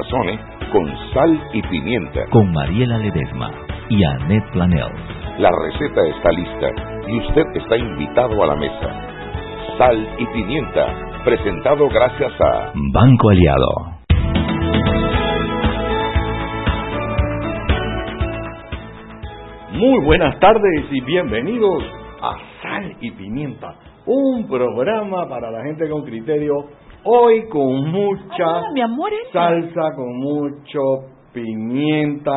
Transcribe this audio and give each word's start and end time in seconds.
Sazone 0.00 0.38
con 0.72 0.86
sal 1.12 1.48
y 1.52 1.62
pimienta. 1.62 2.24
Con 2.30 2.50
Mariela 2.52 2.98
Ledesma 2.98 3.50
y 3.88 4.02
Annette 4.02 4.50
Planel. 4.52 4.88
La 5.38 5.50
receta 5.50 6.06
está 6.06 6.30
lista 6.30 6.68
y 7.06 7.18
usted 7.18 7.44
está 7.54 7.76
invitado 7.76 8.42
a 8.42 8.46
la 8.46 8.56
mesa. 8.56 8.88
Sal 9.76 10.08
y 10.18 10.26
pimienta, 10.26 10.86
presentado 11.24 11.88
gracias 11.88 12.32
a 12.40 12.72
Banco 12.92 13.30
Aliado. 13.30 14.00
Muy 19.72 20.04
buenas 20.04 20.38
tardes 20.40 20.86
y 20.90 21.00
bienvenidos 21.02 21.82
a 22.22 22.36
Sal 22.62 22.96
y 23.00 23.10
Pimienta, 23.12 23.74
un 24.06 24.46
programa 24.46 25.28
para 25.28 25.50
la 25.50 25.62
gente 25.64 25.88
con 25.88 26.02
criterio, 26.04 26.54
hoy 27.04 27.48
con 27.48 27.90
mucha 27.90 28.46
Hola, 28.46 28.70
mi 28.72 28.80
amor, 28.80 29.12
¿eh? 29.12 29.28
salsa, 29.32 29.94
con 29.94 30.16
mucho 30.18 30.80
pimienta, 31.32 32.32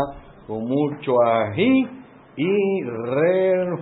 con 0.48 0.66
mucho 0.66 1.14
ají 1.24 1.88
y 2.36 2.84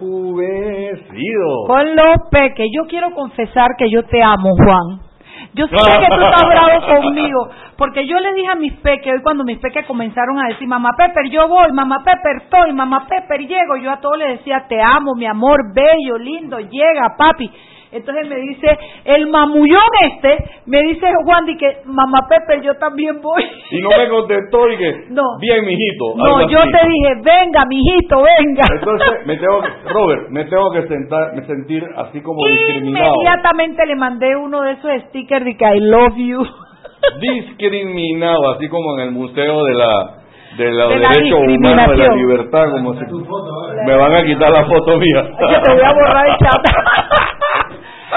rejuvenecido. 0.03 1.65
Con 1.67 1.95
López, 1.95 2.53
que 2.55 2.67
yo 2.73 2.85
quiero 2.87 3.11
confesar 3.11 3.75
que 3.77 3.89
yo 3.89 4.03
te 4.03 4.21
amo, 4.21 4.49
Juan. 4.57 5.01
Yo 5.53 5.67
sé 5.67 5.75
que 5.75 6.07
tú 6.07 6.21
estás 6.21 6.43
bravo 6.47 6.85
conmigo, 7.01 7.49
porque 7.77 8.07
yo 8.07 8.19
le 8.19 8.33
dije 8.33 8.51
a 8.51 8.55
mis 8.55 8.73
peques, 8.79 9.13
hoy 9.13 9.21
cuando 9.21 9.43
mis 9.43 9.57
peques 9.57 9.85
comenzaron 9.85 10.39
a 10.39 10.47
decir, 10.47 10.67
mamá 10.67 10.91
Pepper, 10.95 11.29
yo 11.29 11.47
voy, 11.47 11.71
mamá 11.73 12.03
Pepper, 12.05 12.43
estoy, 12.43 12.71
mamá 12.73 13.05
Pepper, 13.07 13.41
llego, 13.41 13.75
yo 13.77 13.91
a 13.91 13.99
todos 13.99 14.17
les 14.17 14.39
decía, 14.39 14.65
te 14.69 14.81
amo, 14.81 15.13
mi 15.15 15.25
amor, 15.25 15.73
bello, 15.73 16.17
lindo, 16.17 16.59
llega, 16.59 17.15
papi. 17.17 17.51
Entonces 17.91 18.27
me 18.29 18.35
dice, 18.37 18.67
el 19.03 19.27
mamullón 19.27 19.89
este, 20.09 20.37
me 20.65 20.81
dice 20.83 21.07
Juan, 21.25 21.45
di 21.45 21.57
que, 21.57 21.79
mamá 21.85 22.19
Pepper, 22.29 22.61
yo 22.61 22.73
también 22.75 23.19
voy. 23.21 23.43
Y 23.69 23.81
no 23.81 23.89
me 23.97 24.07
contestó 24.07 24.69
y 24.69 24.77
que, 24.77 24.91
No. 25.09 25.23
bien, 25.41 25.65
mijito. 25.65 26.13
No, 26.15 26.47
yo 26.49 26.59
así. 26.59 26.71
te 26.71 26.87
dije, 26.87 27.15
venga, 27.23 27.65
mijito, 27.65 28.15
venga. 28.23 28.63
Entonces, 28.73 29.25
me 29.25 29.35
tengo 29.37 29.61
que, 29.61 29.69
Robert, 29.93 30.29
me 30.29 30.45
tengo 30.45 30.71
que 30.71 30.87
sentar, 30.87 31.33
me 31.35 31.45
sentir 31.45 31.83
así 31.97 32.21
como 32.21 32.39
discriminado. 32.47 33.13
Inmediatamente 33.13 33.85
le 33.85 33.95
mandé 33.95 34.35
uno 34.37 34.61
de 34.61 34.71
esos 34.71 34.91
stickers 35.09 35.43
de 35.45 35.57
que 35.57 35.65
I 35.65 35.79
love 35.81 36.15
you. 36.15 36.45
discriminado, 37.19 38.51
así 38.51 38.67
como 38.69 38.97
en 38.99 39.07
el 39.07 39.11
museo 39.11 39.63
de 39.63 39.73
la 39.73 40.17
de 40.57 40.69
los 40.69 40.89
De 40.89 40.95
la 40.99 41.09
derechos 41.09 41.39
humanos, 41.39 41.61
de 41.61 41.75
la 41.75 41.85
discriminación. 41.87 42.17
libertad, 42.17 42.65
como 42.71 42.93
si 42.93 43.05
me 43.85 43.95
van 43.95 44.15
a 44.15 44.23
quitar 44.25 44.51
la 44.51 44.65
foto 44.65 44.97
mía. 44.97 45.23
Que 45.39 45.59
te 45.61 45.71
voy 45.73 45.81
a 45.83 45.93
borrar 45.93 46.27
el 46.27 46.37
chat. 46.37 46.61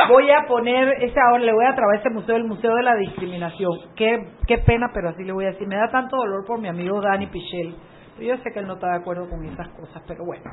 Voy 0.09 0.31
a 0.31 0.47
poner 0.47 0.89
ese 1.03 1.19
ahora, 1.20 1.42
le 1.42 1.53
voy 1.53 1.64
a 1.67 1.75
trabar 1.75 1.97
ese 1.97 2.11
museo, 2.11 2.37
el 2.37 2.45
Museo 2.45 2.75
de 2.75 2.83
la 2.83 2.97
Discriminación. 2.97 3.73
Qué, 3.97 4.28
qué 4.47 4.59
pena, 4.59 4.91
pero 4.92 5.11
así 5.11 5.25
le 5.25 5.33
voy 5.33 5.45
a 5.45 5.53
decir. 5.53 5.67
Me 5.67 5.77
da 5.77 5.89
tanto 5.91 6.17
dolor 6.17 6.45
por 6.47 6.61
mi 6.61 6.69
amigo 6.69 7.00
Dani 7.00 7.27
Pichel. 7.27 7.75
Yo 8.20 8.37
sé 8.37 8.53
que 8.53 8.61
él 8.61 8.67
no 8.69 8.75
está 8.75 8.89
de 8.91 8.97
acuerdo 8.98 9.28
con 9.28 9.45
esas 9.45 9.69
cosas, 9.70 10.00
pero 10.06 10.25
bueno. 10.25 10.45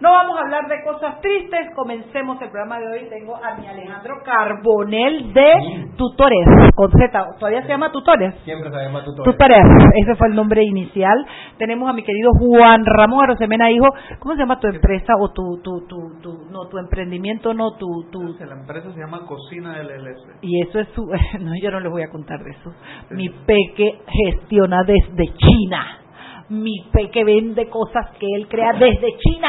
No 0.00 0.12
vamos 0.12 0.38
a 0.38 0.40
hablar 0.40 0.66
de 0.66 0.82
cosas 0.82 1.20
tristes. 1.20 1.68
Comencemos 1.74 2.40
el 2.40 2.48
programa 2.48 2.78
de 2.80 2.86
hoy. 2.86 3.08
Tengo 3.10 3.36
a 3.36 3.54
mi 3.54 3.66
Alejandro 3.66 4.16
Carbonel 4.24 5.32
de 5.34 5.90
Tutores, 5.96 6.46
con 6.74 6.90
Z. 6.90 7.26
¿Todavía 7.38 7.62
se 7.62 7.68
llama 7.68 7.92
Tutores? 7.92 8.34
Siempre 8.44 8.70
se 8.70 8.76
llama 8.76 9.04
tutor. 9.04 9.24
Tutores, 9.24 9.62
ese 10.02 10.14
fue 10.16 10.28
el 10.28 10.34
nombre 10.34 10.62
inicial. 10.62 11.26
Tenemos 11.58 11.88
a 11.88 11.92
mi 11.92 12.02
querido 12.02 12.30
Juan 12.38 12.84
Ramón 12.84 13.24
Arosemena, 13.24 13.70
hijo. 13.70 13.86
¿Cómo 14.18 14.34
se 14.34 14.40
llama 14.40 14.60
tu 14.60 14.68
empresa 14.68 15.14
o 15.18 15.30
tu, 15.32 15.60
tu, 15.62 15.86
tu, 15.86 16.20
tu, 16.20 16.50
no, 16.50 16.66
tu 16.68 16.78
emprendimiento, 16.78 17.54
no, 17.54 17.72
tu, 17.76 18.04
tu, 18.10 18.36
La 18.44 18.60
empresa 18.60 18.92
se 18.92 19.00
llama 19.00 19.24
Cocina 19.26 19.82
LLS. 19.82 20.42
y 20.42 20.60
eso 20.62 20.78
es 20.80 20.88
su, 20.94 21.06
no, 21.40 21.52
yo 21.60 21.70
no 21.70 21.80
les 21.80 21.90
voy 21.90 22.02
a 22.02 22.10
contar 22.10 22.38
de 22.42 22.50
eso. 22.50 22.72
Mi 23.10 23.28
peque 23.28 24.00
gestiona 24.06 24.82
desde 24.84 25.32
China. 25.36 25.98
Mi 26.48 26.74
peque 26.92 27.24
vende 27.24 27.68
cosas 27.68 28.10
que 28.20 28.26
él 28.36 28.46
crea 28.48 28.72
desde 28.72 29.16
China. 29.18 29.48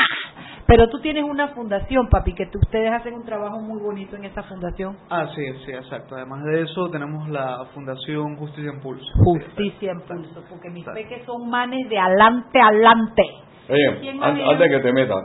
Pero 0.68 0.90
tú 0.90 1.00
tienes 1.00 1.24
una 1.24 1.48
fundación, 1.50 2.10
papi, 2.10 2.34
que 2.34 2.46
tú- 2.48 2.60
ustedes 2.62 2.92
hacen 2.92 3.14
un 3.14 3.24
trabajo 3.24 3.60
muy 3.62 3.80
bonito 3.82 4.18
en 4.18 4.26
esa 4.26 4.44
fundación. 4.44 4.98
Ah, 5.10 5.26
sí, 5.34 5.42
sí, 5.66 5.72
exacto. 5.72 6.16
Además 6.16 6.44
de 6.44 6.62
eso, 6.64 6.90
tenemos 6.90 7.30
la 7.30 7.66
Fundación 7.74 8.36
Justicia 8.36 8.72
en 8.74 8.82
Pulso. 8.82 9.06
Justicia 9.24 9.92
en 9.94 10.02
pulso, 10.02 10.44
porque 10.50 10.70
mis 10.70 10.86
peques 10.86 11.24
son 11.26 11.50
manes 11.50 11.88
de 11.90 11.98
adelante, 11.98 12.60
adelante. 12.60 13.24
Oye, 13.70 14.12
antes 14.22 14.70
que 14.70 14.80
te 14.80 14.92
metas, 14.94 15.24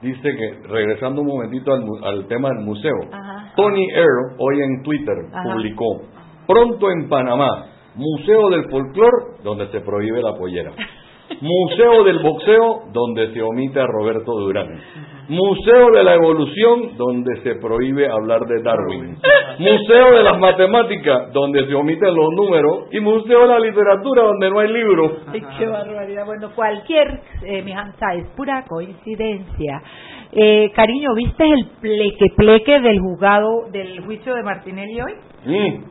dice 0.00 0.22
que, 0.36 0.68
regresando 0.68 1.22
un 1.22 1.26
momentito 1.28 1.72
al, 1.74 1.80
mu- 1.80 2.04
al 2.04 2.26
tema 2.28 2.50
del 2.50 2.64
museo, 2.64 2.94
Ajá. 3.12 3.52
Tony 3.56 3.86
Earl 3.90 4.36
hoy 4.38 4.62
en 4.62 4.82
Twitter 4.84 5.14
Ajá. 5.32 5.42
publicó, 5.54 6.02
pronto 6.46 6.90
en 6.92 7.08
Panamá, 7.08 7.66
Museo 7.96 8.48
del 8.50 8.70
Folclor, 8.70 9.42
donde 9.42 9.66
se 9.72 9.80
prohíbe 9.80 10.22
la 10.22 10.34
pollera. 10.38 10.70
Museo 11.40 12.04
del 12.04 12.18
Boxeo, 12.20 12.82
donde 12.92 13.32
se 13.32 13.42
omite 13.42 13.80
a 13.80 13.86
Roberto 13.86 14.32
Durán. 14.32 14.80
Museo 15.28 15.90
de 15.92 16.04
la 16.04 16.14
Evolución, 16.14 16.96
donde 16.96 17.40
se 17.42 17.54
prohíbe 17.54 18.08
hablar 18.10 18.40
de 18.42 18.62
Darwin. 18.62 19.16
Museo 19.58 20.16
de 20.16 20.22
las 20.22 20.38
Matemáticas, 20.38 21.32
donde 21.32 21.66
se 21.66 21.74
omiten 21.74 22.14
los 22.14 22.34
números. 22.34 22.88
Y 22.92 23.00
Museo 23.00 23.40
de 23.42 23.48
la 23.48 23.58
Literatura, 23.58 24.22
donde 24.22 24.50
no 24.50 24.60
hay 24.60 24.72
libros. 24.72 25.12
Qué 25.58 25.66
barbaridad. 25.66 26.26
Bueno, 26.26 26.50
cualquier, 26.54 27.20
eh, 27.42 27.62
mi 27.62 27.72
Hansa, 27.72 28.14
es 28.14 28.28
pura 28.36 28.64
coincidencia. 28.68 29.82
Eh, 30.32 30.70
cariño, 30.74 31.14
¿viste 31.14 31.44
el 31.44 31.68
pleque-pleque 31.80 32.80
del 32.80 33.00
juzgado 33.00 33.70
del 33.70 34.04
juicio 34.04 34.34
de 34.34 34.42
Martinelli 34.42 35.00
hoy? 35.00 35.12
Mm, 35.46 35.84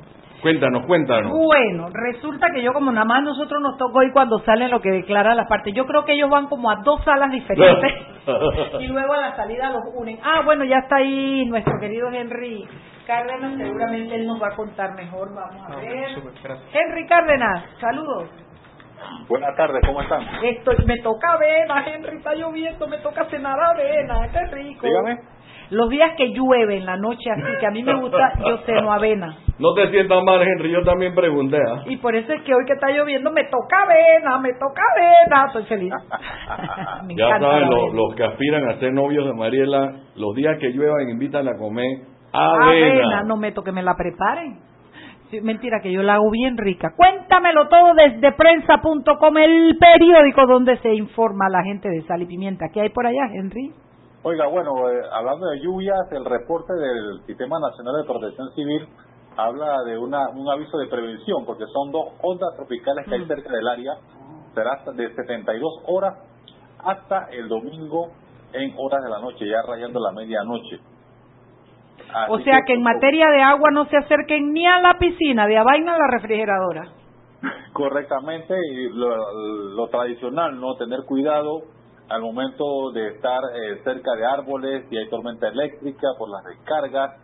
Cuéntanos, 0.44 0.86
cuéntanos. 0.86 1.32
Bueno, 1.32 1.88
resulta 1.94 2.48
que 2.54 2.62
yo 2.62 2.74
como 2.74 2.92
nada 2.92 3.06
más 3.06 3.24
nosotros 3.24 3.62
nos 3.62 3.78
tocó 3.78 4.04
ir 4.04 4.12
cuando 4.12 4.40
salen 4.40 4.72
lo 4.72 4.82
que 4.82 4.92
declara 4.92 5.34
la 5.36 5.48
parte. 5.48 5.72
Yo 5.72 5.86
creo 5.86 6.04
que 6.04 6.12
ellos 6.12 6.30
van 6.30 6.48
como 6.48 6.70
a 6.70 6.82
dos 6.84 7.02
salas 7.06 7.32
diferentes 7.32 7.94
y 8.82 8.88
luego 8.88 9.14
a 9.14 9.22
la 9.22 9.36
salida 9.38 9.70
los 9.70 9.84
unen. 9.96 10.20
Ah, 10.22 10.42
bueno, 10.44 10.66
ya 10.66 10.80
está 10.80 10.98
ahí 10.98 11.46
nuestro 11.46 11.80
querido 11.80 12.10
Henry 12.12 12.68
Cárdenas, 13.08 13.56
seguramente 13.58 14.16
él 14.16 14.28
nos 14.28 14.42
va 14.42 14.48
a 14.50 14.56
contar 14.56 14.94
mejor. 14.96 15.34
Vamos 15.34 15.64
a 15.66 15.76
ver. 15.78 16.10
Henry 16.74 17.08
Cárdenas, 17.08 17.64
saludos. 17.80 18.30
Buenas 19.30 19.56
tardes, 19.56 19.82
¿cómo 19.86 20.02
están? 20.02 20.24
Estoy, 20.44 20.76
me 20.86 20.98
toca 20.98 21.34
avena, 21.34 21.86
Henry, 21.88 22.18
está 22.18 22.36
lloviendo, 22.36 22.86
me 22.88 22.98
toca 22.98 23.26
cenar 23.30 23.58
avena, 23.60 24.30
qué 24.30 24.46
rico. 24.48 24.88
Dígame. 24.88 25.20
Los 25.74 25.90
días 25.90 26.12
que 26.16 26.30
llueve 26.34 26.78
en 26.78 26.86
la 26.86 26.98
noche, 26.98 27.30
así 27.32 27.58
que 27.60 27.66
a 27.66 27.72
mí 27.72 27.84
me 27.84 27.96
gusta, 28.00 28.34
yo 28.48 28.58
ceno 28.66 28.92
avena. 28.94 29.38
No 29.60 29.74
te 29.74 29.90
sientas 29.92 30.24
mal, 30.24 30.42
Henry, 30.42 30.72
yo 30.72 30.84
también 30.84 31.14
pregunté. 31.14 31.58
¿ah? 31.58 31.84
Y 31.86 31.98
por 31.98 32.16
eso 32.16 32.32
es 32.34 32.42
que 32.44 32.54
hoy 32.54 32.64
que 32.66 32.74
está 32.74 32.90
lloviendo 32.92 33.32
me 33.32 33.44
toca 33.46 33.84
avena, 33.84 34.40
me 34.40 34.54
toca 34.54 34.82
avena. 34.96 35.46
Estoy 35.48 35.64
feliz. 35.66 35.94
me 37.08 37.16
Ya 37.16 37.28
saben, 37.30 37.42
la 37.42 37.60
lo- 37.68 37.76
avena. 37.82 37.94
los 37.96 38.16
que 38.16 38.24
aspiran 38.24 38.68
a 38.70 38.80
ser 38.80 38.94
novios 38.94 39.26
de 39.26 39.34
Mariela, 39.34 39.94
los 40.16 40.36
días 40.36 40.58
que 40.60 40.72
lluevan, 40.72 41.10
invitan 41.10 41.48
a 41.48 41.58
comer 41.58 41.86
Avena, 42.34 42.88
avena. 42.88 43.24
no 43.24 43.38
meto 43.38 43.62
que 43.64 43.72
me 43.72 43.84
la 43.84 43.96
preparen. 43.96 44.60
Mentira, 45.42 45.80
que 45.82 45.92
yo 45.92 46.04
la 46.04 46.16
hago 46.16 46.30
bien 46.30 46.56
rica. 46.58 46.90
Cuéntamelo 46.96 47.68
todo 47.68 47.94
desde 47.96 48.32
prensa.com, 48.34 49.38
el 49.38 49.78
periódico 49.80 50.46
donde 50.46 50.78
se 50.78 50.94
informa 50.94 51.48
a 51.48 51.50
la 51.50 51.64
gente 51.64 51.90
de 51.90 52.04
sal 52.04 52.22
y 52.22 52.28
pimienta. 52.28 52.68
¿Qué 52.72 52.82
hay 52.82 52.90
por 52.90 53.08
allá, 53.08 53.26
Henry? 53.34 53.72
Oiga, 54.26 54.48
bueno, 54.48 54.90
eh, 54.90 55.02
hablando 55.12 55.48
de 55.48 55.60
lluvias, 55.60 56.10
el 56.12 56.24
reporte 56.24 56.72
del 56.74 57.22
Sistema 57.26 57.60
Nacional 57.60 58.02
de 58.02 58.08
Protección 58.08 58.50
Civil 58.56 58.88
habla 59.36 59.84
de 59.84 59.98
una, 59.98 60.30
un 60.30 60.50
aviso 60.50 60.78
de 60.78 60.88
prevención, 60.88 61.46
porque 61.46 61.66
son 61.74 61.92
dos 61.92 62.14
ondas 62.22 62.56
tropicales 62.56 63.06
que 63.06 63.16
hay 63.16 63.26
cerca 63.26 63.52
del 63.52 63.68
área. 63.68 63.94
Será 64.56 64.80
de 64.94 65.14
72 65.14 65.74
horas 65.88 66.14
hasta 66.86 67.28
el 67.32 67.50
domingo 67.50 68.12
en 68.54 68.74
horas 68.78 69.04
de 69.04 69.10
la 69.10 69.20
noche, 69.20 69.46
ya 69.46 69.62
rayando 69.68 70.00
la 70.00 70.14
medianoche. 70.14 70.80
Así 72.14 72.32
O 72.32 72.40
sea 72.40 72.62
que 72.66 72.74
en 72.74 72.82
materia 72.82 73.28
de 73.28 73.42
agua 73.42 73.72
no 73.72 73.86
se 73.86 73.98
acerquen 73.98 74.54
ni 74.54 74.66
a 74.66 74.80
la 74.80 74.98
piscina, 75.00 75.48
de 75.48 75.58
a 75.58 75.64
vaina 75.64 75.96
a 75.96 75.98
la 75.98 76.08
refrigeradora. 76.08 76.88
correctamente 77.74 78.56
y 78.72 78.90
lo, 78.90 79.76
lo 79.76 79.88
tradicional, 79.88 80.60
no 80.62 80.76
tener 80.76 81.02
cuidado 81.06 81.64
al 82.14 82.22
momento 82.22 82.92
de 82.94 83.08
estar 83.08 83.42
eh, 83.56 83.82
cerca 83.84 84.12
de 84.16 84.24
árboles, 84.24 84.86
si 84.88 84.98
hay 84.98 85.10
tormenta 85.10 85.48
eléctrica, 85.48 86.10
por 86.20 86.30
las 86.30 86.44
descargas 86.44 87.20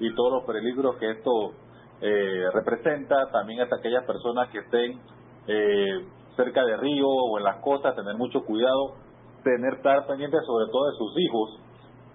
y 0.00 0.12
todos 0.16 0.32
los 0.32 0.44
peligros 0.44 0.96
que 0.96 1.12
esto 1.12 1.52
eh, 2.00 2.46
representa, 2.52 3.30
también 3.30 3.60
hasta 3.60 3.76
aquellas 3.76 4.04
personas 4.04 4.48
que 4.50 4.58
estén 4.58 5.00
eh, 5.46 6.06
cerca 6.34 6.64
de 6.64 6.76
río 6.76 7.06
o 7.06 7.38
en 7.38 7.44
las 7.44 7.58
costas, 7.58 7.94
tener 7.94 8.16
mucho 8.16 8.40
cuidado, 8.44 8.96
tener 9.44 9.74
estar 9.74 10.06
pendiente 10.08 10.36
sobre 10.44 10.72
todo 10.72 10.90
de 10.90 10.96
sus 10.98 11.14
hijos, 11.20 11.60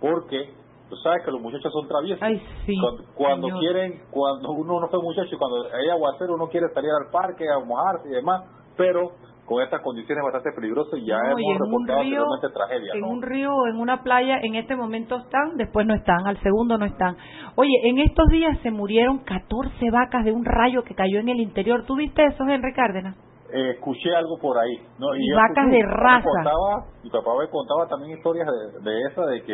porque 0.01 0.53
tú 0.89 0.97
sabes 0.97 1.24
que 1.24 1.31
los 1.31 1.39
muchachos 1.39 1.71
son 1.71 1.88
traviesos. 1.88 2.21
Ay, 2.21 2.41
sí, 2.65 2.75
Cuando, 3.15 3.47
quieren, 3.59 4.01
cuando 4.12 4.51
uno 4.51 4.81
no 4.81 4.89
fue 4.89 5.01
muchacho, 5.01 5.33
y 5.33 5.38
cuando 5.38 5.63
hay 5.74 5.89
aguacero, 5.91 6.35
uno 6.35 6.50
quiere 6.50 6.68
salir 6.74 6.91
al 6.91 7.09
parque 7.09 7.45
a 7.50 7.63
mojarse 7.63 8.09
y 8.09 8.12
demás, 8.12 8.44
pero 8.75 9.13
con 9.48 9.64
estas 9.64 9.82
condiciones 9.82 10.24
bastante 10.24 10.52
peligrosas 10.54 11.00
ya 11.06 11.18
No, 11.18 11.40
y 11.40 11.44
hemos 11.46 11.60
reportado 11.66 12.00
anteriormente 12.00 12.48
tragedias. 12.54 12.96
en 12.96 13.02
¿no? 13.02 13.08
un 13.10 13.22
río, 13.22 13.56
o 13.56 13.68
en 13.68 13.78
una 13.80 14.04
playa, 14.04 14.40
en 14.44 14.56
este 14.56 14.76
momento 14.76 15.16
están, 15.18 15.56
después 15.56 15.88
no 15.88 15.96
están, 15.96 16.28
al 16.28 16.38
segundo 16.42 16.78
no 16.78 16.86
están. 16.86 17.16
Oye, 17.56 17.72
en 17.86 18.00
estos 18.00 18.28
días 18.28 18.58
se 18.62 18.72
murieron 18.72 19.20
14 19.20 19.90
vacas 19.90 20.26
de 20.26 20.34
un 20.34 20.44
rayo 20.44 20.84
que 20.84 20.94
cayó 20.96 21.20
en 21.20 21.30
el 21.30 21.40
interior. 21.40 21.86
¿Tú 21.88 21.96
viste 21.96 22.26
eso, 22.26 22.44
Henry 22.46 22.74
Cárdenas? 22.74 23.16
eh, 23.54 23.72
escuché 23.76 24.14
algo 24.14 24.38
por 24.42 24.58
ahí. 24.58 24.76
¿no? 25.00 25.16
Y 25.16 25.30
yo 25.32 25.38
vacas 25.38 25.68
escuché- 25.68 25.72
de 25.72 25.78
mi 25.78 25.82
raza. 25.84 26.28
contaba- 26.30 26.86
mi 27.02 27.10
papá 27.10 27.32
me 27.40 27.48
contaba 27.50 27.88
también 27.88 28.18
historias 28.18 28.46
de, 28.46 28.92
de 28.92 29.02
esa, 29.08 29.26
de 29.26 29.42
que 29.44 29.54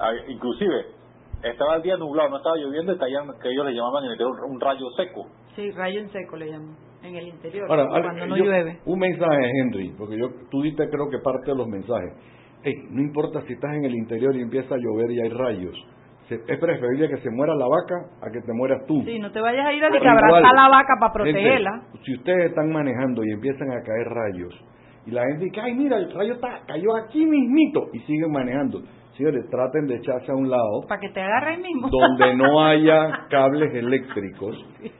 ah, 0.00 0.10
inclusive 0.26 0.86
estaba 1.42 1.76
el 1.76 1.82
día 1.82 1.96
nublado, 1.96 2.30
no 2.30 2.36
estaba 2.38 2.56
lloviendo 2.56 2.92
y 2.92 2.98
caían, 2.98 3.26
que 3.42 3.48
ellos 3.50 3.66
le 3.66 3.72
llamaban 3.74 4.04
en 4.04 4.10
el 4.10 4.12
interior 4.14 4.36
un 4.48 4.60
rayo 4.60 4.90
seco. 4.96 5.26
Sí, 5.56 5.70
rayo 5.72 6.00
en 6.00 6.08
seco 6.10 6.36
le 6.36 6.50
llaman, 6.50 6.76
en 7.02 7.16
el 7.16 7.28
interior, 7.28 7.66
Ahora, 7.70 7.86
cuando 7.88 8.26
no 8.26 8.36
yo- 8.36 8.44
llueve. 8.44 8.78
Un 8.86 8.98
mensaje, 8.98 9.50
Henry, 9.60 9.92
porque 9.98 10.16
yo, 10.18 10.28
tú 10.50 10.62
diste 10.62 10.88
creo 10.88 11.08
que 11.10 11.18
parte 11.18 11.50
de 11.50 11.56
los 11.56 11.66
mensajes. 11.68 12.12
Ey, 12.64 12.74
no 12.90 13.02
importa 13.02 13.42
si 13.42 13.54
estás 13.54 13.74
en 13.74 13.84
el 13.84 13.94
interior 13.94 14.34
y 14.36 14.40
empieza 14.40 14.74
a 14.74 14.78
llover 14.78 15.10
y 15.10 15.20
hay 15.20 15.28
rayos. 15.30 15.76
Se- 16.28 16.40
es 16.46 16.58
preferible 16.60 17.08
que 17.08 17.16
se 17.18 17.30
muera 17.30 17.54
la 17.56 17.66
vaca 17.66 17.94
a 18.22 18.30
que 18.30 18.40
te 18.40 18.52
mueras 18.52 18.86
tú. 18.86 19.02
Sí, 19.04 19.18
no 19.18 19.32
te 19.32 19.40
vayas 19.40 19.66
a 19.66 19.72
ir 19.72 19.82
a 19.84 19.88
abrazar 19.88 20.54
la 20.54 20.68
vaca 20.68 20.94
para 21.00 21.24
gente, 21.24 21.32
protegerla. 21.40 21.82
si 22.04 22.14
ustedes 22.14 22.50
están 22.50 22.70
manejando 22.72 23.24
y 23.24 23.32
empiezan 23.32 23.68
a 23.72 23.82
caer 23.82 24.06
rayos, 24.08 24.54
y 25.04 25.10
la 25.10 25.22
gente 25.26 25.46
dice, 25.46 25.60
ay, 25.60 25.74
mira, 25.74 25.96
el 25.98 26.12
rayo 26.14 26.34
está, 26.34 26.60
cayó 26.64 26.94
aquí 26.96 27.26
mismito, 27.26 27.88
y 27.92 27.98
siguen 28.06 28.30
manejando. 28.30 28.80
Señores, 29.16 29.44
traten 29.50 29.86
de 29.86 29.96
echarse 29.96 30.32
a 30.32 30.34
un 30.34 30.48
lado 30.48 30.86
Para 30.88 31.00
que 31.00 31.10
te 31.10 31.20
agarre 31.20 31.58
mismo. 31.58 31.88
donde 31.90 32.34
no 32.34 32.64
haya 32.64 33.26
cables 33.28 33.74
eléctricos. 33.74 34.56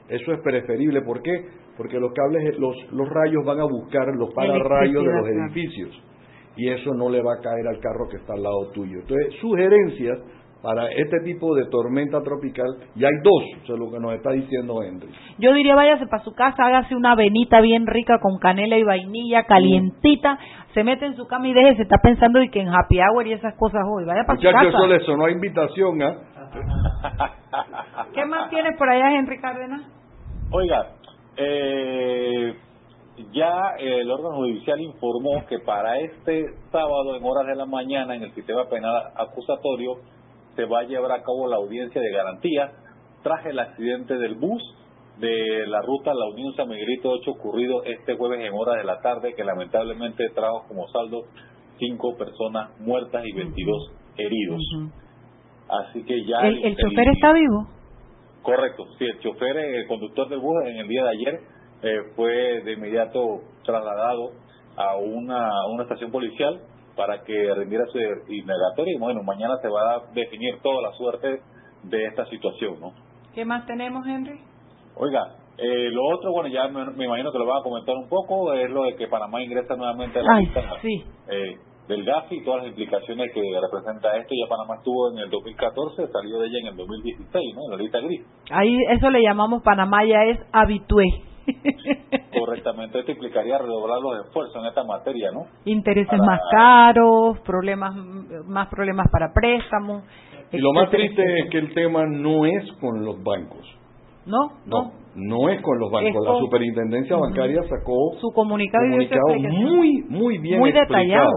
Eso 0.09 0.33
es 0.33 0.41
preferible. 0.41 1.01
¿Por 1.03 1.23
qué? 1.23 1.47
Porque 1.77 1.99
los 1.99 2.13
cables, 2.13 2.59
los, 2.59 2.77
los 2.93 3.09
rayos 3.09 3.45
van 3.45 3.61
a 3.61 3.65
buscar 3.65 4.07
los 4.15 4.33
pararrayos 4.35 5.03
de 5.03 5.13
los 5.13 5.29
edificios. 5.29 6.03
Y 6.57 6.69
eso 6.69 6.93
no 6.93 7.09
le 7.09 7.23
va 7.23 7.35
a 7.35 7.41
caer 7.41 7.67
al 7.67 7.81
carro 7.81 8.07
que 8.11 8.19
está 8.19 8.35
al 8.35 8.43
lado 8.43 8.71
tuyo. 8.75 9.01
Entonces, 9.01 9.35
sugerencias 9.41 10.19
para 10.63 10.87
este 10.93 11.21
tipo 11.25 11.55
de 11.57 11.67
tormenta 11.67 12.23
tropical, 12.23 12.69
y 12.95 13.05
hay 13.05 13.11
dos, 13.23 13.43
eso 13.63 13.75
es 13.75 13.81
lo 13.81 13.91
que 13.91 13.99
nos 13.99 14.15
está 14.15 14.31
diciendo 14.31 14.83
Henry. 14.83 15.09
Yo 15.39 15.53
diría, 15.53 15.75
váyase 15.75 16.07
para 16.07 16.23
su 16.23 16.33
casa, 16.35 16.65
hágase 16.65 16.95
una 16.95 17.13
avenita 17.13 17.61
bien 17.61 17.87
rica 17.87 18.21
con 18.21 18.39
canela 18.39 18.79
y 18.79 18.85
vainilla, 18.85 19.45
calientita, 19.45 20.39
se 20.73 20.85
mete 20.85 21.07
en 21.07 21.17
su 21.17 21.27
cama 21.27 21.49
y 21.49 21.53
déjese, 21.53 21.83
está 21.83 21.99
pensando 22.03 22.41
y 22.41 22.49
que 22.49 22.61
en 22.61 22.69
happy 22.69 22.99
hour 23.01 23.27
y 23.27 23.33
esas 23.33 23.55
cosas 23.57 23.83
hoy. 23.93 24.05
Vaya 24.05 24.23
para 24.25 24.39
su 24.39 24.47
Muchachos, 24.47 24.73
casa. 24.73 24.79
eso 24.79 24.87
le 24.87 25.01
sonó 25.01 25.25
a 25.25 25.31
invitación, 25.31 26.03
¿ah? 26.03 26.17
¿Qué 28.15 28.25
más 28.25 28.49
tienes 28.51 28.77
por 28.79 28.89
allá, 28.89 29.19
Henry 29.19 29.41
Cárdenas? 29.41 29.83
Oiga, 30.51 30.87
eh, 31.37 32.55
ya 33.33 33.75
el 33.79 34.11
órgano 34.11 34.37
judicial 34.37 34.81
informó 34.81 35.45
que 35.49 35.59
para 35.61 35.99
este 35.99 36.47
sábado 36.71 37.17
en 37.17 37.25
horas 37.25 37.47
de 37.47 37.57
la 37.57 37.67
mañana 37.67 38.15
en 38.15 38.23
el 38.23 38.33
sistema 38.35 38.69
penal 38.69 38.95
acusatorio 39.17 39.97
se 40.57 40.65
va 40.65 40.81
a 40.81 40.85
llevar 40.85 41.13
a 41.13 41.23
cabo 41.23 41.49
la 41.49 41.57
audiencia 41.57 42.01
de 42.01 42.11
garantía 42.11 42.73
tras 43.23 43.47
el 43.47 43.59
accidente 43.59 44.17
del 44.17 44.35
bus 44.35 44.63
de 45.19 45.67
la 45.67 45.81
ruta 45.83 46.13
La 46.15 46.27
Unión 46.33 46.55
San 46.55 46.69
Miguelito 46.69 47.11
8 47.11 47.31
ocurrido 47.31 47.85
este 47.85 48.17
jueves 48.17 48.41
en 48.41 48.53
horas 48.55 48.77
de 48.77 48.85
la 48.85 49.01
tarde 49.01 49.35
que 49.35 49.45
lamentablemente 49.45 50.29
trajo 50.35 50.65
como 50.69 50.89
saldo 50.89 51.23
cinco 51.79 52.17
personas 52.17 52.79
muertas 52.81 53.25
y 53.25 53.33
22 53.33 53.93
heridos. 54.17 54.61
Así 55.69 56.05
que 56.05 56.25
ya 56.25 56.39
¿El, 56.47 56.65
el 56.65 56.77
chofer 56.77 57.09
está 57.09 57.33
vivo? 57.33 57.69
Correcto, 58.43 58.85
sí, 58.99 59.05
el 59.05 59.21
chofer, 59.21 59.57
eh, 59.57 59.81
el 59.83 59.87
conductor 59.87 60.29
del 60.29 60.41
bus 60.41 60.65
en 60.67 60.77
el 60.79 60.89
día 60.89 61.05
de 61.05 61.11
ayer 61.11 61.41
eh, 61.83 61.99
fue 62.17 62.63
de 62.65 62.73
inmediato 62.73 63.41
trasladado 63.65 64.33
a 64.77 64.97
una, 64.97 65.47
a 65.47 65.67
una 65.73 65.85
estación 65.85 66.11
policial 66.11 66.61
para 66.97 67.23
que 67.23 67.55
rindiera 67.55 67.85
su 67.87 67.99
indagatoria 68.33 68.95
y 68.95 68.99
bueno, 68.99 69.23
mañana 69.23 69.57
se 69.63 69.69
va 69.69 69.95
a 69.97 70.03
definir 70.15 70.59
toda 70.63 70.83
la 70.83 70.93
suerte 70.93 71.41
de 71.85 72.05
esta 72.07 72.25
situación, 72.27 72.81
¿no? 72.81 72.93
¿Qué 73.35 73.45
más 73.45 73.67
tenemos, 73.67 74.07
Henry? 74.07 74.39
Oiga, 74.97 75.37
eh, 75.59 75.91
lo 75.91 76.03
otro, 76.15 76.33
bueno, 76.33 76.49
ya 76.49 76.69
me, 76.69 76.85
me 76.93 77.05
imagino 77.07 77.33
que 77.33 77.39
lo 77.39 77.47
van 77.47 77.61
a 77.61 77.63
comentar 77.63 77.95
un 77.97 78.09
poco, 78.09 78.53
es 78.55 78.71
lo 78.71 78.85
de 78.85 78.97
que 78.97 79.07
Panamá 79.09 79.43
ingresa 79.43 79.75
nuevamente 79.77 80.19
a 80.19 80.23
la 80.23 80.35
Ay, 80.35 80.45
lista 80.47 80.63
sí. 80.83 81.05
eh, 81.29 81.57
del 81.89 82.05
GAFI 82.05 82.37
y 82.37 82.45
todas 82.45 82.61
las 82.63 82.69
implicaciones 82.71 83.33
que 83.33 83.41
representa 83.61 84.17
esto. 84.17 84.35
Ya 84.35 84.49
Panamá 84.49 84.77
estuvo 84.77 85.13
en 85.13 85.19
el 85.19 85.31
2014, 85.31 86.09
salió 86.09 86.39
de 86.39 86.47
ella 86.47 86.59
en 86.61 86.67
el 86.69 86.77
2016, 86.77 87.55
¿no? 87.55 87.61
En 87.67 87.71
la 87.71 87.77
lista 87.77 88.01
gris. 88.01 88.23
Ahí 88.51 88.77
eso 88.91 89.11
le 89.11 89.23
llamamos 89.23 89.63
Panamá 89.63 90.05
ya 90.05 90.23
es 90.25 90.39
habitué. 90.53 91.05
Correctamente, 92.39 92.99
esto 93.01 93.13
implicaría 93.13 93.59
redoblar 93.59 93.99
los 94.01 94.27
esfuerzos 94.27 94.57
en 94.57 94.67
esta 94.67 94.85
materia, 94.85 95.31
¿no? 95.33 95.47
Intereses 95.65 96.11
Para- 96.19 96.25
más 96.25 96.41
caros, 96.51 97.39
problemas 97.41 97.95
más 98.47 98.69
problemas 98.69 99.07
para 99.11 99.33
préstamos. 99.33 100.05
Y 100.51 100.59
lo 100.59 100.73
más 100.73 100.91
triste 100.91 101.23
es 101.41 101.51
que 101.51 101.59
el 101.59 101.73
tema 101.75 102.05
no 102.07 102.45
es 102.47 102.71
con 102.81 103.05
los 103.05 103.23
bancos. 103.23 103.67
No, 104.25 104.53
No, 104.67 104.83
no. 104.85 104.93
no 105.17 105.49
es 105.49 105.61
con 105.63 105.79
los 105.81 105.91
bancos. 105.91 106.25
La 106.25 106.39
superintendencia 106.39 107.17
bancaria 107.17 107.61
sacó 107.69 108.13
Su 108.21 108.31
comunicado, 108.33 108.85
comunicado 108.85 109.35
muy, 109.39 110.05
muy 110.09 110.39
bien 110.39 110.61
Muy 110.61 110.71
explicado. 110.71 111.03
detallado. 111.03 111.33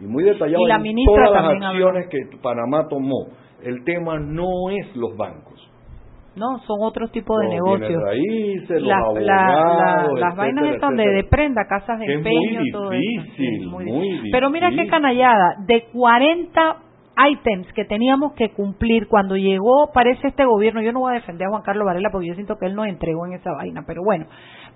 Y 0.00 0.04
muy 0.06 0.24
detallado 0.24 0.62
Y 0.62 0.66
la 0.68 0.76
en 0.76 0.82
ministra 0.82 1.24
todas 1.26 1.42
las 1.42 1.52
habló. 1.52 1.66
acciones 1.88 2.08
que 2.08 2.38
Panamá 2.42 2.86
tomó. 2.88 3.26
El 3.62 3.84
tema 3.84 4.18
no 4.18 4.70
es 4.70 4.96
los 4.96 5.14
bancos. 5.16 5.69
No, 6.36 6.58
son 6.66 6.78
otros 6.82 7.10
tipos 7.12 7.38
de 7.40 7.48
negocios. 7.48 8.02
raíces, 8.02 8.82
Las- 8.82 8.98
abogados, 8.98 9.24
la- 9.26 9.36
la- 9.36 9.94
las 9.96 10.04
etcétera, 10.06 10.34
vainas 10.36 10.74
están 10.74 10.96
de, 10.96 11.24
prenda, 11.28 11.66
casas 11.68 11.98
de 11.98 12.06
es 12.06 12.16
empeño, 12.18 12.60
todo 12.72 12.92
eso. 12.92 13.70
muy 13.70 13.84
difícil. 13.84 14.30
Pero 14.32 14.50
mira 14.50 14.70
qué 14.70 14.86
canallada, 14.86 15.56
de 15.66 15.84
40 15.92 16.76
ítems 17.28 17.70
que 17.74 17.84
teníamos 17.84 18.32
que 18.34 18.50
cumplir 18.52 19.08
cuando 19.08 19.36
llegó, 19.36 19.90
parece 19.92 20.28
este 20.28 20.44
gobierno, 20.46 20.80
yo 20.80 20.92
no 20.92 21.00
voy 21.00 21.10
a 21.12 21.14
defender 21.16 21.48
a 21.48 21.50
Juan 21.50 21.62
Carlos 21.62 21.84
Varela 21.84 22.08
porque 22.10 22.28
yo 22.28 22.34
siento 22.34 22.56
que 22.56 22.66
él 22.66 22.74
nos 22.74 22.86
entregó 22.86 23.26
en 23.26 23.32
esa 23.34 23.50
vaina, 23.52 23.82
pero 23.86 24.02
bueno, 24.02 24.26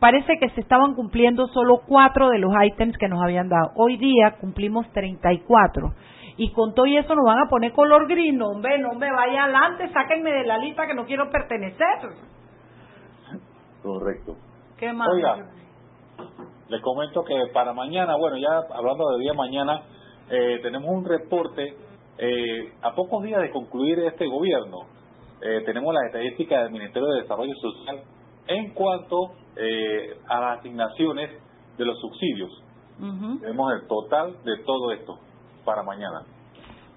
parece 0.01 0.37
que 0.39 0.51
se 0.51 0.61
estaban 0.61 0.95
cumpliendo 0.95 1.47
solo 1.47 1.81
cuatro 1.87 2.29
de 2.29 2.39
los 2.39 2.53
ítems 2.67 2.99
que 2.99 3.09
nos 3.09 3.23
habían 3.23 3.49
dado. 3.49 3.71
Hoy 3.77 3.97
día 3.97 4.35
cumplimos 4.41 4.91
34. 4.93 5.93
Y 5.93 6.14
con 6.53 6.75
todo 6.75 6.87
y 6.87 6.97
eso 6.97 7.15
nos 7.15 7.25
van 7.25 7.39
a 7.39 7.49
poner 7.49 7.73
color 7.73 8.09
gris, 8.09 8.35
no 8.35 8.49
hombre, 8.49 8.79
no 8.79 8.91
hombre, 8.91 9.09
vaya 9.13 9.45
adelante, 9.45 9.89
sáquenme 9.93 10.33
de 10.33 10.45
la 10.45 10.59
lista 10.59 10.87
que 10.87 10.95
no 10.95 11.05
quiero 11.05 11.31
pertenecer. 11.31 11.99
Correcto. 13.83 14.37
¿Qué 14.77 14.93
más? 14.93 15.09
Oiga, 15.09 15.51
le 16.69 16.81
comento 16.81 17.23
que 17.23 17.35
para 17.53 17.73
mañana, 17.73 18.17
bueno, 18.17 18.37
ya 18.37 18.63
hablando 18.75 19.11
de 19.11 19.21
día 19.21 19.35
mañana, 19.35 19.83
eh, 20.31 20.59
tenemos 20.63 20.91
un 20.91 21.05
reporte, 21.05 21.77
eh, 22.19 22.73
a 22.83 22.95
pocos 22.95 23.23
días 23.23 23.41
de 23.41 23.51
concluir 23.51 23.99
este 24.01 24.27
gobierno, 24.27 24.87
eh, 25.41 25.63
tenemos 25.67 25.93
las 25.93 26.05
estadísticas 26.07 26.63
del 26.65 26.73
Ministerio 26.73 27.09
de 27.11 27.23
Desarrollo 27.23 27.55
Social 27.57 28.01
en 28.47 28.73
cuanto 28.73 29.33
eh, 29.57 30.19
a 30.27 30.41
las 30.41 30.59
asignaciones 30.61 31.31
de 31.77 31.85
los 31.85 31.99
subsidios. 32.01 32.51
Ujú. 32.99 33.41
Tenemos 33.41 33.73
el 33.75 33.87
total 33.87 34.43
de 34.45 34.59
todo 34.65 34.93
esto 34.93 35.19
para 35.65 35.83
mañana. 35.83 36.23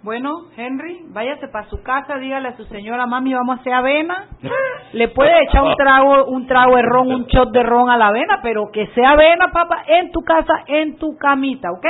Bueno, 0.07 0.45
Henry, 0.55 1.01
váyase 1.09 1.49
para 1.49 1.67
su 1.67 1.83
casa, 1.83 2.17
dígale 2.17 2.47
a 2.47 2.55
su 2.55 2.63
señora, 2.67 3.05
mami, 3.07 3.33
vamos 3.33 3.57
a 3.57 3.59
hacer 3.59 3.73
avena. 3.73 4.29
Le 4.93 5.09
puede 5.09 5.33
echar 5.43 5.63
un 5.63 5.75
trago, 5.75 6.27
un 6.27 6.47
trago 6.47 6.77
de 6.77 6.81
ron, 6.81 7.11
un 7.13 7.25
shot 7.25 7.51
de 7.51 7.61
ron 7.61 7.89
a 7.89 7.97
la 7.97 8.07
avena, 8.07 8.39
pero 8.41 8.71
que 8.71 8.87
sea 8.95 9.11
avena, 9.11 9.51
papá, 9.51 9.83
en 9.85 10.09
tu 10.13 10.21
casa, 10.21 10.63
en 10.67 10.95
tu 10.95 11.17
camita, 11.17 11.73
¿ok? 11.73 11.85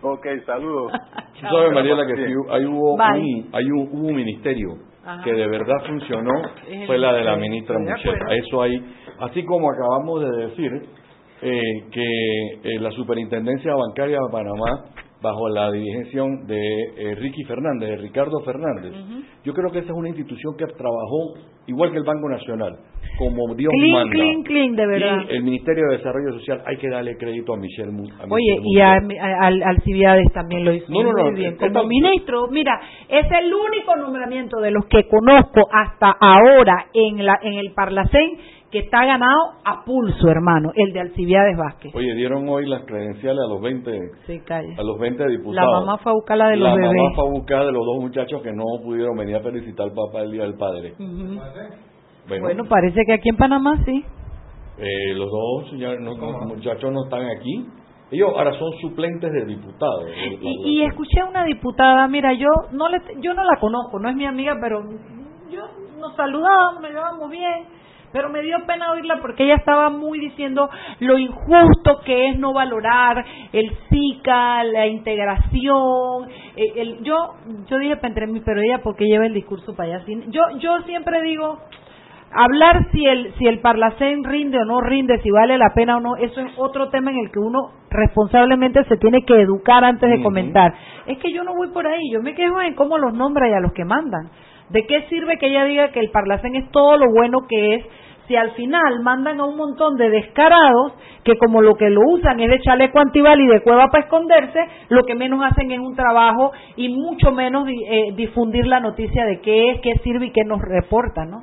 Ok, 0.00 0.26
saludos. 0.46 0.92
Tú 1.38 1.46
sabes, 1.46 1.74
Mariela, 1.74 2.06
que 2.06 2.16
sí, 2.16 2.32
ahí 2.48 2.64
hubo, 2.64 2.94
un, 2.94 3.02
hay 3.02 3.66
un, 3.66 3.88
hubo 3.92 4.06
un 4.08 4.16
ministerio 4.16 4.70
Ajá. 5.04 5.22
que 5.22 5.34
de 5.34 5.46
verdad 5.46 5.76
funcionó, 5.86 6.32
fue 6.86 6.96
la 6.96 7.12
de 7.12 7.22
la 7.22 7.36
ministra 7.36 7.76
acuerdo. 7.76 8.30
Eso 8.30 8.62
ahí, 8.62 8.82
así 9.20 9.44
como 9.44 9.70
acabamos 9.70 10.22
de 10.22 10.46
decir 10.46 10.72
eh, 11.42 11.60
que 11.92 12.02
eh, 12.64 12.80
la 12.80 12.90
superintendencia 12.92 13.74
bancaria 13.74 14.16
de 14.16 14.32
Panamá, 14.32 14.86
bajo 15.22 15.48
la 15.48 15.70
dirigencia 15.72 16.22
de 16.46 16.60
eh, 16.98 17.14
Ricky 17.16 17.44
Fernández, 17.44 17.88
de 17.90 17.96
Ricardo 17.96 18.40
Fernández, 18.44 18.92
yo 19.44 19.52
creo 19.54 19.70
que 19.70 19.78
esa 19.78 19.88
es 19.92 19.96
una 19.96 20.08
institución 20.08 20.54
que 20.56 20.66
trabajó 20.66 21.34
igual 21.66 21.90
que 21.90 21.98
el 21.98 22.04
Banco 22.04 22.28
Nacional, 22.28 22.76
como 23.18 23.54
Dios 23.54 23.72
Clean, 23.72 23.92
manda. 23.92 24.12
clean, 24.12 24.42
clean, 24.42 24.76
de 24.76 24.86
verdad. 24.86 25.18
Y 25.28 25.36
el 25.36 25.42
Ministerio 25.42 25.84
de 25.90 25.96
Desarrollo 25.96 26.32
Social 26.38 26.62
hay 26.66 26.76
que 26.76 26.88
darle 26.90 27.16
crédito 27.16 27.54
a 27.54 27.56
Michelle. 27.56 27.90
Mu- 27.90 28.04
a 28.20 28.24
Oye, 28.28 28.60
Michelle 28.60 28.68
y 28.70 28.80
a, 28.80 28.92
a- 28.92 29.46
al 29.46 29.62
Alcibiades 29.62 30.26
también 30.32 30.64
lo 30.64 30.72
hizo 30.74 30.86
No, 30.92 31.02
no, 31.02 31.12
no, 31.12 31.24
muy 31.30 31.34
bien. 31.40 31.52
esta- 31.54 31.68
Como 31.72 31.88
ministro, 31.88 32.46
mira, 32.50 32.78
es 33.08 33.26
el 33.40 33.52
único 33.52 33.96
nombramiento 33.96 34.58
de 34.60 34.70
los 34.70 34.84
que 34.86 35.08
conozco 35.08 35.62
hasta 35.72 36.14
ahora 36.20 36.86
en, 36.92 37.24
la, 37.24 37.38
en 37.42 37.54
el 37.54 37.72
Parlacén 37.74 38.38
que 38.78 38.84
está 38.84 39.06
ganado 39.06 39.38
a 39.64 39.84
pulso, 39.84 40.28
hermano, 40.28 40.70
el 40.74 40.92
de 40.92 41.00
Alcibiades 41.00 41.56
Vázquez. 41.56 41.94
Oye, 41.94 42.14
dieron 42.14 42.46
hoy 42.48 42.66
las 42.66 42.82
credenciales 42.84 43.38
a 43.42 43.48
los 43.48 43.62
20 43.62 43.90
Sí, 44.26 44.42
a 44.50 44.82
los 44.82 44.98
20 44.98 45.22
La 45.24 45.30
diputados. 45.30 45.80
mamá 45.86 45.96
fue 45.98 46.12
a 46.12 46.14
buscar 46.14 46.36
la 46.36 46.48
de 46.50 46.56
los 46.56 46.68
La 46.68 46.74
bebés. 46.74 46.92
mamá 46.94 47.14
fue 47.14 47.24
a 47.26 47.30
buscar 47.30 47.64
de 47.64 47.72
los 47.72 47.86
dos 47.86 47.96
muchachos 48.02 48.42
que 48.42 48.52
no 48.52 48.64
pudieron 48.84 49.16
venir 49.16 49.36
a 49.36 49.40
felicitar 49.40 49.86
al 49.86 49.92
papá 49.94 50.20
el 50.22 50.32
día 50.32 50.42
del 50.42 50.54
padre. 50.56 50.92
Ujú. 50.98 51.40
Bueno, 52.28 52.44
Bueno, 52.44 52.64
parece 52.68 53.00
que 53.06 53.12
aquí 53.14 53.28
en 53.30 53.36
Panamá 53.36 53.82
sí. 53.84 54.04
eh, 54.78 55.14
los 55.14 55.30
dos 55.30 55.72
ya 55.78 55.94
no- 55.94 56.14
muchachos 56.46 56.92
no 56.92 57.04
están 57.04 57.24
aquí. 57.24 57.66
Ellos 58.10 58.30
ahora 58.36 58.52
son 58.58 58.70
suplentes 58.82 59.32
de 59.32 59.44
diputados. 59.46 60.04
Y, 60.42 60.80
y 60.80 60.82
escuché 60.84 61.20
a 61.20 61.26
una 61.26 61.44
diputada, 61.44 62.06
mira, 62.08 62.32
yo 62.34 62.48
no 62.72 62.88
le, 62.88 62.98
yo 63.20 63.32
no 63.34 63.42
la 63.42 63.58
conozco, 63.58 63.98
no 63.98 64.08
es 64.10 64.14
mi 64.16 64.26
amiga, 64.26 64.54
pero 64.60 64.80
yo 65.50 65.60
nos 65.98 66.14
saludábamos, 66.14 66.82
nos 66.82 66.90
llevábamos 66.90 67.30
bien. 67.30 67.64
Pero 68.16 68.30
me 68.30 68.40
dio 68.40 68.56
pena 68.66 68.92
oírla 68.92 69.18
porque 69.20 69.44
ella 69.44 69.56
estaba 69.56 69.90
muy 69.90 70.18
diciendo 70.18 70.70
lo 71.00 71.18
injusto 71.18 72.00
que 72.06 72.30
es 72.30 72.38
no 72.38 72.54
valorar 72.54 73.22
el 73.52 73.70
SICA, 73.90 74.64
la 74.64 74.86
integración. 74.86 76.26
eh, 76.56 76.72
el, 76.76 77.02
yo 77.02 77.34
yo 77.68 77.76
dije 77.76 77.98
entre 78.02 78.26
mí, 78.26 78.40
pero 78.42 78.62
ella 78.62 78.80
porque 78.82 79.04
lleva 79.04 79.26
el 79.26 79.34
discurso 79.34 79.76
para 79.76 79.96
allá. 79.96 80.04
Yo 80.28 80.40
yo 80.60 80.78
siempre 80.86 81.20
digo 81.20 81.58
hablar 82.32 82.86
si 82.90 83.04
el 83.04 83.34
si 83.34 83.46
el 83.46 83.60
parlacén 83.60 84.24
rinde 84.24 84.62
o 84.62 84.64
no 84.64 84.80
rinde, 84.80 85.20
si 85.20 85.30
vale 85.30 85.58
la 85.58 85.74
pena 85.74 85.98
o 85.98 86.00
no, 86.00 86.16
eso 86.16 86.40
es 86.40 86.52
otro 86.56 86.88
tema 86.88 87.10
en 87.10 87.18
el 87.18 87.30
que 87.30 87.38
uno 87.38 87.72
responsablemente 87.90 88.82
se 88.84 88.96
tiene 88.96 89.26
que 89.26 89.38
educar 89.42 89.84
antes 89.84 90.08
de 90.08 90.22
comentar. 90.22 90.72
Es 91.06 91.18
que 91.18 91.34
yo 91.34 91.44
no 91.44 91.54
voy 91.54 91.68
por 91.68 91.86
ahí, 91.86 92.10
yo 92.10 92.22
me 92.22 92.34
quejo 92.34 92.62
en 92.62 92.74
cómo 92.76 92.96
los 92.96 93.12
nombra 93.12 93.46
y 93.50 93.52
a 93.52 93.60
los 93.60 93.74
que 93.74 93.84
mandan. 93.84 94.30
¿De 94.70 94.84
qué 94.84 95.02
sirve 95.08 95.38
que 95.38 95.46
ella 95.46 95.64
diga 95.64 95.92
que 95.92 96.00
el 96.00 96.10
parlacén 96.10 96.56
es 96.56 96.68
todo 96.72 96.96
lo 96.96 97.06
bueno 97.12 97.46
que 97.48 97.74
es 97.76 97.86
si 98.28 98.36
al 98.36 98.52
final 98.52 99.00
mandan 99.02 99.40
a 99.40 99.44
un 99.44 99.56
montón 99.56 99.96
de 99.96 100.10
descarados 100.10 100.92
que 101.24 101.36
como 101.38 101.60
lo 101.60 101.74
que 101.74 101.90
lo 101.90 102.00
usan 102.12 102.38
es 102.40 102.48
de 102.50 102.60
chaleco 102.60 102.98
antibal 103.00 103.40
y 103.40 103.46
de 103.46 103.60
cueva 103.62 103.88
para 103.88 104.04
esconderse, 104.04 104.60
lo 104.88 105.04
que 105.04 105.14
menos 105.14 105.40
hacen 105.44 105.70
es 105.70 105.78
un 105.78 105.94
trabajo 105.94 106.52
y 106.76 106.88
mucho 106.88 107.32
menos 107.32 107.68
eh, 107.68 108.12
difundir 108.16 108.66
la 108.66 108.80
noticia 108.80 109.24
de 109.24 109.40
qué 109.40 109.70
es, 109.70 109.80
qué 109.80 109.94
sirve 110.04 110.26
y 110.26 110.30
qué 110.32 110.42
nos 110.44 110.60
reporta, 110.60 111.24
¿no? 111.24 111.42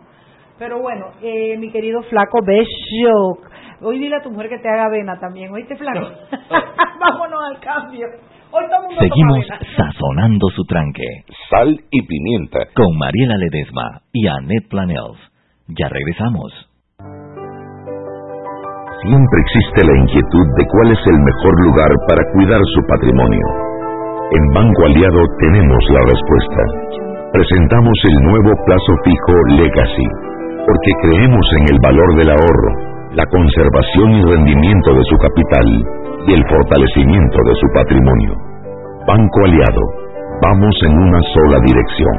Pero 0.60 0.80
bueno, 0.82 1.08
eh, 1.22 1.58
mi 1.58 1.70
querido 1.72 2.02
flaco, 2.04 2.40
bello. 2.46 3.38
Hoy 3.82 4.00
dile 4.00 4.16
a 4.16 4.22
tu 4.22 4.30
mujer 4.32 4.50
que 4.50 4.60
te 4.60 4.70
haga 4.70 4.86
avena 4.86 5.20
también, 5.20 5.52
¿oíste 5.52 5.76
flaco? 5.76 6.08
Vámonos 7.00 7.40
al 7.50 7.60
cambio. 7.60 8.08
Hoy 8.52 8.64
todo 8.70 8.82
el 8.84 8.88
mundo 8.88 9.02
Seguimos 9.02 9.40
toma 9.48 9.56
avena. 9.58 9.76
sazonando 9.76 10.48
su 10.56 10.64
tranque 10.66 11.04
Sal 11.50 11.76
y 11.92 12.02
pimienta. 12.06 12.60
con 12.76 12.98
Mariela 12.98 13.36
Ledesma 13.38 14.02
y 14.14 14.28
Annette 14.28 14.70
Planels. 14.70 15.18
Ya 15.68 15.90
regresamos. 15.90 16.70
Siempre 19.04 19.40
existe 19.44 19.84
la 19.84 20.00
inquietud 20.00 20.48
de 20.56 20.64
cuál 20.72 20.88
es 20.96 21.02
el 21.12 21.20
mejor 21.20 21.54
lugar 21.68 21.92
para 22.08 22.24
cuidar 22.32 22.62
su 22.64 22.82
patrimonio. 22.88 23.48
En 24.32 24.44
Banco 24.56 24.80
Aliado 24.88 25.28
tenemos 25.44 25.84
la 25.92 26.02
respuesta. 26.08 26.62
Presentamos 27.36 27.98
el 28.08 28.16
nuevo 28.32 28.52
plazo 28.64 28.92
fijo 29.04 29.36
Legacy, 29.60 30.08
porque 30.64 30.92
creemos 31.04 31.46
en 31.60 31.76
el 31.76 31.80
valor 31.84 32.16
del 32.16 32.32
ahorro, 32.32 32.72
la 33.12 33.26
conservación 33.28 34.10
y 34.16 34.22
rendimiento 34.24 34.96
de 34.96 35.04
su 35.04 35.18
capital 35.20 35.68
y 36.24 36.34
el 36.40 36.44
fortalecimiento 36.48 37.38
de 37.44 37.56
su 37.60 37.68
patrimonio. 37.76 38.34
Banco 39.04 39.40
Aliado, 39.44 39.84
vamos 40.48 40.76
en 40.88 40.96
una 40.96 41.20
sola 41.36 41.60
dirección, 41.60 42.16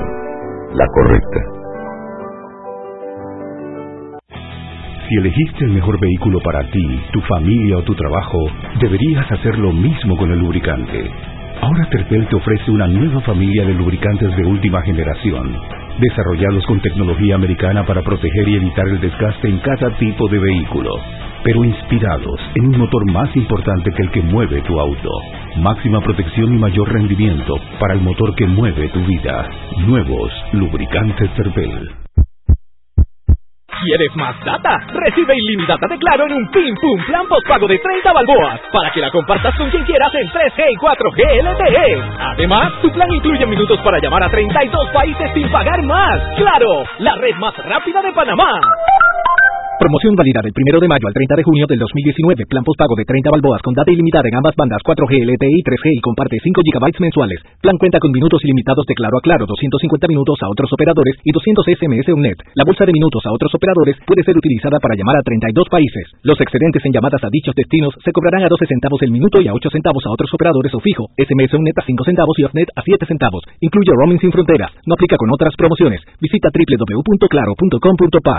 la 0.77 0.85
correcta. 0.93 1.54
Si 5.15 5.21
elegiste 5.21 5.65
el 5.67 5.71
mejor 5.71 6.01
vehículo 6.01 6.41
para 6.41 6.69
ti, 6.73 7.01
tu 7.13 7.21
familia 7.21 7.79
o 7.79 7.83
tu 7.83 7.95
trabajo, 7.95 8.51
deberías 8.81 9.31
hacer 9.31 9.57
lo 9.61 9.73
mismo 9.73 10.17
con 10.17 10.33
el 10.33 10.41
lubricante. 10.41 11.09
Ahora 11.61 11.89
Terpel 11.89 12.27
te 12.27 12.35
ofrece 12.35 12.69
una 12.73 12.89
nueva 12.89 13.21
familia 13.21 13.65
de 13.65 13.75
lubricantes 13.75 14.37
de 14.37 14.45
última 14.45 14.83
generación, 14.83 15.57
desarrollados 16.01 16.67
con 16.67 16.81
tecnología 16.81 17.37
americana 17.37 17.87
para 17.87 18.03
proteger 18.03 18.49
y 18.49 18.57
evitar 18.57 18.89
el 18.89 19.01
desgaste 19.01 19.49
en 19.51 19.59
cada 19.59 19.97
tipo 19.99 20.27
de 20.27 20.41
vehículo, 20.41 20.91
pero 21.45 21.63
inspirados 21.63 22.41
en 22.57 22.67
un 22.71 22.79
motor 22.79 23.09
más 23.13 23.37
importante 23.37 23.93
que 23.93 24.03
el 24.03 24.11
que 24.11 24.23
mueve 24.23 24.63
tu 24.63 24.81
auto. 24.81 25.11
Máxima 25.59 26.01
protección 26.01 26.55
y 26.55 26.59
mayor 26.59 26.93
rendimiento 26.93 27.55
para 27.79 27.95
el 27.95 28.01
motor 28.01 28.35
que 28.35 28.49
mueve 28.49 28.89
tu 28.89 28.99
vida. 29.05 29.49
Nuevos 29.87 30.33
lubricantes 30.55 31.33
Terpel. 31.37 32.04
¿Quieres 33.85 34.17
más 34.17 34.35
data? 34.45 34.81
Recibe 34.95 35.35
ilimitada 35.37 35.87
de 35.91 35.99
Claro 35.99 36.25
en 36.25 36.33
un 36.33 36.51
Pim 36.51 36.75
Pum 36.81 37.05
Plan 37.07 37.27
postpago 37.29 37.67
de 37.69 37.79
30 37.79 38.13
balboas 38.15 38.61
para 38.73 38.91
que 38.91 39.01
la 39.01 39.11
compartas 39.11 39.55
con 39.59 39.69
quien 39.69 39.85
quieras 39.85 40.11
en 40.15 40.27
3G 40.31 40.65
y 40.73 40.77
4G 40.77 41.21
LTE. 41.45 42.03
Además, 42.19 42.73
tu 42.81 42.91
plan 42.93 43.13
incluye 43.13 43.45
minutos 43.45 43.79
para 43.85 43.99
llamar 43.99 44.23
a 44.23 44.31
32 44.31 44.89
países 44.89 45.31
sin 45.35 45.51
pagar 45.53 45.83
más. 45.83 46.19
¡Claro! 46.39 46.85
La 46.99 47.15
red 47.17 47.37
más 47.37 47.55
rápida 47.59 48.01
de 48.01 48.13
Panamá. 48.13 48.59
Promoción 49.75 50.15
válida 50.15 50.39
del 50.39 50.55
1 50.55 50.81
de 50.81 50.87
mayo 50.87 51.07
al 51.11 51.13
30 51.13 51.35
de 51.35 51.43
junio 51.43 51.67
del 51.67 51.83
2019. 51.83 52.47
Plan 52.47 52.63
postpago 52.63 52.95
de 52.95 53.05
30 53.05 53.27
balboas 53.27 53.59
con 53.61 53.75
data 53.75 53.91
ilimitada 53.91 54.23
en 54.31 54.39
ambas 54.39 54.55
bandas 54.55 54.79
4G, 54.87 55.13
LTE 55.27 55.51
y 55.51 55.63
3G 55.67 55.87
y 55.99 56.01
comparte 56.01 56.39
5 56.39 56.63
GB 56.63 57.03
mensuales. 57.03 57.43
Plan 57.59 57.75
cuenta 57.77 57.99
con 57.99 58.15
minutos 58.15 58.39
ilimitados 58.47 58.87
de 58.87 58.95
claro 58.95 59.19
a 59.19 59.21
claro, 59.21 59.51
250 59.51 60.07
minutos 60.07 60.39
a 60.47 60.49
otros 60.49 60.71
operadores 60.71 61.19
y 61.27 61.35
200 61.35 61.67
SMS 61.67 62.07
UNET. 62.07 62.39
La 62.55 62.63
bolsa 62.63 62.87
de 62.87 62.95
minutos 62.95 63.27
a 63.27 63.35
otros 63.35 63.51
operadores 63.51 63.99
puede 64.07 64.23
ser 64.23 64.39
utilizada 64.39 64.79
para 64.79 64.95
llamar 64.95 65.19
a 65.19 65.27
32 65.27 65.67
países. 65.67 66.07
Los 66.23 66.41
excedentes 66.41 66.83
en 66.87 66.95
llamadas 66.95 67.25
a 67.27 67.29
dichos 67.35 67.55
destinos 67.59 67.99
se 67.99 68.15
cobrarán 68.15 68.47
a 68.47 68.49
12 68.49 68.71
centavos 68.71 69.03
el 69.03 69.11
minuto 69.11 69.43
y 69.43 69.49
a 69.51 69.55
8 69.59 69.75
centavos 69.75 70.07
a 70.07 70.15
otros 70.15 70.31
operadores 70.33 70.71
o 70.71 70.79
fijo. 70.79 71.11
SMS 71.19 71.51
UNET 71.51 71.75
a 71.77 71.83
5 71.83 72.05
centavos 72.07 72.39
y 72.39 72.45
OFNET 72.47 72.71
a 72.79 72.83
7 72.87 73.07
centavos. 73.11 73.43
Incluye 73.59 73.91
roaming 73.91 74.23
sin 74.23 74.31
fronteras. 74.31 74.71
No 74.87 74.95
aplica 74.95 75.19
con 75.19 75.35
otras 75.35 75.51
promociones. 75.59 75.99
Visita 76.23 76.49
www.claro.com.pa. 76.55 78.39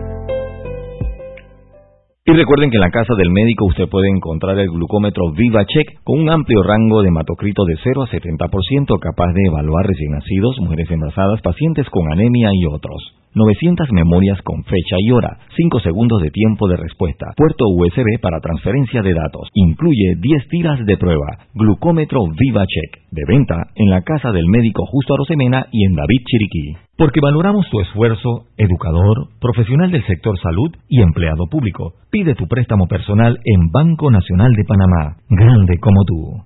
Y 2.23 2.33
recuerden 2.33 2.69
que 2.69 2.77
en 2.77 2.81
la 2.85 2.91
casa 2.91 3.15
del 3.17 3.31
médico 3.31 3.65
usted 3.65 3.89
puede 3.89 4.07
encontrar 4.07 4.59
el 4.59 4.69
glucómetro 4.69 5.31
VivaCheck 5.31 6.03
con 6.03 6.19
un 6.19 6.29
amplio 6.29 6.61
rango 6.61 7.01
de 7.01 7.07
hematocrito 7.07 7.65
de 7.65 7.73
0 7.81 8.03
a 8.03 8.07
70% 8.07 8.99
capaz 8.99 9.33
de 9.33 9.41
evaluar 9.47 9.87
recién 9.87 10.11
nacidos, 10.11 10.55
mujeres 10.61 10.91
embarazadas, 10.91 11.41
pacientes 11.41 11.89
con 11.89 12.11
anemia 12.11 12.49
y 12.53 12.67
otros. 12.67 13.17
900 13.33 13.87
memorias 13.93 14.39
con 14.43 14.63
fecha 14.65 14.97
y 14.99 15.09
hora, 15.09 15.39
5 15.57 15.79
segundos 15.79 16.21
de 16.21 16.29
tiempo 16.29 16.67
de 16.67 16.77
respuesta, 16.77 17.33
puerto 17.35 17.65
USB 17.73 18.21
para 18.21 18.39
transferencia 18.39 19.01
de 19.01 19.13
datos, 19.13 19.49
incluye 19.55 20.13
10 20.19 20.47
tiras 20.47 20.85
de 20.85 20.97
prueba, 20.97 21.49
glucómetro 21.55 22.21
VivaCheck, 22.27 23.09
de 23.09 23.23
venta 23.27 23.55
en 23.73 23.89
la 23.89 24.01
casa 24.03 24.31
del 24.31 24.45
médico 24.45 24.85
Justo 24.85 25.15
Arosemena 25.15 25.65
y 25.71 25.85
en 25.85 25.95
David 25.95 26.21
Chiriquí. 26.27 26.90
Porque 27.01 27.19
valoramos 27.19 27.67
tu 27.71 27.81
esfuerzo, 27.81 28.45
educador, 28.57 29.29
profesional 29.39 29.89
del 29.89 30.05
sector 30.05 30.37
salud 30.39 30.69
y 30.87 31.01
empleado 31.01 31.47
público. 31.49 31.93
Pide 32.11 32.35
tu 32.35 32.47
préstamo 32.47 32.85
personal 32.85 33.39
en 33.43 33.71
Banco 33.71 34.11
Nacional 34.11 34.51
de 34.53 34.63
Panamá, 34.65 35.17
grande 35.27 35.79
como 35.79 36.03
tú. 36.05 36.45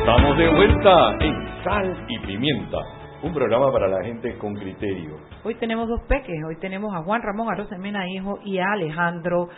Estamos 0.00 0.36
de 0.36 0.48
vuelta 0.50 1.16
en 1.20 1.64
Sal 1.64 1.96
y 2.10 2.26
Pimienta, 2.26 2.76
un 3.22 3.32
programa 3.34 3.72
para 3.72 3.88
la 3.88 4.02
gente 4.04 4.36
con 4.38 4.54
criterio. 4.54 5.16
Hoy 5.44 5.54
tenemos 5.56 5.88
dos 5.88 6.00
peques, 6.08 6.36
hoy 6.46 6.56
tenemos 6.60 6.94
a 6.94 7.02
Juan 7.02 7.20
Ramón 7.22 7.48
Arosemena 7.52 8.08
Hijo 8.08 8.38
y 8.44 8.58
a 8.58 8.72
Alejandro 8.72 9.48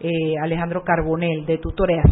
eh, 0.00 0.34
Alejandro 0.42 0.82
Carbonel 0.84 1.44
de 1.46 1.58
Tutoreas. 1.58 2.06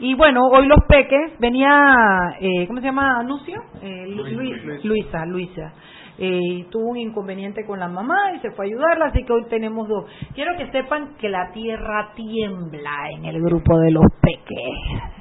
Y 0.00 0.14
bueno, 0.14 0.40
hoy 0.50 0.66
los 0.66 0.78
peques, 0.88 1.38
venía, 1.38 2.36
eh, 2.40 2.66
¿cómo 2.66 2.80
se 2.80 2.86
llama? 2.86 3.20
¿Anuncio? 3.20 3.60
Eh, 3.82 4.06
Lu- 4.08 4.24
Luis- 4.36 4.84
Luisa, 4.84 5.26
Luisa. 5.26 5.72
Eh, 6.18 6.66
tuvo 6.70 6.90
un 6.90 6.96
inconveniente 6.96 7.64
con 7.66 7.78
la 7.80 7.88
mamá 7.88 8.16
y 8.36 8.40
se 8.40 8.50
fue 8.52 8.66
a 8.66 8.68
ayudarla, 8.68 9.06
así 9.06 9.24
que 9.24 9.32
hoy 9.32 9.44
tenemos 9.50 9.88
dos. 9.88 10.04
Quiero 10.34 10.56
que 10.56 10.70
sepan 10.70 11.16
que 11.18 11.28
la 11.28 11.50
tierra 11.52 12.12
tiembla 12.14 13.10
en 13.16 13.24
el 13.26 13.40
grupo 13.42 13.78
de 13.80 13.90
los 13.90 14.04
peques. 14.22 15.12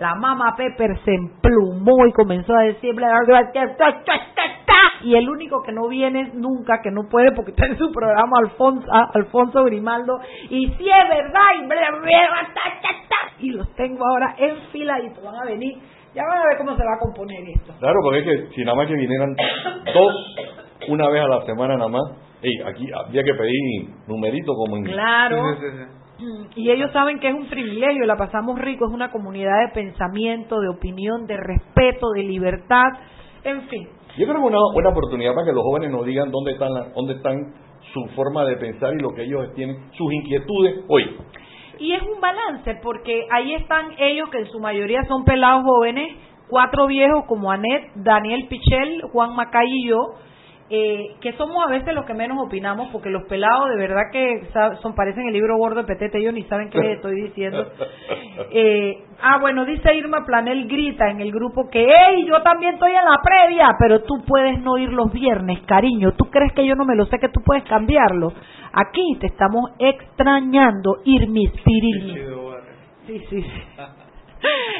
La 0.00 0.14
mamá 0.14 0.54
Pepper 0.56 0.98
se 1.04 1.12
emplumó 1.14 2.06
y 2.06 2.12
comenzó 2.12 2.54
a 2.54 2.62
decir, 2.62 2.94
"Bla, 2.94 3.08
bla, 3.26 3.42
bla, 3.42 3.52
ta, 3.52 3.76
ta, 3.76 3.92
ta, 4.04 4.42
ta". 4.64 5.04
y 5.04 5.14
el 5.14 5.28
único 5.28 5.62
que 5.62 5.72
no 5.72 5.88
viene 5.88 6.30
nunca, 6.32 6.80
que 6.82 6.90
no 6.90 7.02
puede 7.06 7.32
porque 7.32 7.50
está 7.50 7.66
en 7.66 7.76
su 7.76 7.92
programa 7.92 8.38
Alfonso, 8.38 8.86
ah, 8.90 9.10
Alfonso 9.12 9.62
Grimaldo, 9.64 10.18
y 10.48 10.68
si 10.68 10.88
es 10.88 11.08
verdad, 11.08 11.44
y, 11.54 11.66
bla, 11.66 11.90
bla, 11.90 12.00
bla, 12.00 12.54
ta, 12.54 12.80
ta, 12.80 12.88
ta, 13.10 13.32
y 13.40 13.50
los 13.50 13.70
tengo 13.74 14.02
ahora 14.08 14.34
en 14.38 14.56
fila 14.72 14.98
y 15.00 15.08
van 15.22 15.36
a 15.36 15.44
venir. 15.44 15.76
Ya 16.14 16.22
van 16.24 16.38
a 16.38 16.48
ver 16.48 16.56
cómo 16.56 16.76
se 16.76 16.82
va 16.82 16.94
a 16.94 16.98
componer 16.98 17.48
esto. 17.54 17.74
Claro, 17.78 17.96
porque 18.02 18.18
es 18.20 18.24
que 18.24 18.54
si 18.54 18.64
nada 18.64 18.76
más 18.78 18.88
que 18.88 18.94
vinieran 18.94 19.36
dos, 19.94 20.36
una 20.88 21.10
vez 21.10 21.22
a 21.22 21.28
la 21.28 21.44
semana 21.44 21.76
nada 21.76 21.90
más, 21.90 22.02
ey, 22.42 22.52
aquí 22.66 22.88
había 23.06 23.22
que 23.22 23.34
pedir 23.34 23.90
numerito 24.08 24.54
como 24.54 24.78
en... 24.78 24.84
Claro. 24.84 25.36
Sí, 25.36 25.60
sí, 25.60 25.66
sí, 25.70 25.84
sí. 25.84 25.99
Y 26.56 26.70
ellos 26.70 26.90
saben 26.92 27.18
que 27.18 27.28
es 27.28 27.34
un 27.34 27.48
privilegio, 27.48 28.04
la 28.06 28.16
pasamos 28.16 28.58
rico, 28.58 28.86
es 28.86 28.92
una 28.92 29.10
comunidad 29.10 29.58
de 29.66 29.72
pensamiento, 29.74 30.60
de 30.60 30.68
opinión, 30.68 31.26
de 31.26 31.36
respeto, 31.36 32.10
de 32.14 32.22
libertad, 32.22 32.84
en 33.44 33.62
fin. 33.68 33.88
Yo 34.18 34.26
creo 34.26 34.34
que 34.36 34.42
es 34.42 34.48
una 34.48 34.58
buena 34.74 34.88
oportunidad 34.90 35.34
para 35.34 35.46
que 35.46 35.52
los 35.52 35.62
jóvenes 35.62 35.90
nos 35.90 36.04
digan 36.04 36.30
dónde 36.30 36.52
están, 36.52 36.72
la- 36.74 36.88
dónde 36.94 37.14
están 37.14 37.36
su 37.92 38.04
forma 38.14 38.44
de 38.44 38.56
pensar 38.56 38.92
y 38.94 39.00
lo 39.02 39.10
que 39.14 39.22
ellos 39.22 39.52
tienen, 39.54 39.76
sus 39.92 40.12
inquietudes 40.12 40.84
hoy. 40.88 41.16
Y 41.78 41.92
es 41.92 42.02
un 42.02 42.20
balance, 42.20 42.78
porque 42.82 43.26
ahí 43.30 43.54
están 43.54 43.86
ellos, 43.98 44.28
que 44.30 44.38
en 44.38 44.46
su 44.46 44.60
mayoría 44.60 45.02
son 45.08 45.24
pelados 45.24 45.62
jóvenes, 45.64 46.14
cuatro 46.48 46.86
viejos 46.86 47.24
como 47.26 47.50
Anet, 47.50 47.92
Daniel 47.94 48.46
Pichel, 48.48 49.00
Juan 49.12 49.34
Macay 49.34 49.66
y 49.68 49.88
yo, 49.88 49.96
eh, 50.72 51.16
que 51.20 51.32
somos 51.32 51.66
a 51.66 51.68
veces 51.68 51.92
los 51.94 52.04
que 52.04 52.14
menos 52.14 52.38
opinamos, 52.40 52.90
porque 52.92 53.10
los 53.10 53.24
pelados 53.24 53.70
de 53.70 53.76
verdad 53.76 54.02
que 54.12 54.46
son 54.80 54.94
parecen 54.94 55.26
el 55.26 55.32
libro 55.32 55.56
gordo 55.58 55.80
de 55.80 55.84
Petete, 55.84 56.18
ellos 56.18 56.32
ni 56.32 56.44
saben 56.44 56.70
qué 56.70 56.78
les 56.78 56.96
estoy 56.96 57.20
diciendo. 57.22 57.66
Eh, 58.52 59.04
ah, 59.20 59.38
bueno, 59.40 59.64
dice 59.64 59.94
Irma 59.94 60.24
Planel 60.24 60.66
grita 60.66 61.10
en 61.10 61.20
el 61.20 61.30
grupo 61.30 61.68
que, 61.68 61.86
hey, 61.86 62.24
yo 62.26 62.42
también 62.42 62.74
estoy 62.74 62.90
en 62.90 63.04
la 63.04 63.20
previa, 63.22 63.76
pero 63.78 64.02
tú 64.02 64.24
puedes 64.26 64.60
no 64.60 64.78
ir 64.78 64.90
los 64.92 65.12
viernes, 65.12 65.60
cariño. 65.66 66.12
¿Tú 66.12 66.24
crees 66.30 66.52
que 66.54 66.66
yo 66.66 66.74
no 66.74 66.84
me 66.84 66.96
lo 66.96 67.04
sé 67.06 67.18
que 67.18 67.28
tú 67.28 67.40
puedes 67.44 67.64
cambiarlo? 67.64 68.32
Aquí 68.72 69.18
te 69.20 69.26
estamos 69.26 69.70
extrañando, 69.78 70.96
Irmis. 71.04 71.52
Sí, 73.06 73.18
sí, 73.28 73.42
sí. 73.42 73.62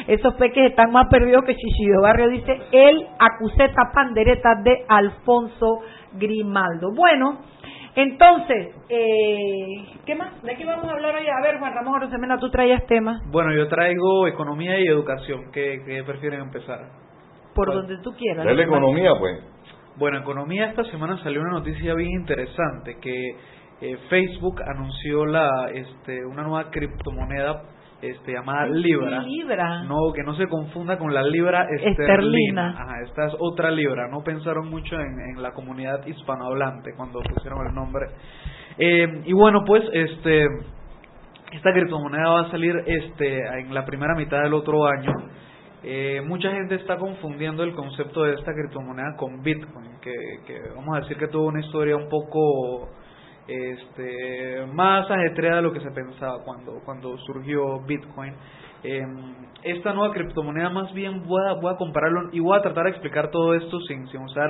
Esos 0.07 0.35
peques 0.35 0.71
están 0.71 0.93
más 0.93 1.09
perdidos 1.09 1.45
que 1.45 1.55
Chichido 1.55 2.03
Barrio, 2.03 2.29
dice 2.29 2.59
el 2.73 3.07
acuseta 3.19 3.91
pandereta 3.95 4.55
de 4.63 4.85
Alfonso 4.89 5.81
Grimaldo. 6.15 6.93
Bueno, 6.95 7.41
entonces, 7.95 8.75
eh, 8.89 10.01
¿qué 10.07 10.15
más? 10.15 10.43
¿De 10.43 10.57
qué 10.57 10.65
vamos 10.65 10.87
a 10.87 10.93
hablar 10.93 11.15
hoy? 11.15 11.27
A 11.27 11.43
ver, 11.43 11.59
Juan 11.59 11.75
Ramón 11.75 12.01
Rosemena, 12.01 12.39
tú 12.39 12.51
traías 12.51 12.87
temas 12.87 13.21
Bueno, 13.31 13.53
yo 13.53 13.69
traigo 13.69 14.27
economía 14.27 14.79
y 14.81 14.87
educación. 14.87 15.51
¿Qué, 15.53 15.83
qué 15.85 16.03
prefieren 16.05 16.41
empezar? 16.41 17.01
por 17.55 17.73
donde 17.73 17.99
tú 17.99 18.13
quieras. 18.13 18.47
Es 18.47 18.57
la 18.57 18.63
economía, 18.63 19.13
pues. 19.19 19.39
Bueno, 19.97 20.19
economía 20.19 20.67
esta 20.67 20.85
semana 20.85 21.23
salió 21.23 21.41
una 21.41 21.51
noticia 21.51 21.95
bien 21.95 22.11
interesante 22.13 22.99
que 23.01 23.37
eh, 23.81 23.97
Facebook 24.09 24.63
anunció 24.63 25.27
la 25.27 25.71
este 25.73 26.25
una 26.25 26.43
nueva 26.43 26.71
criptomoneda 26.71 27.63
este 28.03 28.33
llamada 28.33 28.67
Libra. 28.67 29.23
Libra. 29.23 29.83
No, 29.85 30.13
que 30.15 30.23
no 30.23 30.35
se 30.35 30.47
confunda 30.47 30.99
con 30.99 31.13
la 31.13 31.23
libra 31.23 31.65
Esterlina. 31.65 31.91
esterlina. 31.91 32.71
Ajá, 32.71 33.03
esta 33.05 33.27
es 33.27 33.35
otra 33.39 33.71
libra. 33.71 34.09
No 34.11 34.23
pensaron 34.23 34.69
mucho 34.69 34.97
en, 34.97 35.19
en 35.37 35.43
la 35.43 35.53
comunidad 35.53 36.07
hispanohablante 36.07 36.93
cuando 36.97 37.21
pusieron 37.21 37.67
el 37.67 37.75
nombre. 37.75 38.07
Eh, 38.79 39.23
y 39.27 39.33
bueno, 39.33 39.63
pues 39.67 39.83
este 39.93 40.47
esta 41.53 41.73
criptomoneda 41.73 42.29
va 42.29 42.41
a 42.43 42.51
salir 42.51 42.75
este 42.87 43.39
en 43.61 43.75
la 43.75 43.85
primera 43.85 44.15
mitad 44.15 44.43
del 44.43 44.55
otro 44.55 44.87
año. 44.87 45.13
Eh, 45.83 46.21
mucha 46.27 46.51
gente 46.53 46.75
está 46.77 46.97
confundiendo 46.97 47.63
el 47.65 47.75
concepto 47.75 48.25
de 48.25 48.35
esta 48.35 48.53
criptomoneda 48.53 49.17
con 49.17 49.43
Bitcoin, 49.43 49.99
que, 50.01 50.13
que 50.47 50.61
vamos 50.77 50.97
a 50.97 51.01
decir 51.01 51.17
que 51.17 51.29
tuvo 51.29 51.47
una 51.47 51.61
historia 51.61 51.97
un 51.97 52.09
poco 52.09 52.91
este, 53.51 54.67
más 54.73 55.11
ajetreada 55.11 55.57
de 55.57 55.63
lo 55.63 55.73
que 55.73 55.81
se 55.81 55.91
pensaba 55.91 56.43
cuando, 56.45 56.81
cuando 56.85 57.17
surgió 57.19 57.81
Bitcoin. 57.87 58.33
Eh, 58.83 59.03
esta 59.63 59.93
nueva 59.93 60.15
criptomoneda 60.15 60.71
más 60.71 60.93
bien 60.95 61.23
voy 61.27 61.43
a, 61.49 61.55
voy 61.55 61.75
a 61.75 61.77
compararlo 61.77 62.31
y 62.33 62.41
voy 62.41 62.57
a 62.57 62.63
tratar 62.63 62.85
de 62.85 62.91
explicar 62.91 63.31
todo 63.31 63.55
esto 63.55 63.79
sin, 63.81 64.07
sin 64.09 64.23
usar 64.23 64.49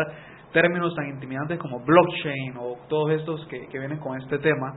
términos 0.53 0.95
tan 0.95 1.09
intimidantes 1.09 1.59
como 1.59 1.81
blockchain 1.81 2.57
o 2.59 2.77
todos 2.89 3.13
estos 3.13 3.45
que, 3.47 3.67
que 3.69 3.79
vienen 3.79 3.99
con 3.99 4.21
este 4.21 4.39
tema. 4.39 4.75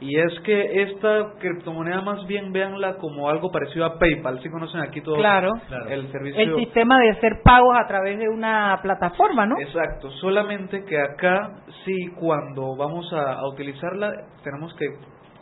Y 0.00 0.18
es 0.18 0.40
que 0.40 0.82
esta 0.82 1.34
criptomoneda 1.38 2.00
más 2.00 2.26
bien 2.26 2.52
véanla 2.52 2.96
como 2.96 3.28
algo 3.28 3.50
parecido 3.50 3.84
a 3.84 3.98
PayPal. 3.98 4.42
Si 4.42 4.48
conocen 4.48 4.80
aquí 4.80 5.02
todo 5.02 5.16
Claro. 5.16 5.52
el 5.90 6.10
servicio. 6.10 6.40
El 6.40 6.56
sistema 6.56 6.98
de 6.98 7.10
hacer 7.10 7.42
pagos 7.44 7.76
a 7.78 7.86
través 7.86 8.18
de 8.18 8.28
una 8.28 8.78
plataforma, 8.82 9.44
¿no? 9.44 9.58
Exacto, 9.60 10.10
solamente 10.12 10.84
que 10.84 10.98
acá 10.98 11.50
sí 11.84 12.08
cuando 12.18 12.76
vamos 12.76 13.12
a, 13.12 13.34
a 13.34 13.48
utilizarla 13.48 14.10
tenemos 14.42 14.74
que 14.74 14.86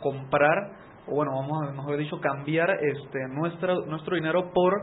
comprar 0.01 0.71
o 1.07 1.15
bueno, 1.15 1.31
vamos 1.35 1.67
a 1.69 1.71
mejor 1.71 1.97
dicho 1.97 2.19
cambiar 2.19 2.69
este 2.81 3.19
nuestra, 3.29 3.73
nuestro 3.87 4.15
dinero 4.15 4.51
por 4.53 4.73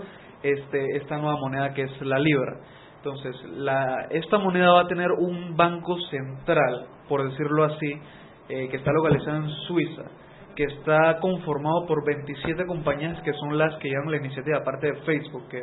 este 0.42 0.96
esta 0.96 1.18
nueva 1.18 1.38
moneda 1.38 1.72
que 1.74 1.82
es 1.82 2.02
la 2.02 2.18
libra. 2.18 2.56
Entonces, 2.96 3.36
la 3.50 4.06
esta 4.10 4.38
moneda 4.38 4.72
va 4.72 4.80
a 4.80 4.88
tener 4.88 5.12
un 5.12 5.56
banco 5.56 5.96
central, 6.10 6.86
por 7.08 7.28
decirlo 7.30 7.64
así, 7.64 8.00
eh, 8.48 8.68
que 8.68 8.76
está 8.76 8.92
localizado 8.92 9.38
en 9.38 9.50
Suiza, 9.66 10.02
que 10.54 10.64
está 10.64 11.18
conformado 11.20 11.86
por 11.86 12.04
27 12.06 12.64
compañías 12.66 13.20
que 13.22 13.32
son 13.34 13.58
las 13.58 13.74
que 13.76 13.88
llevan 13.88 14.10
la 14.10 14.16
iniciativa, 14.18 14.58
aparte 14.58 14.86
de 14.92 15.00
Facebook, 15.02 15.48
que, 15.50 15.60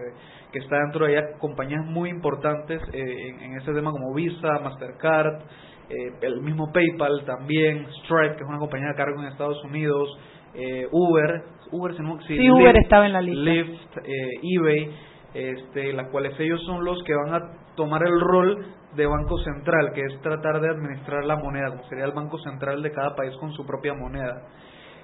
que 0.51 0.59
está 0.59 0.77
dentro 0.79 1.05
de 1.05 1.13
ella 1.13 1.37
compañías 1.39 1.83
muy 1.85 2.09
importantes 2.09 2.81
eh, 2.93 3.01
en, 3.29 3.39
en 3.41 3.57
este 3.57 3.73
tema 3.73 3.91
como 3.91 4.13
Visa, 4.13 4.59
Mastercard, 4.63 5.41
eh, 5.89 6.11
el 6.21 6.41
mismo 6.41 6.71
PayPal 6.71 7.23
también, 7.25 7.87
Stripe, 8.03 8.35
que 8.37 8.43
es 8.43 8.49
una 8.49 8.59
compañía 8.59 8.89
de 8.89 8.95
cargo 8.95 9.19
en 9.21 9.27
Estados 9.27 9.63
Unidos, 9.65 10.09
eh, 10.53 10.87
Uber, 10.91 11.41
Uber, 11.71 11.95
si 11.95 12.03
no- 12.03 12.21
sí, 12.21 12.37
Sí, 12.37 12.49
Uber 12.51 12.75
estaba 12.77 13.07
en 13.07 13.13
la 13.13 13.21
lista. 13.21 13.41
Lyft, 13.41 13.97
eh, 14.05 14.29
eBay, 14.43 14.91
este, 15.33 15.93
las 15.93 16.09
cuales 16.09 16.39
ellos 16.39 16.61
son 16.65 16.85
los 16.85 17.01
que 17.03 17.13
van 17.15 17.33
a 17.33 17.39
tomar 17.75 18.01
el 18.03 18.19
rol 18.19 18.65
de 18.95 19.05
banco 19.07 19.38
central, 19.39 19.91
que 19.93 20.01
es 20.01 20.21
tratar 20.21 20.62
de 20.62 20.69
administrar 20.69 21.25
la 21.25 21.36
moneda, 21.36 21.69
como 21.71 21.83
sería 21.86 22.05
el 22.05 22.12
banco 22.12 22.38
central 22.39 22.81
de 22.83 22.91
cada 22.91 23.15
país 23.15 23.36
con 23.39 23.51
su 23.53 23.65
propia 23.65 23.93
moneda. 23.93 24.43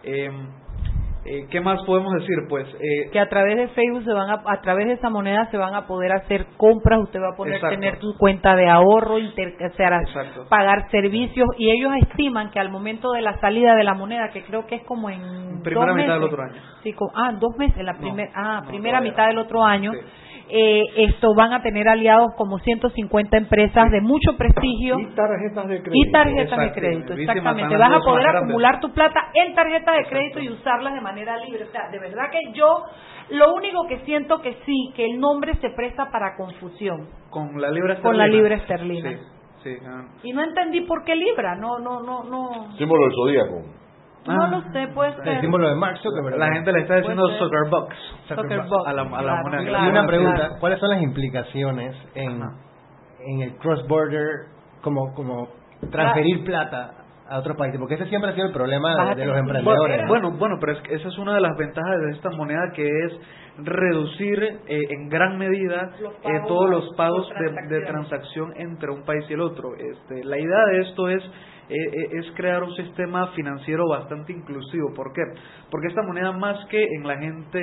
Eh, 0.03 0.29
eh, 1.25 1.45
¿Qué 1.49 1.60
más 1.60 1.84
podemos 1.84 2.13
decir? 2.13 2.38
Pues 2.47 2.65
eh, 2.75 3.10
que 3.12 3.19
a 3.19 3.27
través 3.27 3.58
de 3.58 3.67
Facebook 3.69 4.03
se 4.05 4.13
van 4.13 4.29
a, 4.29 4.41
a 4.45 4.62
través 4.62 4.88
de 4.88 4.93
esa 4.93 5.10
moneda 5.10 5.49
se 5.51 5.58
van 5.58 5.75
a 5.75 5.86
poder 5.86 6.13
hacer 6.13 6.45
compras, 6.55 6.99
usted 7.01 7.19
va 7.19 7.34
a 7.34 7.36
poder 7.36 7.55
Exacto. 7.55 7.75
tener 7.75 7.99
su 7.99 8.17
cuenta 8.17 8.55
de 8.55 8.69
ahorro, 8.69 9.19
inter- 9.19 9.53
o 9.60 9.75
sea, 9.75 9.99
Exacto. 10.01 10.45
pagar 10.49 10.89
servicios 10.91 11.47
y 11.58 11.71
ellos 11.71 11.91
estiman 12.08 12.51
que 12.51 12.60
al 12.60 12.69
momento 12.69 13.12
de 13.12 13.21
la 13.21 13.38
salida 13.41 13.75
de 13.75 13.84
la 13.84 13.95
moneda, 13.95 14.29
que 14.29 14.43
creo 14.43 14.65
que 14.65 14.75
es 14.75 14.84
como 14.84 15.10
en 15.10 15.62
Primera 15.62 15.88
dos 15.88 15.95
mitad 15.97 16.13
del 16.13 16.23
otro 16.23 16.41
año. 16.43 16.62
sí, 16.84 16.95
ah, 17.13 17.34
dos 17.38 17.58
meses, 17.58 17.84
la 17.84 17.93
No, 17.93 17.99
primer, 17.99 18.29
ah, 18.34 18.62
no, 18.63 18.69
primera 18.69 19.01
mitad 19.01 19.27
del 19.27 19.39
otro 19.39 19.62
año. 19.65 19.91
Sí. 19.91 19.99
Eh, 20.51 20.83
esto 20.97 21.35
van 21.35 21.53
a 21.53 21.62
tener 21.62 21.88
aliados 21.88 22.33
como 22.35 22.57
150 22.57 23.38
empresas 23.38 23.91
de 23.91 24.01
mucho 24.01 24.35
prestigio 24.35 24.99
Y 24.99 25.05
tarjetas 25.13 25.67
de 25.67 25.81
crédito. 25.83 25.91
y 25.93 26.12
tarjetas 26.12 26.59
de 26.59 26.71
crédito, 26.71 27.13
exactamente. 27.13 27.77
Vas 27.77 27.91
a 27.93 27.99
poder 27.99 28.27
acumular 28.27 28.79
tu 28.79 28.91
plata 28.91 29.19
en 29.35 29.53
tarjeta 29.53 29.93
de 29.93 30.05
crédito 30.05 30.39
y 30.39 30.49
usarlas 30.49 30.93
de 30.95 31.01
manera 31.01 31.38
libre. 31.38 31.65
O 31.65 31.71
sea, 31.71 31.89
de 31.91 31.99
verdad 31.99 32.31
que 32.31 32.39
yo 32.53 32.83
lo 33.29 33.53
único 33.53 33.85
que 33.88 33.99
siento 34.05 34.41
que 34.41 34.53
sí, 34.65 34.91
que 34.95 35.05
el 35.05 35.19
nombre 35.19 35.53
se 35.62 35.69
presta 35.69 36.09
para 36.09 36.35
confusión. 36.35 37.07
con 37.29 37.62
la 37.62 37.69
libra 37.69 38.01
Con 38.01 38.15
esterlina. 38.15 38.25
la 38.25 38.27
libra 38.33 38.55
esterlina. 38.55 39.09
Sí, 39.12 39.17
sí, 39.63 39.77
ah. 39.85 40.05
Y 40.23 40.31
no 40.33 40.41
entendí 40.41 40.81
por 40.81 41.03
qué 41.03 41.15
libra, 41.15 41.55
no, 41.55 41.77
no, 41.77 42.01
no, 42.01 42.23
no. 42.23 42.75
Símbolo 42.75 43.03
del 43.03 43.13
zodíaco. 43.13 43.65
No 44.27 44.43
Ah. 44.43 44.47
lo 44.51 44.62
sé, 44.73 44.88
puede 44.93 45.15
ser. 45.15 45.27
El 45.27 45.41
símbolo 45.41 45.69
de 45.69 45.75
Mark 45.75 45.97
Zuckerberg. 46.03 46.38
La 46.38 46.53
gente 46.53 46.71
le 46.71 46.82
está 46.82 46.95
diciendo 46.97 47.27
Soccer 47.39 47.69
box, 47.69 47.95
a 48.86 48.93
la, 48.93 49.01
a 49.01 49.05
la 49.05 49.10
claro, 49.21 49.43
moneda. 49.43 49.63
claro. 49.65 49.86
y 49.86 49.89
una 49.89 50.08
pregunta, 50.08 50.36
claro. 50.36 50.55
¿cuáles 50.60 50.79
son 50.79 50.89
las 50.89 51.01
implicaciones 51.01 51.95
en, 52.15 52.41
Ajá. 52.43 52.51
en 53.25 53.41
el 53.41 53.55
cross-border 53.58 54.25
como, 54.82 55.13
como 55.13 55.47
transferir 55.89 56.43
plata 56.43 56.91
a 57.29 57.39
otros 57.39 57.55
países? 57.58 57.79
Porque 57.79 57.95
ese 57.95 58.05
siempre 58.08 58.32
ha 58.32 58.34
sido 58.34 58.47
el 58.47 58.53
problema 58.53 59.10
de, 59.10 59.15
de 59.15 59.25
los 59.25 59.38
emprendedores. 59.38 60.08
Bueno, 60.08 60.32
bueno, 60.38 60.58
pero 60.60 60.73
es 60.73 60.82
que 60.82 60.95
esa 60.95 61.08
es 61.08 61.17
una 61.17 61.34
de 61.36 61.41
las 61.41 61.55
ventajas 61.58 61.95
de 62.05 62.12
esta 62.12 62.29
moneda 62.32 62.71
que 62.75 62.84
es 62.88 63.13
reducir 63.62 64.41
eh, 64.67 64.79
en 64.89 65.10
gran 65.10 65.38
medida 65.38 65.91
Los 66.01 66.13
eh, 66.23 66.41
todos 66.47 66.69
los 66.69 66.89
pagos 66.95 67.27
de, 67.39 67.75
de 67.75 67.86
transacción 67.86 68.53
entre 68.58 68.89
un 68.91 69.03
país 69.03 69.25
y 69.29 69.34
el 69.34 69.41
otro. 69.41 69.69
Este, 69.77 70.23
la 70.23 70.38
idea 70.38 70.65
de 70.71 70.82
esto 70.82 71.10
es 71.10 71.21
es 71.69 72.32
crear 72.36 72.63
un 72.63 72.73
sistema 72.75 73.27
financiero 73.34 73.88
bastante 73.88 74.34
inclusivo. 74.34 74.93
¿Por 74.95 75.13
qué? 75.13 75.21
Porque 75.69 75.88
esta 75.88 76.01
moneda 76.01 76.32
más 76.32 76.65
que 76.67 76.84
en 76.84 77.08
la 77.08 77.17
gente, 77.17 77.60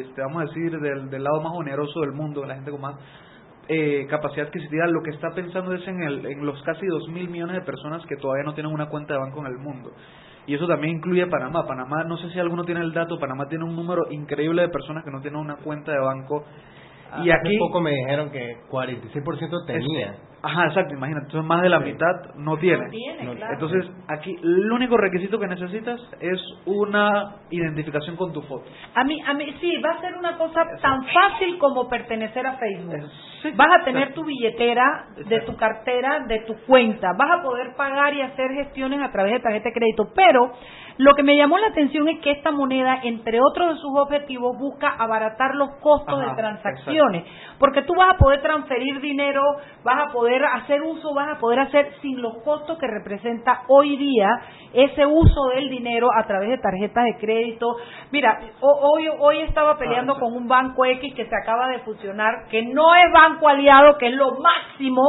este, 0.00 0.20
vamos 0.22 0.42
a 0.42 0.46
decir, 0.46 0.78
del, 0.80 1.10
del 1.10 1.22
lado 1.22 1.40
más 1.42 1.52
oneroso 1.54 2.00
del 2.00 2.12
mundo, 2.12 2.44
la 2.44 2.54
gente 2.54 2.70
con 2.70 2.80
más 2.80 2.96
eh, 3.68 4.06
capacidad 4.10 4.48
adquisitiva, 4.48 4.86
lo 4.86 5.02
que 5.02 5.10
está 5.10 5.30
pensando 5.34 5.72
es 5.72 5.86
en, 5.88 6.02
el, 6.02 6.26
en 6.26 6.44
los 6.44 6.62
casi 6.64 6.86
2 6.86 7.08
mil 7.08 7.30
millones 7.30 7.56
de 7.56 7.62
personas 7.62 8.04
que 8.06 8.16
todavía 8.16 8.44
no 8.44 8.52
tienen 8.52 8.72
una 8.72 8.90
cuenta 8.90 9.14
de 9.14 9.20
banco 9.20 9.40
en 9.40 9.46
el 9.46 9.58
mundo. 9.58 9.90
Y 10.46 10.54
eso 10.54 10.66
también 10.66 10.96
incluye 10.96 11.26
Panamá. 11.26 11.66
Panamá, 11.66 12.04
no 12.04 12.18
sé 12.18 12.28
si 12.30 12.38
alguno 12.38 12.64
tiene 12.64 12.82
el 12.82 12.92
dato, 12.92 13.18
Panamá 13.18 13.48
tiene 13.48 13.64
un 13.64 13.74
número 13.74 14.10
increíble 14.10 14.62
de 14.62 14.68
personas 14.68 15.02
que 15.02 15.10
no 15.10 15.20
tienen 15.22 15.40
una 15.40 15.56
cuenta 15.56 15.92
de 15.92 15.98
banco. 15.98 16.44
Y 17.22 17.30
Hace 17.30 17.32
aquí, 17.32 17.58
poco 17.58 17.80
me 17.80 17.92
dijeron 17.92 18.30
que 18.30 18.58
46% 18.70 19.66
tenía. 19.66 20.16
Ajá, 20.44 20.66
exacto, 20.66 20.94
imagínate, 20.94 21.24
entonces 21.26 21.48
más 21.48 21.62
de 21.62 21.70
la 21.70 21.80
mitad 21.80 22.34
no 22.36 22.58
tiene. 22.58 22.84
No 22.84 22.90
tiene, 22.90 23.36
claro. 23.36 23.54
Entonces, 23.54 23.90
aquí 24.08 24.36
el 24.42 24.70
único 24.70 24.98
requisito 24.98 25.38
que 25.38 25.46
necesitas 25.46 25.98
es 26.20 26.38
una 26.66 27.36
identificación 27.48 28.16
con 28.16 28.30
tu 28.34 28.42
foto. 28.42 28.64
A 28.94 29.04
mí, 29.04 29.18
a 29.26 29.32
mí 29.32 29.56
sí, 29.58 29.80
va 29.82 29.92
a 29.92 30.00
ser 30.02 30.14
una 30.14 30.36
cosa 30.36 30.66
tan 30.82 31.02
fácil 31.06 31.56
como 31.58 31.88
pertenecer 31.88 32.46
a 32.46 32.58
Facebook. 32.58 33.10
Vas 33.56 33.80
a 33.80 33.84
tener 33.84 34.12
tu 34.12 34.24
billetera, 34.24 35.06
de 35.16 35.40
tu 35.40 35.56
cartera, 35.56 36.24
de 36.26 36.40
tu 36.40 36.54
cuenta. 36.66 37.08
Vas 37.18 37.40
a 37.40 37.42
poder 37.42 37.74
pagar 37.74 38.12
y 38.12 38.20
hacer 38.20 38.52
gestiones 38.52 39.00
a 39.02 39.10
través 39.12 39.32
de 39.32 39.40
tarjeta 39.40 39.68
de 39.68 39.74
crédito. 39.74 40.12
Pero 40.14 40.52
lo 40.96 41.12
que 41.14 41.22
me 41.22 41.36
llamó 41.36 41.58
la 41.58 41.68
atención 41.68 42.08
es 42.08 42.20
que 42.20 42.30
esta 42.30 42.52
moneda, 42.52 43.00
entre 43.02 43.40
otros 43.40 43.74
de 43.74 43.80
sus 43.80 43.90
objetivos, 43.96 44.56
busca 44.58 44.88
abaratar 44.98 45.54
los 45.56 45.76
costos 45.80 46.20
Ajá, 46.20 46.30
de 46.30 46.36
transacciones. 46.36 47.24
Porque 47.58 47.82
tú 47.82 47.94
vas 47.94 48.14
a 48.14 48.18
poder 48.18 48.40
transferir 48.40 49.00
dinero, 49.00 49.42
vas 49.82 50.08
a 50.08 50.12
poder 50.12 50.33
hacer 50.42 50.82
uso, 50.82 51.12
vas 51.14 51.36
a 51.36 51.38
poder 51.38 51.60
hacer 51.60 51.92
sin 52.00 52.20
los 52.22 52.38
costos 52.42 52.78
que 52.78 52.86
representa 52.86 53.62
hoy 53.68 53.96
día 53.96 54.28
ese 54.72 55.04
uso 55.06 55.46
del 55.54 55.68
dinero 55.68 56.08
a 56.18 56.26
través 56.26 56.48
de 56.50 56.58
tarjetas 56.58 57.04
de 57.04 57.16
crédito. 57.18 57.76
Mira, 58.10 58.40
ho- 58.60 58.80
hoy, 58.92 59.08
hoy 59.20 59.40
estaba 59.42 59.76
peleando 59.78 60.14
con 60.18 60.32
un 60.34 60.48
banco 60.48 60.84
X 60.84 61.14
que 61.14 61.26
se 61.26 61.36
acaba 61.36 61.68
de 61.68 61.80
fusionar, 61.80 62.48
que 62.50 62.62
no 62.64 62.94
es 62.94 63.12
banco 63.12 63.48
aliado, 63.48 63.98
que 63.98 64.08
es 64.08 64.14
lo 64.14 64.32
máximo, 64.40 65.02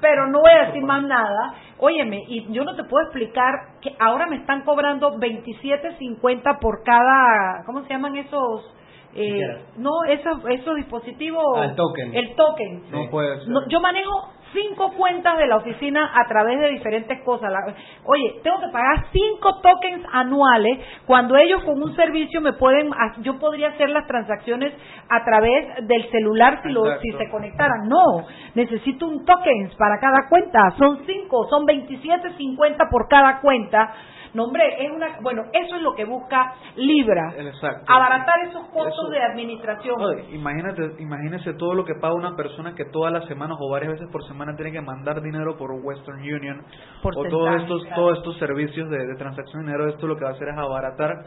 pero 0.00 0.26
no 0.26 0.40
voy 0.40 0.50
a 0.52 0.66
decir 0.66 0.82
más 0.82 1.02
nada. 1.04 1.54
Óyeme, 1.78 2.20
y 2.28 2.52
yo 2.52 2.64
no 2.64 2.76
te 2.76 2.84
puedo 2.84 3.04
explicar 3.06 3.52
que 3.80 3.94
ahora 3.98 4.26
me 4.26 4.36
están 4.36 4.62
cobrando 4.64 5.12
27.50 5.18 6.58
por 6.60 6.82
cada, 6.84 7.62
¿cómo 7.64 7.82
se 7.84 7.88
llaman 7.88 8.16
esos? 8.16 8.74
Eh, 9.12 9.40
no, 9.76 9.90
esos, 10.08 10.38
esos 10.50 10.76
dispositivos. 10.76 11.42
Ah, 11.56 11.64
el 11.64 11.74
token. 11.74 12.14
El 12.14 12.36
token. 12.36 12.82
No 12.92 13.10
puede 13.10 13.38
ser. 13.40 13.48
No, 13.48 13.66
yo 13.68 13.80
manejo 13.80 14.28
cinco 14.52 14.92
cuentas 14.92 15.38
de 15.38 15.46
la 15.46 15.56
oficina 15.56 16.10
a 16.14 16.26
través 16.28 16.58
de 16.60 16.70
diferentes 16.70 17.20
cosas. 17.22 17.50
La- 17.50 17.74
oye, 18.04 18.40
tengo 18.42 18.58
que 18.60 18.68
pagar 18.68 19.06
cinco 19.12 19.60
tokens 19.60 20.04
anuales 20.12 20.78
cuando 21.06 21.36
ellos 21.36 21.62
con 21.64 21.82
un 21.82 21.94
servicio 21.94 22.40
me 22.40 22.52
pueden, 22.54 22.90
yo 23.22 23.38
podría 23.38 23.68
hacer 23.68 23.90
las 23.90 24.06
transacciones 24.06 24.72
a 25.08 25.24
través 25.24 25.86
del 25.86 26.10
celular 26.10 26.60
si, 26.62 26.70
lo, 26.70 26.98
si 27.00 27.10
se 27.12 27.30
conectaran. 27.30 27.88
No, 27.88 28.26
necesito 28.54 29.06
un 29.06 29.24
tokens 29.24 29.74
para 29.76 29.98
cada 30.00 30.28
cuenta. 30.28 30.58
Son 30.78 31.00
cinco, 31.06 31.46
son 31.48 31.66
27.50 31.66 32.88
por 32.90 33.08
cada 33.08 33.40
cuenta. 33.40 33.92
No, 34.34 34.44
hombre, 34.44 34.62
es 34.78 34.90
una, 34.92 35.18
bueno, 35.20 35.42
eso 35.52 35.76
es 35.76 35.82
lo 35.82 35.94
que 35.94 36.04
busca 36.04 36.54
Libra. 36.76 37.34
Exacto. 37.36 37.84
Abaratar 37.92 38.40
esos 38.48 38.68
costos 38.68 38.92
Eso- 38.92 39.08
de 39.10 39.22
administración. 39.22 40.00
Oye, 40.00 40.26
imagínate, 40.32 41.02
imagínese 41.02 41.54
todo 41.54 41.74
lo 41.74 41.84
que 41.84 41.94
paga 41.94 42.14
una 42.14 42.36
persona 42.36 42.74
que 42.74 42.84
todas 42.84 43.12
las 43.12 43.24
semanas 43.26 43.58
o 43.60 43.70
varias 43.70 43.92
veces 43.92 44.08
por 44.12 44.24
semana 44.26 44.54
tiene 44.56 44.72
que 44.72 44.80
mandar 44.80 45.20
dinero 45.20 45.56
por 45.56 45.70
Western 45.72 46.20
Union 46.20 46.60
o 46.60 47.02
Porcentaje, 47.02 47.30
todos 47.30 47.62
estos 47.62 47.82
claro. 47.82 47.96
todos 47.96 48.18
estos 48.18 48.38
servicios 48.38 48.88
de, 48.90 49.06
de 49.06 49.16
transacción 49.16 49.64
de 49.64 49.72
dinero. 49.72 49.88
Esto 49.88 50.06
lo 50.06 50.16
que 50.16 50.24
va 50.24 50.30
a 50.30 50.34
hacer 50.34 50.48
es 50.48 50.56
abaratar 50.56 51.24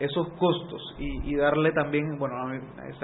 esos 0.00 0.28
costos 0.38 0.96
y, 0.98 1.30
y 1.30 1.36
darle 1.36 1.72
también, 1.72 2.18
bueno, 2.18 2.34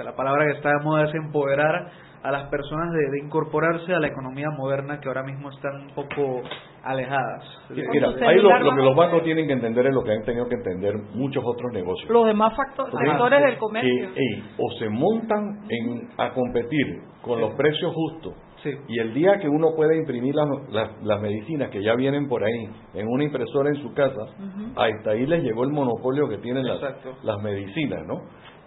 la 0.03 0.15
palabra 0.15 0.45
que 0.45 0.57
está 0.57 0.69
de 0.69 0.83
moda 0.83 1.05
es 1.05 1.13
empoderar 1.15 1.89
a 2.23 2.31
las 2.31 2.49
personas 2.49 2.91
de, 2.91 3.11
de 3.11 3.19
incorporarse 3.23 3.93
a 3.93 3.99
la 3.99 4.07
economía 4.07 4.49
moderna 4.49 4.99
que 4.99 5.07
ahora 5.07 5.21
mismo 5.23 5.49
están 5.51 5.75
un 5.81 5.89
poco 5.93 6.41
alejadas. 6.83 7.43
Mira, 7.69 8.09
ahí 8.27 8.41
lo, 8.41 8.49
que 8.49 8.81
los 8.81 8.95
bancos 8.95 9.23
tienen 9.23 9.45
que 9.47 9.53
entender 9.53 9.85
es 9.87 9.93
lo 9.93 10.03
que 10.03 10.11
han 10.11 10.23
tenido 10.23 10.47
que 10.49 10.55
entender 10.55 10.95
muchos 11.13 11.43
otros 11.45 11.71
negocios. 11.71 12.09
Los 12.09 12.25
demás 12.25 12.55
facto- 12.55 12.85
Porque, 12.91 13.05
factores 13.07 13.41
del 13.41 13.53
que, 13.53 13.59
comercio. 13.59 14.09
ey, 14.15 14.43
o 14.57 14.71
se 14.79 14.89
montan 14.89 15.59
en, 15.69 16.09
a 16.17 16.31
competir 16.33 17.01
con 17.21 17.39
los 17.39 17.53
precios 17.53 17.93
justos 17.93 18.33
Sí. 18.71 18.77
y 18.87 18.99
el 18.99 19.13
día 19.13 19.37
que 19.39 19.47
uno 19.49 19.75
pueda 19.75 19.95
imprimir 19.95 20.35
las, 20.35 20.47
las, 20.71 21.03
las 21.03 21.21
medicinas 21.21 21.69
que 21.69 21.81
ya 21.83 21.95
vienen 21.95 22.27
por 22.27 22.43
ahí 22.43 22.69
en 22.93 23.07
una 23.07 23.23
impresora 23.23 23.69
en 23.69 23.81
su 23.81 23.93
casa, 23.93 24.21
hasta 24.75 25.11
ahí 25.11 25.25
les 25.25 25.43
llegó 25.43 25.63
el 25.63 25.71
monopolio 25.71 26.27
que 26.27 26.37
tienen 26.37 26.65
las, 26.65 27.37
medicinas, 27.43 28.05
¿no? 28.07 28.15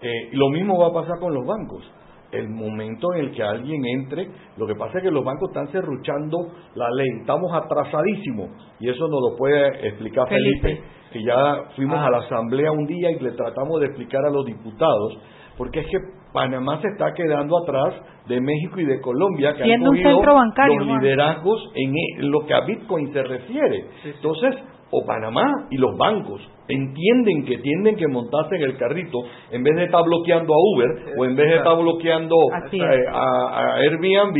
Eh, 0.02 0.30
lo 0.32 0.48
mismo 0.50 0.78
va 0.78 0.88
a 0.88 0.92
pasar 1.02 1.18
con 1.20 1.34
los 1.34 1.44
bancos. 1.46 1.84
El 2.32 2.48
momento 2.48 3.08
en 3.14 3.20
el 3.24 3.32
que 3.32 3.42
alguien 3.42 3.84
entre, 3.86 4.28
lo 4.56 4.64
que 4.66 4.76
pasa 4.76 4.98
es 4.98 5.04
que 5.04 5.10
los 5.10 5.24
bancos 5.24 5.50
están 5.50 5.66
serruchando 5.72 6.38
la 6.76 6.88
ley, 6.94 7.08
estamos 7.20 7.52
atrasadísimos 7.52 8.50
y 8.78 8.88
eso 8.88 9.08
nos 9.08 9.20
lo 9.30 9.36
puede 9.36 9.66
explicar 9.88 10.28
Felipe. 10.28 10.60
Felipe, 10.62 10.84
que 11.12 11.24
ya 11.24 11.64
fuimos 11.74 11.98
Ah. 11.98 12.06
a 12.06 12.10
la 12.10 12.18
asamblea 12.18 12.70
un 12.70 12.86
día 12.86 13.10
y 13.10 13.18
le 13.18 13.32
tratamos 13.32 13.80
de 13.80 13.86
explicar 13.86 14.24
a 14.24 14.30
los 14.30 14.46
diputados, 14.46 15.18
porque 15.58 15.80
es 15.80 15.86
que 15.88 15.98
Panamá 16.32 16.80
se 16.80 16.88
está 16.88 17.12
quedando 17.14 17.58
atrás 17.62 17.94
de 18.28 18.40
México 18.40 18.78
y 18.80 18.84
de 18.84 19.00
Colombia, 19.00 19.54
que 19.54 19.64
Siendo 19.64 19.86
han 19.90 19.96
un 19.96 20.02
cogido 20.02 20.16
centro 20.16 20.34
bancario, 20.34 20.78
los 20.78 20.86
Juan. 20.88 21.00
liderazgos 21.02 21.72
en 21.74 21.90
e- 21.96 22.22
lo 22.22 22.46
que 22.46 22.54
a 22.54 22.60
Bitcoin 22.60 23.12
se 23.12 23.22
refiere. 23.22 23.84
Entonces, 24.04 24.54
o 24.92 25.04
Panamá 25.06 25.66
y 25.70 25.76
los 25.76 25.96
bancos 25.96 26.40
entienden 26.68 27.44
que 27.44 27.58
tienen 27.58 27.96
que 27.96 28.06
montarse 28.08 28.56
en 28.56 28.62
el 28.62 28.76
carrito 28.76 29.18
en 29.50 29.62
vez 29.62 29.74
de 29.76 29.84
estar 29.84 30.02
bloqueando 30.04 30.52
a 30.52 30.56
Uber 30.74 31.14
o 31.18 31.24
en 31.24 31.36
vez 31.36 31.48
de 31.48 31.56
estar 31.56 31.76
bloqueando 31.76 32.36
eh, 32.72 32.78
es. 33.00 33.08
a, 33.08 33.58
a 33.58 33.74
Airbnb, 33.76 34.36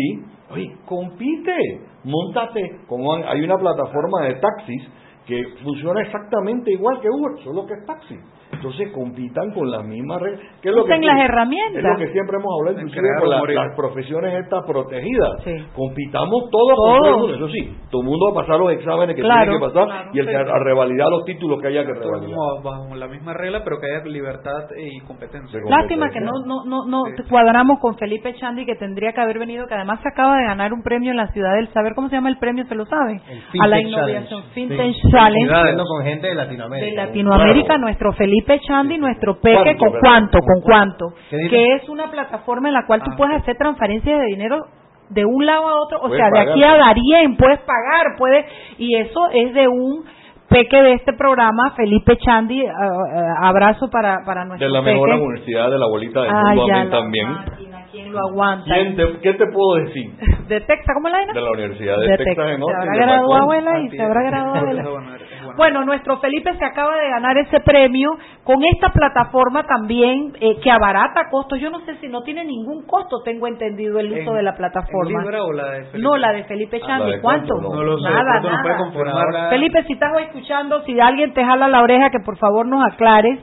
oye, 0.52 0.72
compite, 0.86 1.52
montate, 2.04 2.78
como 2.88 3.14
hay- 3.14 3.22
hay 3.26 3.40
una 3.44 3.56
plataforma 3.58 4.22
de 4.26 4.34
taxis 4.34 4.88
que 5.26 5.44
funciona 5.62 6.00
exactamente 6.02 6.72
igual 6.72 7.00
que 7.00 7.08
Uber, 7.08 7.44
solo 7.44 7.66
que 7.66 7.74
es 7.74 7.86
taxi. 7.86 8.16
Entonces 8.52 8.90
compitan 8.92 9.52
con 9.52 9.70
las 9.70 9.84
mismas 9.84 10.20
reglas. 10.20 10.40
¿Qué 10.60 10.68
es 10.70 10.74
lo 10.74 10.84
que 10.84 10.98
las 10.98 11.20
herramientas. 11.24 11.76
Es 11.76 11.82
lo 11.84 11.96
que 11.96 12.12
siempre 12.12 12.36
hemos 12.36 12.52
hablado, 12.58 12.78
inclusive 12.80 13.08
con 13.20 13.30
la- 13.30 13.64
las 13.64 13.76
profesiones 13.76 14.34
estas 14.34 14.64
protegidas. 14.66 15.30
Sí. 15.44 15.56
Compitamos 15.74 16.50
todos 16.50 16.74
con 16.76 16.84
Todos. 16.84 16.98
todo 17.00 17.08
el 17.14 17.20
mundo. 17.20 17.34
Eso 17.36 17.48
sí, 17.48 17.76
todo 17.90 18.02
el 18.02 18.08
mundo 18.08 18.26
va 18.26 18.32
a 18.32 18.44
pasar 18.44 18.58
los 18.60 18.72
exámenes 18.72 19.16
que 19.16 19.22
Claro, 19.22 19.52
tiene 19.52 19.58
que 19.58 19.72
pasar 19.72 19.86
claro, 19.86 20.10
y 20.12 20.18
el 20.18 20.26
que 20.26 20.32
sí. 20.32 20.36
a, 20.36 20.40
a 20.40 20.58
revalidar 20.64 21.08
los 21.10 21.24
títulos 21.24 21.60
que 21.62 21.68
haya 21.68 21.86
que 21.86 21.92
Todo 21.94 22.02
revalidar. 22.04 22.34
como 22.36 22.62
bajo 22.62 22.94
la 22.96 23.06
misma 23.08 23.32
regla, 23.34 23.62
pero 23.64 23.78
que 23.80 23.86
haya 23.86 24.04
libertad 24.04 24.64
y 24.76 25.00
competencia. 25.06 25.58
De 25.60 25.70
Lástima 25.70 26.10
que 26.10 26.20
no, 26.20 26.32
no, 26.44 26.64
no, 26.66 26.86
no 26.86 27.04
Sí. 27.16 27.22
cuadramos 27.30 27.78
con 27.80 27.96
Felipe 27.96 28.34
Chandy, 28.34 28.66
que 28.66 28.74
tendría 28.74 29.12
que 29.12 29.20
haber 29.20 29.38
venido, 29.38 29.66
que 29.66 29.74
además 29.74 30.00
se 30.02 30.08
acaba 30.08 30.36
de 30.36 30.44
ganar 30.44 30.72
un 30.72 30.82
premio 30.82 31.12
en 31.12 31.16
la 31.16 31.28
ciudad 31.28 31.54
del 31.54 31.68
saber. 31.72 31.94
¿Cómo 31.94 32.08
se 32.08 32.16
llama 32.16 32.28
el 32.28 32.38
premio? 32.38 32.64
¿Se 32.66 32.74
lo 32.74 32.84
saben? 32.86 33.20
El 33.54 33.60
A 33.62 33.66
la 33.68 33.80
innovación 33.80 34.24
Challenge. 34.26 34.48
Fintech 34.54 34.94
Sí. 34.94 35.10
Challenge 35.10 35.54
Hablando 35.54 35.84
con 35.84 36.04
gente 36.04 36.26
de 36.26 36.34
Latinoamérica. 36.34 36.90
de 36.90 37.06
Latinoamérica, 37.06 37.66
Claro. 37.66 37.80
nuestro 37.82 38.12
Felipe 38.12 38.39
Chandy, 38.60 38.98
nuestro 38.98 39.40
Peque, 39.40 39.76
¿Cuánto, 39.76 39.84
con 39.90 40.00
cuánto, 40.00 40.38
con 40.40 40.60
cuánto, 40.62 41.06
que 41.30 41.74
es 41.74 41.88
una 41.88 42.10
plataforma 42.10 42.68
en 42.68 42.74
la 42.74 42.86
cual 42.86 43.02
tú 43.02 43.10
Ah, 43.12 43.16
puedes 43.16 43.36
hacer 43.42 43.56
transferencias 43.56 44.18
de 44.20 44.26
dinero 44.26 44.58
de 45.08 45.24
un 45.24 45.44
lado 45.44 45.68
a 45.68 45.80
otro, 45.80 45.98
o 45.98 46.02
Puedes 46.08 46.16
sea, 46.18 46.26
de 46.26 46.30
pagar. 46.32 46.48
aquí 46.50 46.62
a 46.64 46.76
Darien, 46.76 47.36
puedes 47.36 47.58
pagar, 47.60 48.16
puedes, 48.16 48.46
y 48.78 48.96
eso 48.96 49.20
es 49.32 49.54
de 49.54 49.68
un 49.68 50.04
Peque 50.48 50.82
de 50.82 50.94
este 50.94 51.12
programa, 51.12 51.72
Felipe 51.76 52.16
Chandy, 52.16 52.66
ah, 52.66 52.72
ah, 52.72 53.48
abrazo 53.48 53.88
para, 53.88 54.24
para 54.26 54.44
nuestro 54.44 54.66
De 54.66 54.72
la 54.72 54.80
Peque. 54.82 54.94
mejor 54.94 55.08
universidad 55.10 55.70
de 55.70 55.78
la 55.78 55.86
bolita 55.86 56.22
del 56.22 56.32
mundo, 56.32 56.90
también. 56.90 57.26
¿Quién 57.92 58.12
lo 58.12 58.18
aguanta? 58.18 58.64
¿Quién 58.74 58.96
te- 58.96 59.18
¿Qué 59.20 59.32
te 59.34 59.46
puedo 59.46 59.84
decir? 59.84 60.10
De 60.48 60.60
Texas, 60.60 60.94
¿cómo 60.94 61.08
es 61.08 61.12
la 61.12 61.18
vaina? 61.18 61.32
De 61.32 61.40
la 61.40 61.50
Universidad 61.50 61.96
de, 61.98 62.06
De 62.08 62.16
Texas 62.18 62.36
Texas. 62.36 62.50
en 62.50 62.64
Se 62.64 62.72
habrá 62.74 62.94
graduado, 63.06 63.42
abuela, 63.42 63.78
y 63.80 63.86
Ah, 63.86 63.90
se 63.90 64.02
habrá 64.02 64.22
graduado, 64.22 64.56
abuela. 64.58 64.82
Bueno, 64.82 65.14
es 65.14 65.44
bueno. 65.44 65.54
Bueno, 65.56 65.84
nuestro 65.84 66.18
Felipe 66.18 66.52
se 66.58 66.64
acaba 66.64 66.96
de 66.96 67.08
ganar 67.08 67.36
ese 67.38 67.60
premio 67.60 68.10
con 68.44 68.62
esta 68.74 68.88
plataforma 68.90 69.64
también 69.64 70.32
eh, 70.40 70.58
que 70.62 70.70
abarata 70.70 71.28
costos. 71.30 71.60
Yo 71.60 71.70
no 71.70 71.80
sé 71.84 71.96
si 72.00 72.08
no 72.08 72.22
tiene 72.22 72.44
ningún 72.44 72.86
costo, 72.86 73.22
tengo 73.24 73.46
entendido 73.46 73.98
el 74.00 74.12
uso 74.12 74.30
¿En- 74.30 74.36
de 74.36 74.42
la 74.42 74.50
en 74.50 74.56
plataforma. 74.56 75.22
Libra 75.22 75.42
o 75.44 75.52
la 75.52 75.70
de 75.70 75.84
Felipe? 75.86 75.98
No, 75.98 76.16
la 76.16 76.32
de 76.32 76.44
Felipe 76.44 76.80
Ah, 76.82 76.86
Chandy. 76.86 77.10
¿la 77.10 77.16
de 77.16 77.22
¿Cuánto? 77.22 77.54
cuánto? 77.54 77.74
No 77.76 77.82
lo 77.84 77.98
sé, 77.98 78.04
Nada, 78.10 78.40
puede 78.40 78.54
nada. 78.54 78.92
Por 78.92 79.08
ahora- 79.08 79.48
Felipe, 79.50 79.82
si 79.84 79.92
estás 79.94 80.12
escuchando, 80.20 80.82
si 80.84 80.98
alguien 81.00 81.32
te 81.32 81.44
jala 81.44 81.68
la 81.68 81.82
oreja, 81.82 82.10
que 82.10 82.20
por 82.24 82.36
favor 82.38 82.66
nos 82.66 82.84
aclares, 82.92 83.38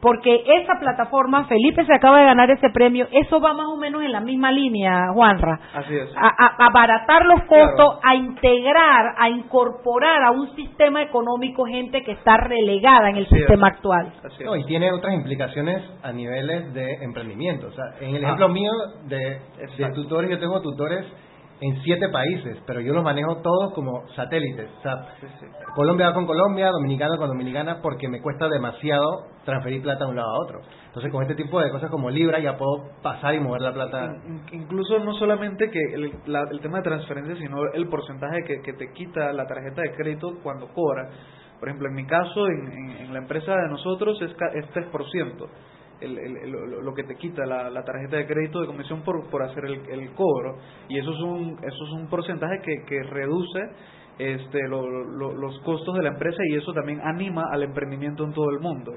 porque 0.00 0.42
esa 0.60 0.78
plataforma, 0.80 1.44
Felipe 1.44 1.84
se 1.84 1.94
acaba 1.94 2.18
de 2.20 2.24
ganar 2.26 2.50
ese 2.50 2.70
premio, 2.70 3.06
eso 3.12 3.40
va 3.40 3.52
más 3.54 3.66
o 3.66 3.76
menos 3.76 4.02
en 4.02 4.12
la 4.12 4.20
misma 4.20 4.50
línea, 4.50 5.08
Juanra. 5.12 5.60
Así 5.74 5.94
es. 5.94 6.08
A, 6.16 6.28
a- 6.28 6.66
abaratar 6.66 7.24
los 7.26 7.40
costos, 7.42 7.98
Claro. 8.00 8.00
a 8.02 8.14
integrar, 8.14 9.14
a 9.18 9.28
incorporar 9.28 10.22
a 10.24 10.30
un 10.30 10.54
sistema 10.56 11.02
económico 11.02 11.64
gente 11.66 12.02
que 12.02 12.12
está 12.12 12.36
relegada 12.36 13.10
en 13.10 13.16
el 13.16 13.26
Así 13.26 13.34
es. 13.34 13.40
sistema 13.40 13.68
actual. 13.68 14.12
Así 14.24 14.36
es. 14.42 14.44
No, 14.46 14.56
y 14.56 14.64
tiene 14.64 14.90
otras 14.92 15.14
implicaciones 15.14 15.82
a 16.02 16.12
niveles 16.12 16.72
de 16.72 16.94
emprendimiento. 17.04 17.66
O 17.68 17.72
sea, 17.72 17.84
en 18.00 18.14
el 18.16 18.24
Ah. 18.24 18.28
ejemplo 18.28 18.48
mío 18.48 18.70
de, 19.04 19.38
de 19.78 19.92
tutores, 19.94 20.30
yo 20.30 20.38
tengo 20.38 20.60
tutores 20.62 21.04
en 21.62 21.82
siete 21.82 22.08
países, 22.08 22.58
pero 22.66 22.80
yo 22.80 22.92
los 22.94 23.04
manejo 23.04 23.36
todos 23.42 23.72
como 23.74 24.08
satélites. 24.16 24.70
O 24.78 24.82
sea, 24.82 24.96
Sí, 25.20 25.26
sí. 25.40 25.46
Colombia 25.74 26.08
va 26.08 26.14
con 26.14 26.26
Colombia, 26.26 26.70
Dominicana 26.70 27.16
con 27.18 27.28
Dominicana, 27.28 27.80
porque 27.82 28.08
me 28.08 28.20
cuesta 28.22 28.48
demasiado 28.48 29.26
transferir 29.44 29.82
plata 29.82 30.04
de 30.04 30.10
un 30.10 30.16
lado 30.16 30.28
a 30.30 30.38
otro. 30.44 30.60
Entonces, 30.86 31.12
con 31.12 31.22
este 31.22 31.34
tipo 31.34 31.60
de 31.60 31.70
cosas 31.70 31.90
como 31.90 32.08
Libra, 32.10 32.38
ya 32.40 32.56
puedo 32.56 32.90
pasar 33.02 33.34
y 33.34 33.40
mover 33.40 33.60
la 33.60 33.72
plata. 33.72 34.06
In- 34.26 34.42
Incluso 34.62 34.98
no 35.00 35.12
solamente 35.14 35.70
que 35.70 35.78
el, 35.94 36.12
la- 36.26 36.48
el 36.50 36.60
tema 36.60 36.78
de 36.78 36.84
transferencia, 36.84 37.36
sino 37.36 37.58
el 37.74 37.88
porcentaje 37.88 38.42
que, 38.44 38.60
que 38.62 38.72
te 38.72 38.92
quita 38.92 39.32
la 39.32 39.46
tarjeta 39.46 39.82
de 39.82 39.92
crédito 39.94 40.38
cuando 40.42 40.66
cobra. 40.68 41.08
Por 41.58 41.68
ejemplo, 41.68 41.88
en 41.88 41.94
mi 41.94 42.06
caso, 42.06 42.46
en, 42.46 42.72
en- 42.72 42.90
en 43.06 43.12
la 43.12 43.18
empresa 43.18 43.52
de 43.54 43.68
nosotros 43.68 44.20
es, 44.22 44.30
es 44.54 44.70
3%. 44.72 45.46
Lo 46.02 46.94
que 46.94 47.04
te 47.04 47.16
quita 47.16 47.44
la, 47.46 47.84
tarjeta 47.84 48.16
de 48.16 48.26
crédito 48.26 48.60
de 48.60 48.66
comisión 48.66 49.02
por, 49.02 49.28
por 49.30 49.42
hacer 49.42 49.64
el, 49.64 50.10
cobro 50.14 50.56
y 50.88 50.98
eso 50.98 51.12
es 51.12 51.20
un 51.20 51.58
eso 51.62 51.84
es 51.84 51.92
un 51.92 52.08
porcentaje 52.08 52.60
que, 52.62 52.84
que 52.86 53.02
reduce 53.04 53.60
este, 54.20 54.68
los 54.68 55.58
costos 55.60 55.94
de 55.94 56.02
la 56.02 56.10
empresa 56.10 56.42
y 56.50 56.56
eso 56.56 56.72
también 56.74 57.00
anima 57.02 57.44
al 57.50 57.62
emprendimiento 57.62 58.24
en 58.24 58.32
todo 58.32 58.50
el 58.50 58.60
mundo. 58.60 58.92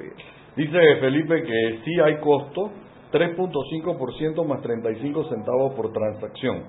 Dice 0.55 0.79
Felipe 0.99 1.43
que 1.43 1.79
sí 1.85 1.99
hay 2.03 2.17
costo, 2.17 2.71
3.5% 3.13 4.45
más 4.45 4.61
35 4.61 5.29
centavos 5.29 5.73
por 5.75 5.93
transacción. 5.93 6.63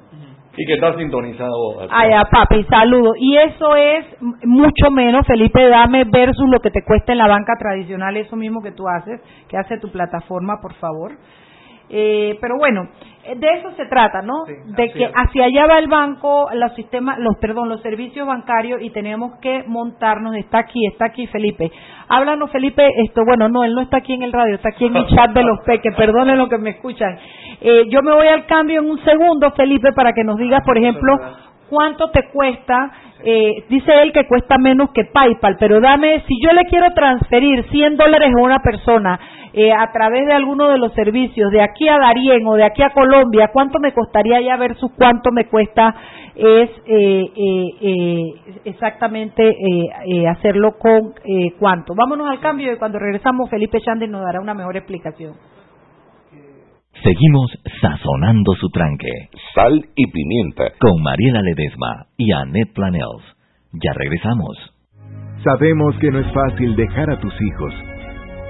Y 0.57 0.67
que 0.67 0.75
está 0.75 0.97
sintonizado. 0.97 1.81
Ay, 1.91 2.11
papi, 2.31 2.65
saludo. 2.65 3.15
Y 3.17 3.37
eso 3.37 3.77
es 3.77 4.05
mucho 4.45 4.91
menos, 4.91 5.27
Felipe, 5.27 5.69
dame 5.69 6.05
versus 6.05 6.49
lo 6.49 6.61
que 6.61 6.71
te 6.71 6.83
cuesta 6.85 7.13
en 7.13 7.19
la 7.19 7.29
banca 7.29 7.55
tradicional, 7.59 8.17
eso 8.17 8.37
mismo 8.37 8.63
que 8.63 8.73
tú 8.73 8.89
haces, 8.89 9.21
que 9.49 9.57
hace 9.57 9.79
tu 9.79 9.91
plataforma, 9.91 10.61
por 10.61 10.75
favor. 10.75 11.13
Eh, 11.91 12.39
pero 12.41 12.57
bueno, 12.59 12.89
de 13.25 13.47
eso 13.59 13.71
se 13.77 13.87
trata, 13.87 14.21
¿no? 14.23 14.45
de 14.47 14.91
que 14.91 15.07
hacia 15.07 15.45
allá 15.45 15.67
va 15.67 15.79
el 15.79 15.89
banco, 15.89 16.49
los 16.53 16.75
sistemas, 16.75 17.19
los 17.19 17.37
perdón, 17.39 17.69
los 17.69 17.81
servicios 17.81 18.27
bancarios 18.27 18.83
y 18.83 18.91
tenemos 18.91 19.39
que 19.41 19.65
montarnos. 19.67 20.37
Está 20.37 20.59
aquí, 20.61 20.87
está 20.87 21.07
aquí 21.07 21.27
Felipe. 21.29 21.71
Háblanos 22.09 22.51
Felipe, 22.51 22.87
esto, 23.05 23.23
bueno, 23.25 23.49
no, 23.49 23.65
él 23.65 23.75
no 23.75 23.81
está 23.81 23.99
aquí 23.99 24.13
en 24.13 24.23
el 24.23 24.33
radio, 24.33 24.57
está 24.57 24.69
aquí 24.71 24.87
en 24.87 24.97
el 24.97 25.07
chat 25.07 25.31
de 25.33 25.43
los 25.43 25.61
peques, 25.67 25.95
perdonen 25.97 26.37
lo 26.37 26.49
que 26.49 26.59
me 26.59 26.71
escuchan. 26.71 27.19
Eh, 27.61 27.85
yo 27.89 28.03
me 28.03 28.13
voy 28.13 28.27
al 28.27 28.45
cambio 28.47 28.81
en 28.81 28.91
un 28.91 29.03
segundo, 29.05 29.51
Felipe, 29.53 29.93
para 29.95 30.13
que 30.13 30.25
nos 30.25 30.37
digas, 30.37 30.61
por 30.65 30.77
ejemplo, 30.77 31.17
cuánto 31.75 32.11
te 32.11 32.29
cuesta. 32.33 32.93
Eh, 33.25 33.65
dice 33.69 33.93
él 34.03 34.13
que 34.13 34.27
cuesta 34.27 34.59
menos 34.59 34.91
que 34.95 35.05
PayPal, 35.05 35.57
pero 35.59 35.81
dame, 35.81 36.23
si 36.29 36.35
yo 36.43 36.53
le 36.53 36.65
quiero 36.65 36.93
transferir 36.95 37.65
100 37.71 37.97
dólares 37.97 38.31
a 38.37 38.43
una 38.43 38.59
persona, 38.61 39.19
eh, 39.57 39.73
a 39.73 39.91
través 39.93 40.27
de 40.27 40.33
alguno 40.33 40.69
de 40.69 40.79
los 40.79 40.93
servicios, 40.95 41.51
de 41.53 41.63
aquí 41.63 41.89
a 41.89 41.97
Darien 41.99 42.47
o 42.47 42.55
de 42.55 42.65
aquí 42.65 42.83
a 42.83 42.91
Colombia, 42.91 43.51
¿cuánto 43.53 43.79
me 43.79 43.93
costaría 43.93 44.41
ya 44.41 44.57
versus 44.57 44.91
cuánto 44.97 45.31
me 45.33 45.47
cuesta 45.47 45.95
es 46.35 46.71
eh, 46.87 47.25
eh, 47.81 48.33
exactamente 48.65 49.49
hacerlo 50.29 50.73
con 50.77 51.15
cuánto? 51.59 51.95
Vámonos 51.95 52.29
al 52.29 52.41
cambio 52.41 52.73
y 52.73 52.79
cuando 52.79 52.99
regresamos 52.99 53.49
Felipe 53.49 53.81
Chandes 53.81 54.11
nos 54.11 54.25
dará 54.25 54.41
una 54.41 54.55
mejor 54.55 54.77
explicación. 54.77 55.35
Seguimos 57.05 57.51
sazonando 57.83 58.55
su 58.55 58.71
tranque. 58.71 59.29
Sal 59.55 59.85
y 59.95 60.11
pimienta. 60.11 60.73
Con 60.81 61.03
Mariela 61.03 61.43
Ledesma 61.43 62.07
y 62.17 62.33
Annette 62.33 62.73
Planels. 62.73 63.23
Ya 63.75 63.93
regresamos. 63.93 64.57
Sabemos 65.45 65.95
que 66.01 66.11
no 66.11 66.21
es 66.21 66.33
fácil 66.33 66.75
dejar 66.77 67.11
a 67.11 67.21
tus 67.21 67.35
hijos 67.43 67.75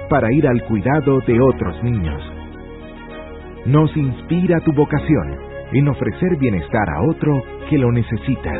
para 0.09 0.31
ir 0.31 0.47
al 0.47 0.63
cuidado 0.67 1.19
de 1.27 1.37
otros 1.41 1.83
niños. 1.83 2.21
Nos 3.65 3.93
inspira 3.97 4.61
tu 4.61 4.71
vocación 4.71 5.37
en 5.73 5.89
ofrecer 5.89 6.37
bienestar 6.39 6.89
a 6.89 7.09
otro 7.09 7.43
que 7.69 7.77
lo 7.77 7.91
necesita. 7.91 8.53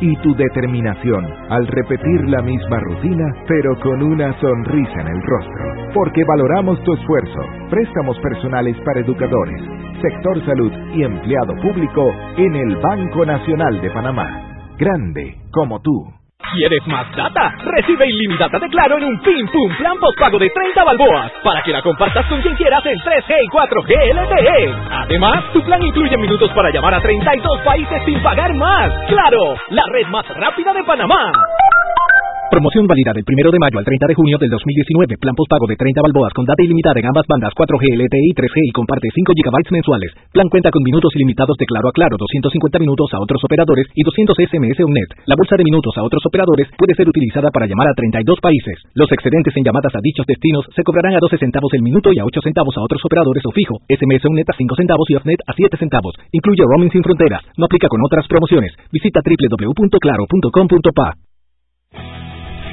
Y 0.00 0.16
tu 0.16 0.34
determinación 0.34 1.24
al 1.48 1.66
repetir 1.66 2.28
la 2.28 2.42
misma 2.42 2.80
rutina, 2.80 3.24
pero 3.46 3.78
con 3.80 4.02
una 4.02 4.38
sonrisa 4.40 5.00
en 5.00 5.08
el 5.08 5.22
rostro. 5.22 5.92
Porque 5.94 6.24
valoramos 6.24 6.82
tu 6.84 6.94
esfuerzo. 6.94 7.40
Préstamos 7.70 8.18
personales 8.20 8.76
para 8.84 9.00
educadores, 9.00 9.62
sector 10.02 10.44
salud 10.44 10.72
y 10.94 11.04
empleado 11.04 11.54
público 11.62 12.12
en 12.36 12.54
el 12.54 12.76
Banco 12.76 13.24
Nacional 13.24 13.80
de 13.80 13.90
Panamá. 13.90 14.74
Grande 14.78 15.36
como 15.50 15.80
tú. 15.80 16.23
¿Quieres 16.52 16.86
más 16.86 17.06
data? 17.16 17.52
Recibe 17.64 18.06
ilimitada 18.06 18.58
de 18.58 18.68
Claro 18.68 18.98
en 18.98 19.04
un 19.04 19.20
Pim 19.20 19.46
Pum 19.48 19.76
Plan 19.76 19.98
Postpago 19.98 20.38
de 20.38 20.50
30 20.50 20.84
balboas 20.84 21.32
para 21.42 21.62
que 21.62 21.72
la 21.72 21.82
compartas 21.82 22.26
con 22.26 22.40
quien 22.42 22.54
quieras 22.56 22.84
en 22.86 22.98
3G 22.98 23.34
y 23.42 23.48
4G 23.48 24.14
LTE. 24.14 24.74
Además, 24.90 25.44
tu 25.52 25.62
plan 25.62 25.82
incluye 25.82 26.16
minutos 26.16 26.50
para 26.52 26.70
llamar 26.70 26.94
a 26.94 27.00
32 27.00 27.60
países 27.62 28.02
sin 28.04 28.22
pagar 28.22 28.52
más. 28.54 28.92
¡Claro! 29.08 29.56
La 29.70 29.84
red 29.92 30.06
más 30.08 30.26
rápida 30.28 30.72
de 30.72 30.84
Panamá. 30.84 31.32
Promoción 32.50 32.86
válida 32.86 33.12
del 33.16 33.24
1 33.24 33.50
de 33.50 33.58
mayo 33.58 33.78
al 33.80 33.84
30 33.84 34.06
de 34.06 34.14
junio 34.14 34.36
del 34.38 34.50
2019. 34.52 35.16
Plan 35.18 35.34
postpago 35.34 35.66
de 35.66 35.80
30 35.80 36.04
balboas 36.04 36.32
con 36.36 36.44
data 36.44 36.62
ilimitada 36.62 37.00
en 37.00 37.08
ambas 37.08 37.26
bandas 37.26 37.50
4G 37.56 37.82
LTE 37.98 38.20
y 38.30 38.32
3G 38.36 38.56
y 38.68 38.72
comparte 38.72 39.08
5 39.10 39.32
GB 39.32 39.72
mensuales. 39.72 40.12
Plan 40.30 40.48
cuenta 40.52 40.70
con 40.70 40.84
minutos 40.84 41.10
ilimitados 41.16 41.56
de 41.58 41.66
Claro 41.66 41.88
a 41.88 41.92
Claro, 41.92 42.16
250 42.20 42.78
minutos 42.78 43.08
a 43.16 43.18
otros 43.18 43.42
operadores 43.42 43.88
y 43.96 44.04
200 44.04 44.36
SMS 44.36 44.78
UNET. 44.84 45.10
La 45.26 45.34
bolsa 45.34 45.56
de 45.56 45.64
minutos 45.64 45.96
a 45.96 46.04
otros 46.04 46.22
operadores 46.26 46.68
puede 46.76 46.94
ser 46.94 47.08
utilizada 47.08 47.50
para 47.50 47.66
llamar 47.66 47.88
a 47.88 47.94
32 47.96 48.38
países. 48.38 48.76
Los 48.94 49.10
excedentes 49.10 49.56
en 49.56 49.64
llamadas 49.64 49.94
a 49.96 50.04
dichos 50.04 50.26
destinos 50.28 50.68
se 50.76 50.84
cobrarán 50.84 51.16
a 51.16 51.24
12 51.24 51.38
centavos 51.38 51.72
el 51.74 51.82
minuto 51.82 52.12
y 52.12 52.20
a 52.20 52.28
8 52.28 52.40
centavos 52.44 52.76
a 52.76 52.84
otros 52.84 53.00
operadores 53.04 53.42
o 53.46 53.50
fijo. 53.50 53.80
SMS 53.88 54.24
UNET 54.30 54.48
a 54.50 54.54
5 54.54 54.76
centavos 54.76 55.08
y 55.10 55.16
OFNET 55.16 55.40
a 55.48 55.54
7 55.56 55.76
centavos. 55.80 56.14
Incluye 56.30 56.62
roaming 56.62 56.92
sin 56.92 57.02
fronteras. 57.02 57.42
No 57.56 57.64
aplica 57.66 57.88
con 57.88 58.04
otras 58.04 58.28
promociones. 58.28 58.76
Visita 58.92 59.20
www.claro.com.pa. 59.24 61.08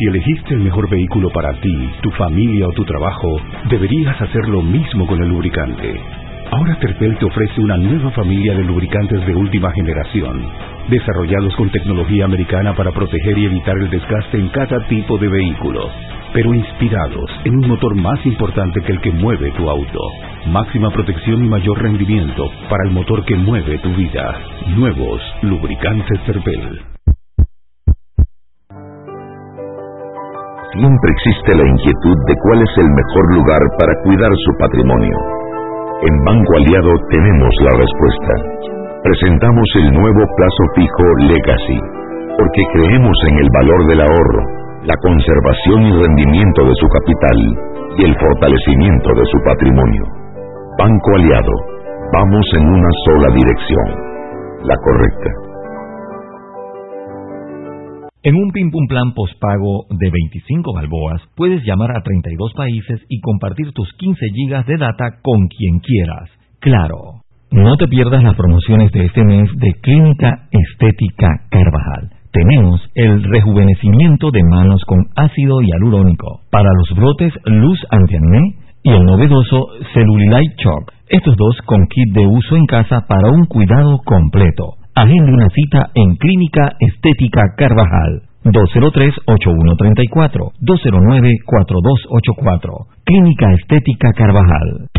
Si 0.02 0.08
elegiste 0.08 0.56
el 0.56 0.62
mejor 0.62 0.90
vehículo 0.90 1.30
para 1.30 1.54
ti, 1.62 1.92
tu 2.02 2.10
familia 2.14 2.68
o 2.68 2.72
tu 2.72 2.84
trabajo, 2.86 3.40
deberías 3.70 4.20
hacer 4.20 4.50
lo 4.50 4.64
mismo 4.64 5.06
con 5.06 5.22
el 5.22 5.30
lubricante. 5.30 5.94
Ahora 6.50 6.76
Terpel 6.80 7.16
te 7.20 7.26
ofrece 7.26 7.62
una 7.62 7.78
nueva 7.78 8.10
familia 8.10 8.56
de 8.56 8.64
lubricantes 8.64 9.24
de 9.28 9.36
última 9.36 9.72
generación, 9.74 10.44
desarrollados 10.90 11.56
con 11.56 11.70
tecnología 11.70 12.26
americana 12.26 12.74
para 12.74 12.92
proteger 12.92 13.38
y 13.38 13.46
evitar 13.46 13.78
el 13.78 13.92
desgaste 13.92 14.40
en 14.40 14.48
cada 14.48 14.88
tipo 14.88 15.20
de 15.20 15.28
vehículo, 15.28 15.88
pero 16.34 16.52
inspirados 16.52 17.30
en 17.44 17.58
un 17.58 17.68
motor 17.68 17.94
más 17.94 18.26
importante 18.26 18.82
que 18.82 18.94
el 18.94 19.02
que 19.02 19.12
mueve 19.12 19.52
tu 19.52 19.70
auto. 19.70 20.00
Máxima 20.48 20.90
protección 20.90 21.46
y 21.46 21.48
mayor 21.48 21.80
rendimiento 21.80 22.50
para 22.72 22.86
el 22.88 22.92
motor 22.92 23.24
que 23.24 23.36
mueve 23.36 23.78
tu 23.78 23.94
vida. 23.94 24.36
Nuevos 24.76 25.22
lubricantes 25.44 26.20
Terpel. 26.26 26.92
Siempre 30.72 31.12
existe 31.12 31.52
la 31.52 31.68
inquietud 31.68 32.18
de 32.32 32.36
cuál 32.48 32.64
es 32.64 32.74
el 32.80 32.88
mejor 32.96 33.26
lugar 33.36 33.60
para 33.76 33.92
cuidar 34.08 34.32
su 34.32 34.52
patrimonio. 34.56 35.18
En 36.00 36.16
Banco 36.24 36.52
Aliado 36.56 36.96
tenemos 37.12 37.54
la 37.68 37.74
respuesta. 37.76 38.34
Presentamos 39.04 39.68
el 39.84 39.92
nuevo 39.92 40.24
plazo 40.24 40.64
fijo 40.76 41.06
Legacy, 41.28 41.80
porque 42.40 42.64
creemos 42.72 43.18
en 43.28 43.36
el 43.44 43.50
valor 43.52 43.82
del 43.88 44.00
ahorro, 44.00 44.44
la 44.88 44.96
conservación 45.04 45.92
y 45.92 45.92
rendimiento 45.92 46.64
de 46.64 46.76
su 46.80 46.88
capital 46.88 47.38
y 48.00 48.06
el 48.08 48.16
fortalecimiento 48.16 49.10
de 49.12 49.26
su 49.28 49.38
patrimonio. 49.44 50.04
Banco 50.80 51.10
Aliado, 51.20 51.56
vamos 52.16 52.46
en 52.56 52.64
una 52.64 52.92
sola 53.12 53.28
dirección, 53.36 53.88
la 54.64 54.76
correcta. 54.88 55.51
En 58.24 58.36
un 58.36 58.52
Pim 58.52 58.70
Pum 58.70 58.86
Plan 58.86 59.16
postpago 59.16 59.88
de 59.90 60.12
25 60.12 60.74
balboas 60.76 61.24
puedes 61.36 61.64
llamar 61.64 61.90
a 61.90 62.04
32 62.04 62.54
países 62.54 63.02
y 63.10 63.20
compartir 63.20 63.72
tus 63.74 63.92
15 63.98 64.28
gigas 64.36 64.68
de 64.68 64.78
data 64.78 65.18
con 65.24 65.48
quien 65.48 65.80
quieras. 65.80 66.30
Claro. 66.60 67.26
No 67.50 67.76
te 67.78 67.88
pierdas 67.88 68.22
las 68.22 68.36
promociones 68.36 68.92
de 68.92 69.06
este 69.06 69.24
mes 69.24 69.50
de 69.58 69.74
Clínica 69.82 70.48
Estética 70.52 71.30
Carvajal. 71.50 72.14
Tenemos 72.32 72.80
el 72.94 73.24
rejuvenecimiento 73.24 74.30
de 74.30 74.44
manos 74.44 74.86
con 74.86 75.00
ácido 75.16 75.60
hialurónico. 75.64 76.42
Para 76.52 76.70
los 76.78 76.96
brotes, 76.96 77.34
luz 77.46 77.80
antiacné 77.90 78.56
y 78.84 78.92
el 78.92 79.04
novedoso 79.04 79.66
Cellulite 79.96 80.56
Chalk. 80.58 80.94
Estos 81.10 81.36
dos 81.38 81.58
con 81.66 81.88
kit 81.88 82.14
de 82.14 82.28
uso 82.28 82.56
en 82.56 82.68
casa 82.68 83.04
para 83.08 83.32
un 83.32 83.48
cuidado 83.48 83.98
completo. 84.06 84.76
Agende 84.94 85.32
una 85.32 85.48
cita 85.56 85.90
en 85.96 86.18
Clínica 86.18 86.76
Estética 86.80 87.56
Carvajal. 87.56 88.24
203-8134, 88.44 90.52
209-4284. 90.60 92.88
Clínica 93.06 93.54
Estética 93.54 94.12
Carvajal. 94.14 94.90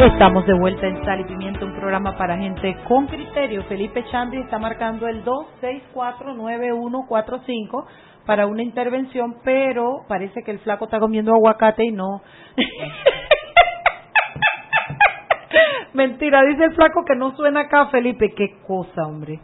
Estamos 0.00 0.46
de 0.46 0.54
vuelta 0.54 0.86
en 0.86 1.04
Sal 1.04 1.18
y 1.20 1.24
Pimiento, 1.24 1.66
un 1.66 1.74
programa 1.74 2.16
para 2.16 2.38
gente 2.38 2.76
con 2.86 3.08
criterio. 3.08 3.64
Felipe 3.64 4.04
Chandri 4.04 4.42
está 4.42 4.56
marcando 4.56 5.08
el 5.08 5.24
2649145 5.24 7.84
para 8.24 8.46
una 8.46 8.62
intervención, 8.62 9.38
pero 9.42 10.04
parece 10.06 10.44
que 10.44 10.52
el 10.52 10.60
flaco 10.60 10.84
está 10.84 11.00
comiendo 11.00 11.34
aguacate 11.34 11.84
y 11.84 11.90
no. 11.90 12.22
Mentira, 15.94 16.42
dice 16.42 16.66
el 16.66 16.76
flaco 16.76 17.04
que 17.04 17.16
no 17.16 17.34
suena 17.34 17.62
acá, 17.62 17.88
Felipe. 17.88 18.32
Qué 18.36 18.60
cosa, 18.68 19.04
hombre. 19.04 19.40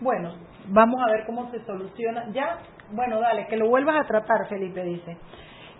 Bueno, 0.00 0.32
vamos 0.68 0.98
a 1.02 1.08
ver 1.12 1.26
cómo 1.26 1.50
se 1.50 1.62
soluciona. 1.66 2.24
Ya 2.32 2.56
Bueno, 2.92 3.20
dale, 3.20 3.46
que 3.48 3.58
lo 3.58 3.68
vuelvas 3.68 4.00
a 4.00 4.06
tratar, 4.06 4.48
Felipe 4.48 4.82
dice. 4.82 5.18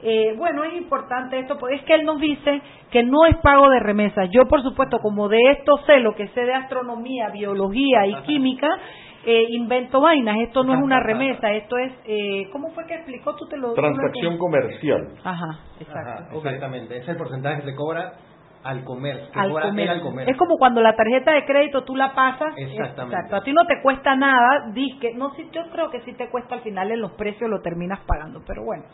Eh, 0.02 0.34
bueno, 0.36 0.64
es 0.64 0.74
importante 0.74 1.38
esto, 1.38 1.56
porque 1.58 1.76
es 1.76 1.82
que 1.84 1.94
él 1.94 2.04
nos 2.04 2.20
dice 2.20 2.60
que 2.90 3.02
no 3.02 3.24
es 3.26 3.36
pago 3.38 3.70
de 3.70 3.80
remesa. 3.80 4.26
Yo, 4.26 4.46
por 4.46 4.62
supuesto, 4.62 4.98
como 4.98 5.28
de 5.28 5.38
esto 5.52 5.78
sé 5.86 6.00
lo 6.00 6.14
que 6.14 6.28
sé 6.28 6.42
de 6.42 6.54
astronomía, 6.54 7.30
biología 7.30 8.06
y 8.06 8.14
química, 8.22 8.68
eh, 9.24 9.46
invento 9.50 10.00
vainas. 10.00 10.38
Esto 10.40 10.62
no 10.62 10.74
es 10.74 10.82
una 10.82 11.00
remesa, 11.00 11.50
esto 11.52 11.78
es, 11.78 11.92
eh, 12.06 12.48
¿cómo 12.52 12.70
fue 12.70 12.86
que 12.86 12.94
explicó? 12.94 13.34
Tú 13.36 13.46
te 13.46 13.56
lo 13.56 13.72
Transacción 13.72 14.36
comercial. 14.36 15.08
Ajá, 15.24 15.60
exacto. 15.80 16.36
Exactamente, 16.36 16.98
es 16.98 17.08
el 17.08 17.16
porcentaje 17.16 17.62
que 17.62 17.70
se 17.70 17.74
cobra 17.74 18.12
al 18.64 18.82
comercio. 18.84 19.30
que 19.32 19.40
Al 19.40 19.52
comercio. 19.52 19.92
al 19.92 20.00
comercio. 20.00 20.32
Es 20.32 20.38
como 20.38 20.56
cuando 20.56 20.80
la 20.80 20.96
tarjeta 20.96 21.32
de 21.32 21.44
crédito 21.44 21.84
tú 21.84 21.96
la 21.96 22.14
pasas. 22.14 22.54
Exactamente. 22.56 23.16
Exacto. 23.16 23.36
A 23.36 23.44
ti 23.44 23.52
no 23.52 23.66
te 23.66 23.80
cuesta 23.82 24.16
nada. 24.16 24.70
Di 24.72 24.98
que, 24.98 25.14
no, 25.14 25.34
sí, 25.34 25.48
yo 25.52 25.62
creo 25.70 25.90
que 25.90 26.00
sí 26.00 26.12
te 26.14 26.28
cuesta 26.30 26.56
al 26.56 26.62
final 26.62 26.90
en 26.90 27.00
los 27.00 27.12
precios 27.12 27.48
lo 27.48 27.60
terminas 27.60 28.00
pagando, 28.06 28.42
pero 28.46 28.64
bueno. 28.64 28.84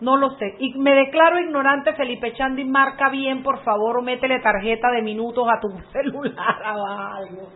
No 0.00 0.16
lo 0.16 0.30
sé. 0.36 0.54
Y 0.58 0.78
me 0.78 0.92
declaro 0.94 1.38
ignorante, 1.40 1.92
Felipe 1.94 2.32
Chandi, 2.34 2.64
marca 2.64 3.08
bien, 3.10 3.42
por 3.42 3.60
favor, 3.64 3.96
o 3.98 4.02
métele 4.02 4.40
tarjeta 4.40 4.90
de 4.90 5.02
minutos 5.02 5.46
a 5.48 5.58
tu 5.60 5.68
celular 5.92 6.56
o 6.76 6.86
algo. 6.86 7.48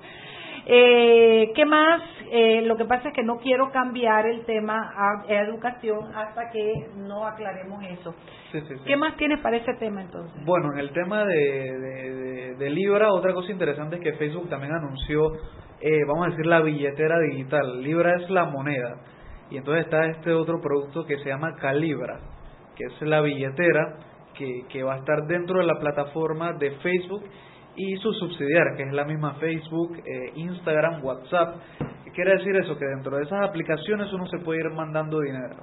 Eh, 0.67 1.53
¿Qué 1.55 1.65
más? 1.65 2.03
Eh, 2.31 2.63
lo 2.63 2.77
que 2.77 2.85
pasa 2.85 3.09
es 3.09 3.15
que 3.15 3.23
no 3.23 3.39
quiero 3.39 3.71
cambiar 3.73 4.27
el 4.27 4.45
tema 4.45 4.93
a, 4.95 5.23
a 5.29 5.41
educación 5.43 6.15
hasta 6.15 6.51
que 6.51 6.73
no 6.97 7.27
aclaremos 7.27 7.83
eso. 7.85 8.15
Sí, 8.53 8.61
sí, 8.61 8.75
sí. 8.77 8.83
¿Qué 8.87 8.97
más 8.97 9.17
tienes 9.17 9.41
para 9.41 9.57
ese 9.57 9.73
tema 9.75 10.03
entonces? 10.03 10.45
Bueno, 10.45 10.73
en 10.75 10.79
el 10.79 10.93
tema 10.93 11.25
de, 11.25 11.35
de, 11.35 12.15
de- 12.15 12.55
de 12.57 12.71
Libra, 12.71 13.11
otra 13.13 13.33
cosa 13.33 13.51
interesante 13.51 13.97
es 13.97 14.03
que 14.03 14.13
Facebook 14.15 14.49
también 14.51 14.73
anunció, 14.75 15.33
eh, 15.81 16.05
vamos 16.07 16.27
a 16.27 16.31
decir, 16.31 16.47
la 16.47 16.61
billetera 16.61 17.19
digital. 17.21 17.83
Libra 17.83 18.17
es 18.17 18.29
la 18.31 18.45
moneda. 18.45 18.97
Y 19.51 19.57
entonces 19.57 19.85
está 19.85 20.07
este 20.07 20.33
otro 20.33 20.61
producto 20.61 21.05
que 21.05 21.19
se 21.19 21.29
llama 21.29 21.55
Calibra, 21.57 22.21
que 22.77 22.85
es 22.85 23.03
la 23.03 23.21
billetera 23.21 23.97
que, 24.35 24.65
que 24.69 24.83
va 24.83 24.95
a 24.95 24.99
estar 24.99 25.27
dentro 25.27 25.59
de 25.59 25.67
la 25.67 25.79
plataforma 25.79 26.53
de 26.55 26.71
Facebook 26.79 27.25
y 27.77 27.97
su 27.97 28.13
subsidiaria, 28.13 28.77
que 28.77 28.85
es 28.85 28.93
la 28.93 29.05
misma 29.05 29.35
Facebook, 29.35 29.97
eh, 29.99 30.33
Instagram, 30.37 31.05
WhatsApp. 31.05 31.57
¿Qué 32.05 32.11
quiere 32.13 32.33
decir 32.39 32.55
eso? 32.57 32.77
Que 32.79 32.87
dentro 32.87 33.17
de 33.17 33.25
esas 33.25 33.49
aplicaciones 33.49 34.13
uno 34.13 34.27
se 34.27 34.39
puede 34.39 34.61
ir 34.61 34.71
mandando 34.71 35.21
dinero. 35.21 35.57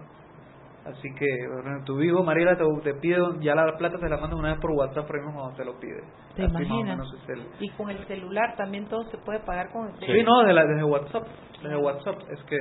Así 0.86 1.10
que, 1.16 1.26
bueno, 1.54 1.84
tu 1.84 2.02
hijo, 2.02 2.24
Mariela, 2.24 2.56
te, 2.58 2.64
te 2.82 2.94
pide, 2.94 3.18
ya 3.42 3.56
la 3.56 3.76
plata 3.78 3.98
te 4.00 4.08
la 4.08 4.18
mandan 4.18 4.40
una 4.40 4.52
vez 4.52 4.62
por 4.62 4.72
WhatsApp, 4.72 5.06
pero 5.06 5.22
mismo 5.26 5.40
cuando 5.42 5.58
te 5.58 5.66
lo 5.66 5.78
pide. 5.80 6.00
¿Te 6.34 6.44
Así 6.44 6.54
más 6.54 6.62
o 6.62 6.66
imaginas? 6.66 6.98
menos 6.98 7.14
es 7.24 7.30
el- 7.30 7.48
Y 7.60 7.70
con 7.72 7.90
el 7.90 7.98
celular 8.06 8.56
también 8.56 8.86
todo 8.88 9.04
se 9.12 9.18
puede 9.18 9.40
pagar 9.42 9.70
con 9.74 9.88
el 9.88 9.94
Sí, 10.00 10.06
celular. 10.06 10.26
no, 10.26 10.40
desde, 10.40 10.54
la- 10.54 10.66
desde 10.66 10.84
WhatsApp. 10.86 11.28
Desde 11.62 11.76
WhatsApp. 11.78 12.16
Es 12.32 12.42
que. 12.44 12.58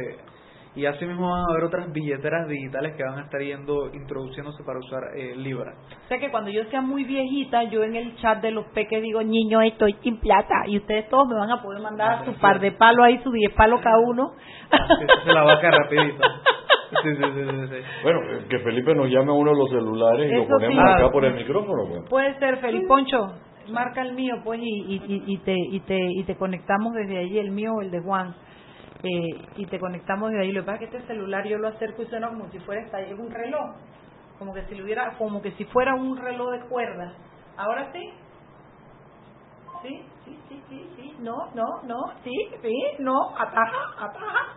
Y 0.76 0.84
así 0.84 1.06
mismo 1.06 1.30
van 1.30 1.40
a 1.40 1.52
haber 1.52 1.64
otras 1.64 1.90
billeteras 1.90 2.46
digitales 2.48 2.94
que 2.96 3.02
van 3.02 3.18
a 3.18 3.22
estar 3.22 3.40
yendo, 3.40 3.92
introduciéndose 3.94 4.62
para 4.62 4.78
usar 4.78 5.02
eh, 5.16 5.34
Libra. 5.34 5.72
O 6.04 6.08
sea 6.08 6.18
que 6.18 6.30
cuando 6.30 6.50
yo 6.50 6.64
sea 6.64 6.82
muy 6.82 7.04
viejita, 7.04 7.64
yo 7.64 7.82
en 7.82 7.96
el 7.96 8.14
chat 8.16 8.42
de 8.42 8.50
los 8.50 8.66
peques 8.74 9.02
digo, 9.02 9.22
niño, 9.22 9.62
estoy 9.62 9.94
sin 10.02 10.20
plata. 10.20 10.64
Y 10.66 10.76
ustedes 10.76 11.08
todos 11.08 11.26
me 11.28 11.34
van 11.34 11.50
a 11.50 11.62
poder 11.62 11.80
mandar 11.80 12.26
su 12.26 12.34
par 12.34 12.60
de 12.60 12.72
palos 12.72 13.06
ahí, 13.06 13.18
su 13.22 13.32
diez 13.32 13.52
palos 13.54 13.80
cada 13.80 13.96
uno. 13.98 14.32
Se 15.24 15.32
la 15.32 15.42
vaca 15.44 15.70
rapidito. 15.70 16.22
Sí, 17.02 17.08
sí, 17.16 17.22
sí, 17.22 17.42
sí, 17.50 17.66
sí. 17.68 17.76
Bueno, 18.02 18.20
que 18.48 18.58
Felipe 18.60 18.94
nos 18.94 19.08
llame 19.08 19.30
a 19.30 19.34
uno 19.34 19.52
de 19.52 19.56
los 19.58 19.70
celulares 19.70 20.30
y 20.30 20.36
lo 20.36 20.46
ponemos 20.46 20.84
sí. 20.84 20.92
acá 20.94 21.10
por 21.10 21.24
el 21.24 21.34
micrófono. 21.34 21.82
Pues. 21.88 22.08
Puede 22.10 22.38
ser, 22.38 22.58
Felipe 22.58 22.86
Poncho, 22.86 23.32
marca 23.70 24.02
el 24.02 24.12
mío, 24.12 24.34
pues, 24.44 24.60
y, 24.62 24.68
y, 24.68 25.02
y- 25.08 25.22
y 25.26 25.38
te, 25.38 25.54
y, 25.56 25.80
te, 25.80 25.98
y 25.98 26.22
te 26.24 26.36
conectamos 26.36 26.92
desde 26.94 27.18
allí, 27.18 27.38
el 27.38 27.50
mío 27.50 27.72
o 27.76 27.80
el 27.82 27.90
de 27.90 28.00
Juan. 28.00 28.34
Eh, 29.02 29.44
y 29.56 29.66
te 29.66 29.78
conectamos 29.78 30.30
desde 30.30 30.42
ahí. 30.44 30.52
Lo 30.52 30.62
que 30.62 30.66
pasa 30.66 30.84
es 30.84 30.90
que 30.90 30.96
este 30.96 31.08
celular 31.08 31.44
yo 31.46 31.58
lo 31.58 31.68
acerco 31.68 32.02
y 32.02 32.06
suena 32.06 32.28
como 32.28 32.48
si 32.50 32.58
fuera 32.60 32.82
esta- 32.82 33.00
es 33.00 33.12
un 33.18 33.30
reloj, 33.30 33.76
como 34.38 34.52
que 34.54 34.64
si 34.66 34.74
lo 34.74 34.84
hubiera, 34.84 35.12
como 35.18 35.40
que 35.42 35.52
si 35.52 35.64
fuera 35.66 35.94
un 35.94 36.16
reloj 36.16 36.50
de 36.52 36.60
cuerdas. 36.68 37.14
Ahora 37.56 37.90
sí. 37.92 38.00
Sí, 39.82 40.02
sí, 40.24 40.38
sí, 40.48 40.62
sí, 40.68 40.90
sí. 40.96 41.16
No, 41.20 41.36
no, 41.54 41.64
no, 41.84 41.96
sí, 42.24 42.32
sí, 42.62 42.74
no. 42.98 43.14
Ataja, 43.38 43.94
ataja. 43.98 44.56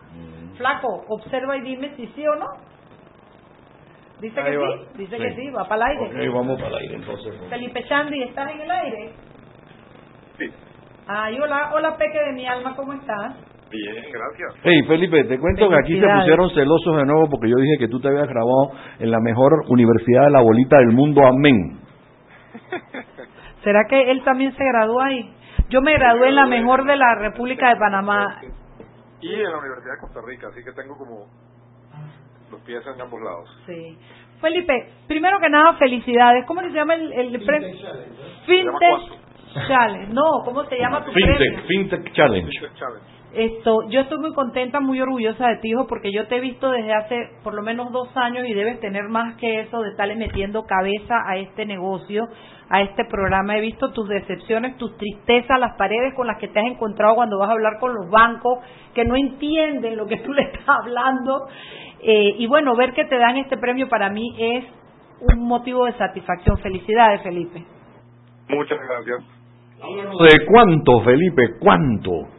Flaco, 0.58 0.88
observa 1.08 1.56
y 1.58 1.62
dime 1.62 1.96
si 1.96 2.08
sí 2.08 2.26
o 2.28 2.36
no. 2.36 2.46
Dice 4.20 4.40
Ahí 4.42 4.52
que 4.52 4.58
va. 4.58 4.68
sí, 4.68 4.86
dice 4.98 5.16
Sí. 5.18 5.22
que 5.24 5.36
sí, 5.36 5.50
va 5.52 5.64
para 5.66 5.92
el 5.92 5.98
aire. 6.00 6.30
Ok, 6.30 6.36
vamos 6.36 6.56
para 6.58 6.68
el 6.70 6.76
aire 6.82 6.96
entonces. 6.96 7.34
Felipe 7.50 7.84
Chandy, 7.88 8.24
¿estás 8.24 8.52
en 8.52 8.62
el 8.62 8.72
aire? 8.72 9.14
Sí. 10.38 10.46
Ay, 11.08 11.40
hola, 11.40 11.72
hola 11.74 11.98
Peque 11.98 12.20
de 12.22 12.34
mi 12.34 12.46
alma, 12.46 12.76
¿cómo 12.76 12.94
estás? 12.94 13.38
Bien, 13.70 14.06
gracias. 14.12 14.56
Hey, 14.64 14.82
Felipe, 14.88 15.24
te 15.26 15.38
cuento 15.38 15.70
que 15.70 15.76
aquí 15.76 16.00
se 16.00 16.08
pusieron 16.08 16.50
celosos 16.52 16.98
de 16.98 17.06
nuevo 17.06 17.30
porque 17.30 17.50
yo 17.50 17.56
dije 17.56 17.78
que 17.80 17.88
tú 17.88 18.00
te 18.00 18.08
habías 18.08 18.28
grabado 18.28 18.72
en 19.00 19.12
la 19.12 19.20
mejor 19.20 19.64
universidad 19.68 20.26
de 20.26 20.32
la 20.32 20.42
bolita 20.42 20.78
del 20.78 20.94
mundo. 20.94 21.26
Amén. 21.26 21.80
¿Será 23.64 23.86
que 23.88 24.12
él 24.12 24.24
también 24.24 24.56
se 24.56 24.64
graduó 24.64 25.02
ahí? 25.02 25.34
Yo 25.70 25.82
me 25.82 25.94
gradué 25.94 26.30
en 26.30 26.36
la 26.36 26.48
mejor 26.48 26.86
de 26.86 26.96
la 26.96 27.16
República 27.16 27.70
de 27.70 27.76
Panamá. 27.76 28.42
Y 29.22 29.34
en 29.34 29.44
la 29.44 29.58
Universidad 29.58 29.94
de 29.94 30.00
Costa 30.00 30.20
Rica, 30.26 30.48
así 30.48 30.64
que 30.64 30.72
tengo 30.72 30.98
como 30.98 31.28
los 32.50 32.62
pies 32.62 32.82
en 32.88 33.00
ambos 33.00 33.22
lados. 33.22 33.50
Sí. 33.68 33.98
Felipe, 34.42 34.74
primero 35.08 35.40
que 35.40 35.50
nada, 35.50 35.74
felicidades. 35.74 36.46
¿Cómo 36.46 36.62
se 36.62 36.70
llama 36.70 36.96
el, 36.96 37.12
el 37.12 37.46
premio? 37.46 37.70
Fintech 38.46 39.20
Challenge. 39.68 40.14
No, 40.14 40.42
¿cómo 40.46 40.64
se 40.66 40.78
llama 40.78 41.04
tu 41.04 41.12
premio? 41.12 41.38
Fintech, 41.38 41.66
Fintech 41.68 42.14
Challenge. 42.14 42.52
Esto, 43.34 43.88
yo 43.90 44.02
estoy 44.02 44.18
muy 44.18 44.34
contenta, 44.34 44.80
muy 44.80 45.00
orgullosa 45.00 45.48
de 45.50 45.58
ti, 45.58 45.70
hijo, 45.70 45.86
porque 45.86 46.12
yo 46.12 46.28
te 46.28 46.38
he 46.38 46.40
visto 46.40 46.72
desde 46.72 46.94
hace 46.94 47.30
por 47.44 47.54
lo 47.54 47.62
menos 47.62 47.92
dos 47.92 48.10
años 48.16 48.48
y 48.48 48.54
debes 48.54 48.80
tener 48.80 49.08
más 49.08 49.36
que 49.36 49.60
eso 49.62 49.82
de 49.82 49.92
estarle 49.92 50.16
metiendo 50.16 50.66
cabeza 50.66 51.16
a 51.28 51.38
este 51.38 51.68
negocio, 51.68 52.28
a 52.70 52.82
este 52.82 53.06
programa. 53.06 53.56
He 53.56 53.62
visto 53.62 53.92
tus 53.92 54.10
decepciones, 54.10 54.78
tus 54.78 54.98
tristezas, 54.98 55.60
las 55.60 55.76
paredes 55.78 56.16
con 56.16 56.26
las 56.26 56.40
que 56.40 56.48
te 56.48 56.60
has 56.60 56.66
encontrado 56.66 57.14
cuando 57.16 57.38
vas 57.38 57.50
a 57.50 57.54
hablar 57.54 57.78
con 57.80 57.94
los 57.94 58.10
bancos, 58.10 58.60
que 58.96 59.06
no 59.06 59.16
entienden 59.16 59.96
lo 59.96 60.08
que 60.08 60.18
tú 60.18 60.34
le 60.34 60.42
estás 60.44 60.68
hablando. 60.68 61.48
Eh, 62.02 62.34
y 62.40 62.48
bueno, 62.48 62.76
ver 62.76 62.94
que 62.94 63.06
te 63.06 63.18
dan 63.20 63.38
este 63.38 63.58
premio 63.58 63.88
para 63.90 64.10
mí 64.10 64.36
es 64.40 64.66
un 65.22 65.48
motivo 65.48 65.86
de 65.86 65.94
satisfacción. 65.94 66.58
Felicidades, 66.58 67.22
Felipe. 67.22 67.64
Muchas 68.48 68.80
gracias. 68.80 69.24
¿De 69.80 70.46
cuánto, 70.48 71.02
Felipe? 71.02 71.60
¿Cuánto? 71.60 72.39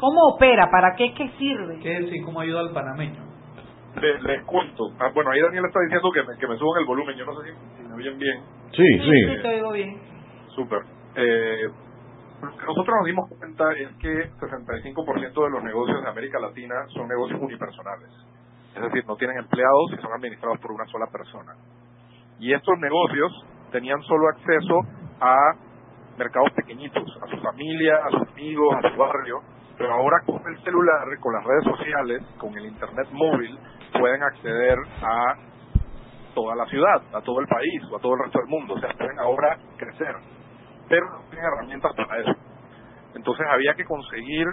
¿Cómo 0.00 0.34
opera? 0.34 0.70
¿Para 0.70 0.96
qué? 0.96 1.12
¿Qué 1.12 1.28
sirve? 1.36 1.78
¿Qué 1.80 2.08
sí, 2.10 2.22
cómo 2.22 2.40
ayuda 2.40 2.60
al 2.60 2.72
panameño? 2.72 3.20
Les, 4.00 4.22
les 4.22 4.44
cuento. 4.44 4.84
Ah, 4.98 5.10
bueno, 5.14 5.30
ahí 5.30 5.42
Daniel 5.42 5.66
está 5.66 5.78
diciendo 5.80 6.10
que 6.10 6.22
me, 6.22 6.38
que 6.38 6.48
me 6.48 6.56
suban 6.56 6.80
el 6.80 6.86
volumen. 6.86 7.16
Yo 7.18 7.26
no 7.26 7.34
sé 7.34 7.52
si, 7.52 7.76
si 7.76 7.88
me 7.88 7.94
oyen 7.96 8.18
bien. 8.18 8.40
Sí, 8.72 8.86
Sí, 8.98 9.42
te 9.42 9.48
oigo 9.48 9.72
bien. 9.72 10.00
Súper. 10.54 10.80
Eh, 11.16 11.68
lo 12.40 12.56
que 12.56 12.64
nosotros 12.64 12.96
nos 12.96 13.06
dimos 13.06 13.28
cuenta 13.38 13.64
es 13.72 13.90
que 13.96 14.30
65% 14.40 15.44
de 15.44 15.50
los 15.50 15.62
negocios 15.62 16.02
de 16.02 16.08
América 16.08 16.38
Latina 16.40 16.74
son 16.94 17.06
negocios 17.06 17.38
unipersonales. 17.42 18.08
Es 18.74 18.80
decir, 18.80 19.04
no 19.06 19.16
tienen 19.16 19.36
empleados 19.36 19.92
y 19.92 20.00
son 20.00 20.12
administrados 20.14 20.58
por 20.60 20.72
una 20.72 20.86
sola 20.86 21.06
persona. 21.12 21.52
Y 22.38 22.54
estos 22.54 22.78
negocios 22.78 23.44
tenían 23.70 24.00
solo 24.02 24.28
acceso 24.28 24.80
a 25.20 25.36
mercados 26.16 26.50
pequeñitos, 26.52 27.04
a 27.22 27.26
su 27.26 27.36
familia, 27.42 27.96
a 28.06 28.10
sus 28.10 28.28
amigos, 28.28 28.74
a 28.82 28.90
su 28.90 28.96
barrio, 28.96 29.40
pero 29.80 29.94
ahora 29.94 30.20
con 30.26 30.46
el 30.46 30.62
celular, 30.62 31.08
con 31.20 31.32
las 31.32 31.42
redes 31.42 31.64
sociales, 31.64 32.22
con 32.36 32.52
el 32.54 32.66
internet 32.66 33.08
móvil, 33.12 33.58
pueden 33.98 34.22
acceder 34.22 34.76
a 35.00 35.34
toda 36.34 36.54
la 36.54 36.66
ciudad, 36.66 37.00
a 37.14 37.22
todo 37.22 37.40
el 37.40 37.46
país 37.46 37.82
o 37.90 37.96
a 37.96 37.98
todo 37.98 38.12
el 38.12 38.24
resto 38.24 38.40
del 38.40 38.48
mundo. 38.48 38.74
O 38.74 38.78
sea, 38.78 38.90
pueden 38.92 39.18
ahora 39.18 39.56
crecer, 39.78 40.14
pero 40.86 41.06
no 41.08 41.20
tienen 41.30 41.46
herramientas 41.46 41.92
para 41.96 42.20
eso. 42.20 42.30
Entonces 43.14 43.46
había 43.48 43.72
que 43.72 43.86
conseguir, 43.86 44.48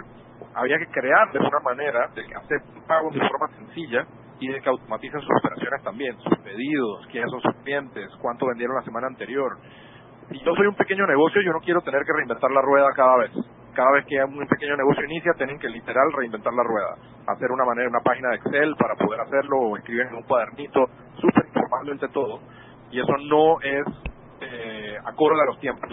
había 0.54 0.78
que 0.78 0.86
crear 0.86 1.30
de 1.30 1.40
una 1.40 1.60
manera 1.60 2.08
de 2.14 2.24
que 2.24 2.34
acepten 2.34 2.82
pagos 2.86 3.12
de 3.12 3.20
forma 3.20 3.48
sencilla 3.58 4.06
y 4.40 4.48
de 4.48 4.62
que 4.62 4.68
automaticen 4.70 5.20
sus 5.20 5.36
operaciones 5.44 5.82
también, 5.82 6.16
sus 6.20 6.38
pedidos, 6.38 7.06
quiénes 7.12 7.30
son 7.30 7.42
sus 7.42 7.54
clientes, 7.64 8.08
cuánto 8.22 8.46
vendieron 8.46 8.76
la 8.76 8.82
semana 8.82 9.08
anterior. 9.08 9.58
Si 10.30 10.38
yo 10.40 10.54
soy 10.54 10.68
un 10.68 10.74
pequeño 10.74 11.06
negocio, 11.06 11.42
yo 11.42 11.52
no 11.52 11.60
quiero 11.60 11.82
tener 11.82 12.02
que 12.06 12.14
reinventar 12.14 12.50
la 12.50 12.62
rueda 12.62 12.88
cada 12.96 13.16
vez. 13.18 13.57
Cada 13.78 13.92
vez 13.92 14.06
que 14.06 14.18
un 14.24 14.44
pequeño 14.44 14.76
negocio 14.76 15.04
inicia, 15.04 15.34
tienen 15.34 15.56
que 15.56 15.68
literal 15.68 16.12
reinventar 16.12 16.52
la 16.52 16.64
rueda. 16.64 16.96
Hacer 17.28 17.48
una 17.52 17.64
manera, 17.64 17.88
una 17.88 18.00
página 18.00 18.30
de 18.30 18.34
Excel 18.34 18.74
para 18.74 18.96
poder 18.96 19.20
hacerlo 19.20 19.56
o 19.56 19.76
escribir 19.76 20.08
en 20.08 20.16
un 20.16 20.24
cuadernito, 20.24 20.86
súper 21.14 21.46
informalmente 21.46 22.08
todo. 22.08 22.40
Y 22.90 22.98
eso 22.98 23.16
no 23.30 23.60
es 23.60 23.86
eh, 24.40 24.98
acorde 25.06 25.42
a 25.42 25.44
los 25.44 25.60
tiempos. 25.60 25.88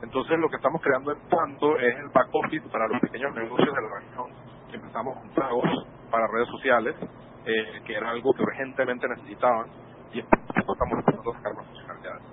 Entonces 0.00 0.38
lo 0.38 0.48
que 0.48 0.56
estamos 0.56 0.80
creando 0.80 1.12
en 1.12 1.18
cuanto 1.28 1.78
es 1.78 1.94
el 1.98 2.08
back 2.08 2.28
office 2.32 2.66
para 2.70 2.88
los 2.88 2.98
pequeños 3.02 3.34
negocios 3.34 3.68
de 3.68 3.82
la 3.82 4.00
región. 4.00 4.32
Empezamos 4.72 5.18
con 5.18 5.28
pagos 5.34 5.68
para 6.10 6.26
redes 6.26 6.48
sociales, 6.48 6.96
eh, 7.44 7.82
que 7.84 7.96
era 7.96 8.08
algo 8.08 8.32
que 8.32 8.44
urgentemente 8.44 9.06
necesitaban, 9.06 9.66
y 10.14 10.20
estamos 10.20 10.98
empezando 10.98 11.32
a 11.32 11.36
sacar 11.36 11.54
más 11.54 11.66
funcionalidades. 11.66 12.29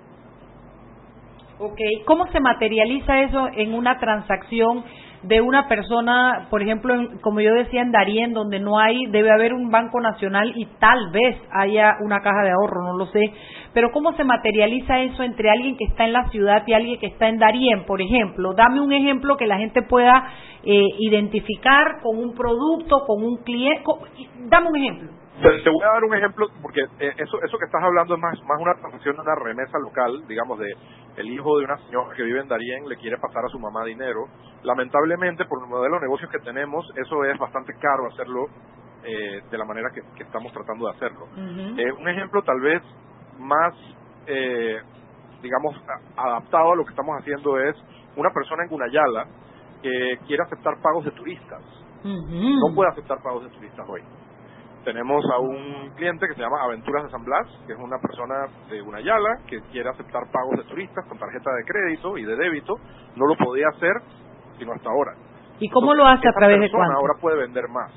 Ok, 1.60 1.78
¿cómo 2.06 2.26
se 2.28 2.38
materializa 2.40 3.20
eso 3.22 3.48
en 3.52 3.74
una 3.74 3.98
transacción 3.98 4.84
de 5.24 5.40
una 5.40 5.66
persona, 5.66 6.46
por 6.50 6.62
ejemplo, 6.62 6.94
en- 6.94 7.18
como 7.18 7.40
yo 7.40 7.52
decía 7.52 7.82
en 7.82 7.90
Darien, 7.90 8.32
donde 8.32 8.60
no 8.60 8.78
hay, 8.78 9.06
debe 9.06 9.32
haber 9.32 9.52
un 9.52 9.68
banco 9.68 10.00
nacional 10.00 10.52
y 10.54 10.66
tal 10.78 11.10
vez 11.10 11.36
haya 11.50 11.96
una 12.00 12.20
caja 12.20 12.44
de 12.44 12.50
ahorro, 12.52 12.84
no 12.84 12.96
lo 12.96 13.06
sé. 13.06 13.32
Pero 13.74 13.90
¿cómo 13.90 14.12
se 14.12 14.22
materializa 14.22 15.00
eso 15.00 15.24
entre 15.24 15.50
alguien 15.50 15.76
que 15.76 15.86
está 15.86 16.04
en 16.04 16.12
la 16.12 16.28
ciudad 16.30 16.62
y 16.68 16.72
alguien 16.74 17.00
que 17.00 17.06
está 17.08 17.28
en 17.28 17.38
Darien, 17.40 17.84
por 17.86 18.00
ejemplo? 18.00 18.54
Dame 18.54 18.80
un 18.80 18.92
ejemplo 18.92 19.36
que 19.36 19.48
la 19.48 19.58
gente 19.58 19.82
pueda 19.82 20.28
eh, 20.62 20.82
identificar 21.00 22.00
con 22.02 22.18
un 22.18 22.34
producto, 22.34 23.04
con 23.04 23.24
un 23.24 23.38
cliente. 23.38 23.82
Dame 24.48 24.68
un 24.68 24.76
ejemplo. 24.76 25.08
Te, 25.42 25.62
te 25.62 25.70
voy 25.70 25.82
a 25.84 25.92
dar 25.92 26.04
un 26.04 26.14
ejemplo 26.14 26.46
porque 26.62 26.80
eh, 26.98 27.12
eso 27.16 27.40
eso 27.42 27.58
que 27.58 27.64
estás 27.66 27.82
hablando 27.82 28.14
es 28.14 28.20
más 28.20 28.34
más 28.44 28.60
una 28.60 28.74
transacción 28.74 29.14
de 29.16 29.22
una 29.22 29.34
remesa 29.36 29.78
local, 29.78 30.26
digamos 30.26 30.58
de 30.58 30.66
el 31.16 31.28
hijo 31.30 31.58
de 31.58 31.64
una 31.64 31.76
señora 31.78 32.14
que 32.16 32.22
vive 32.22 32.40
en 32.40 32.48
Darien 32.48 32.88
le 32.88 32.96
quiere 32.96 33.16
pasar 33.18 33.44
a 33.44 33.48
su 33.48 33.58
mamá 33.58 33.84
dinero. 33.84 34.26
Lamentablemente 34.64 35.44
por 35.44 35.62
el 35.62 35.68
modelo 35.68 35.96
de 35.96 36.02
negocios 36.02 36.30
que 36.30 36.38
tenemos 36.40 36.84
eso 36.96 37.24
es 37.24 37.38
bastante 37.38 37.72
caro 37.74 38.06
hacerlo 38.12 38.46
eh, 39.04 39.40
de 39.50 39.58
la 39.58 39.64
manera 39.64 39.88
que, 39.94 40.00
que 40.16 40.24
estamos 40.24 40.52
tratando 40.52 40.86
de 40.86 40.96
hacerlo. 40.96 41.26
Eh, 41.78 41.92
un 41.92 42.08
ejemplo 42.08 42.42
tal 42.42 42.60
vez 42.60 42.82
más, 43.38 43.74
eh, 44.26 44.80
digamos, 45.40 45.76
a- 46.16 46.22
adaptado 46.22 46.72
a 46.72 46.76
lo 46.76 46.84
que 46.84 46.90
estamos 46.90 47.16
haciendo 47.20 47.58
es 47.60 47.76
una 48.16 48.30
persona 48.30 48.64
en 48.64 48.70
Gunayala 48.70 49.26
que 49.82 50.18
quiere 50.26 50.42
aceptar 50.42 50.74
pagos 50.82 51.04
de 51.04 51.12
turistas. 51.12 51.62
No 52.68 52.74
puede 52.74 52.90
aceptar 52.90 53.18
pagos 53.22 53.44
de 53.44 53.50
turistas 53.50 53.86
hoy. 53.88 54.02
Tenemos 54.88 55.22
a 55.30 55.38
un 55.38 55.90
cliente 55.96 56.26
que 56.26 56.32
se 56.32 56.40
llama 56.40 56.62
Aventuras 56.62 57.04
de 57.04 57.10
San 57.10 57.22
Blas, 57.22 57.46
que 57.66 57.74
es 57.74 57.78
una 57.78 57.98
persona 57.98 58.46
de 58.70 58.80
Gunayala 58.80 59.36
que 59.46 59.60
quiere 59.70 59.90
aceptar 59.90 60.22
pagos 60.32 60.56
de 60.56 60.64
turistas 60.64 61.04
con 61.04 61.18
tarjeta 61.18 61.50
de 61.52 61.64
crédito 61.66 62.16
y 62.16 62.24
de 62.24 62.34
débito. 62.34 62.76
No 63.14 63.26
lo 63.26 63.36
podía 63.36 63.68
hacer 63.68 63.92
sino 64.58 64.72
hasta 64.72 64.88
ahora. 64.88 65.12
¿Y 65.58 65.68
cómo 65.68 65.92
lo 65.92 66.06
hace 66.06 66.26
a 66.26 66.32
través 66.32 66.58
de 66.58 66.70
cuánto? 66.70 66.96
ahora 66.96 67.20
puede 67.20 67.36
vender 67.36 67.68
más. 67.68 67.92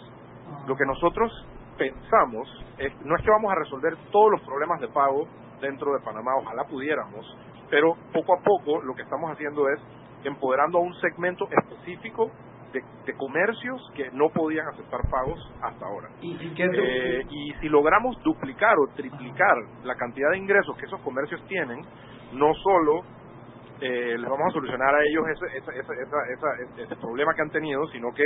Lo 0.67 0.75
que 0.75 0.85
nosotros 0.85 1.31
pensamos 1.77 2.49
es, 2.77 2.91
no 3.05 3.15
es 3.15 3.23
que 3.23 3.31
vamos 3.31 3.53
a 3.53 3.55
resolver 3.55 3.95
todos 4.11 4.31
los 4.31 4.41
problemas 4.41 4.81
de 4.81 4.89
pago 4.89 5.29
dentro 5.61 5.93
de 5.93 6.03
Panamá, 6.03 6.35
ojalá 6.35 6.65
pudiéramos, 6.65 7.25
pero 7.69 7.95
poco 8.11 8.33
a 8.33 8.43
poco 8.43 8.81
lo 8.81 8.93
que 8.95 9.03
estamos 9.03 9.31
haciendo 9.31 9.69
es 9.69 9.79
empoderando 10.25 10.79
a 10.79 10.81
un 10.81 10.93
segmento 10.95 11.47
específico 11.49 12.31
de, 12.73 12.83
de 13.05 13.13
comercios 13.17 13.81
que 13.95 14.09
no 14.11 14.29
podían 14.29 14.67
aceptar 14.67 15.01
pagos 15.09 15.39
hasta 15.61 15.85
ahora. 15.85 16.09
¿Y, 16.21 16.31
y 16.33 16.53
qué 16.55 16.69
Eh, 16.73 17.25
y 17.29 17.53
si 17.61 17.69
logramos 17.69 18.21
duplicar 18.23 18.75
o 18.77 18.93
triplicar 18.95 19.55
la 19.83 19.95
cantidad 19.95 20.31
de 20.31 20.37
ingresos 20.37 20.75
que 20.77 20.85
esos 20.85 21.01
comercios 21.01 21.41
tienen, 21.47 21.81
no 22.33 22.53
solo 22.55 23.01
eh, 23.81 24.15
les 24.17 24.29
vamos 24.29 24.47
a 24.47 24.51
solucionar 24.51 24.93
a 24.93 25.03
ellos 25.03 25.25
ese, 25.27 25.57
ese, 25.57 25.71
ese, 25.79 26.83
ese 26.83 26.95
problema 26.97 27.33
que 27.33 27.41
han 27.41 27.49
tenido, 27.49 27.85
sino 27.87 28.11
que 28.13 28.23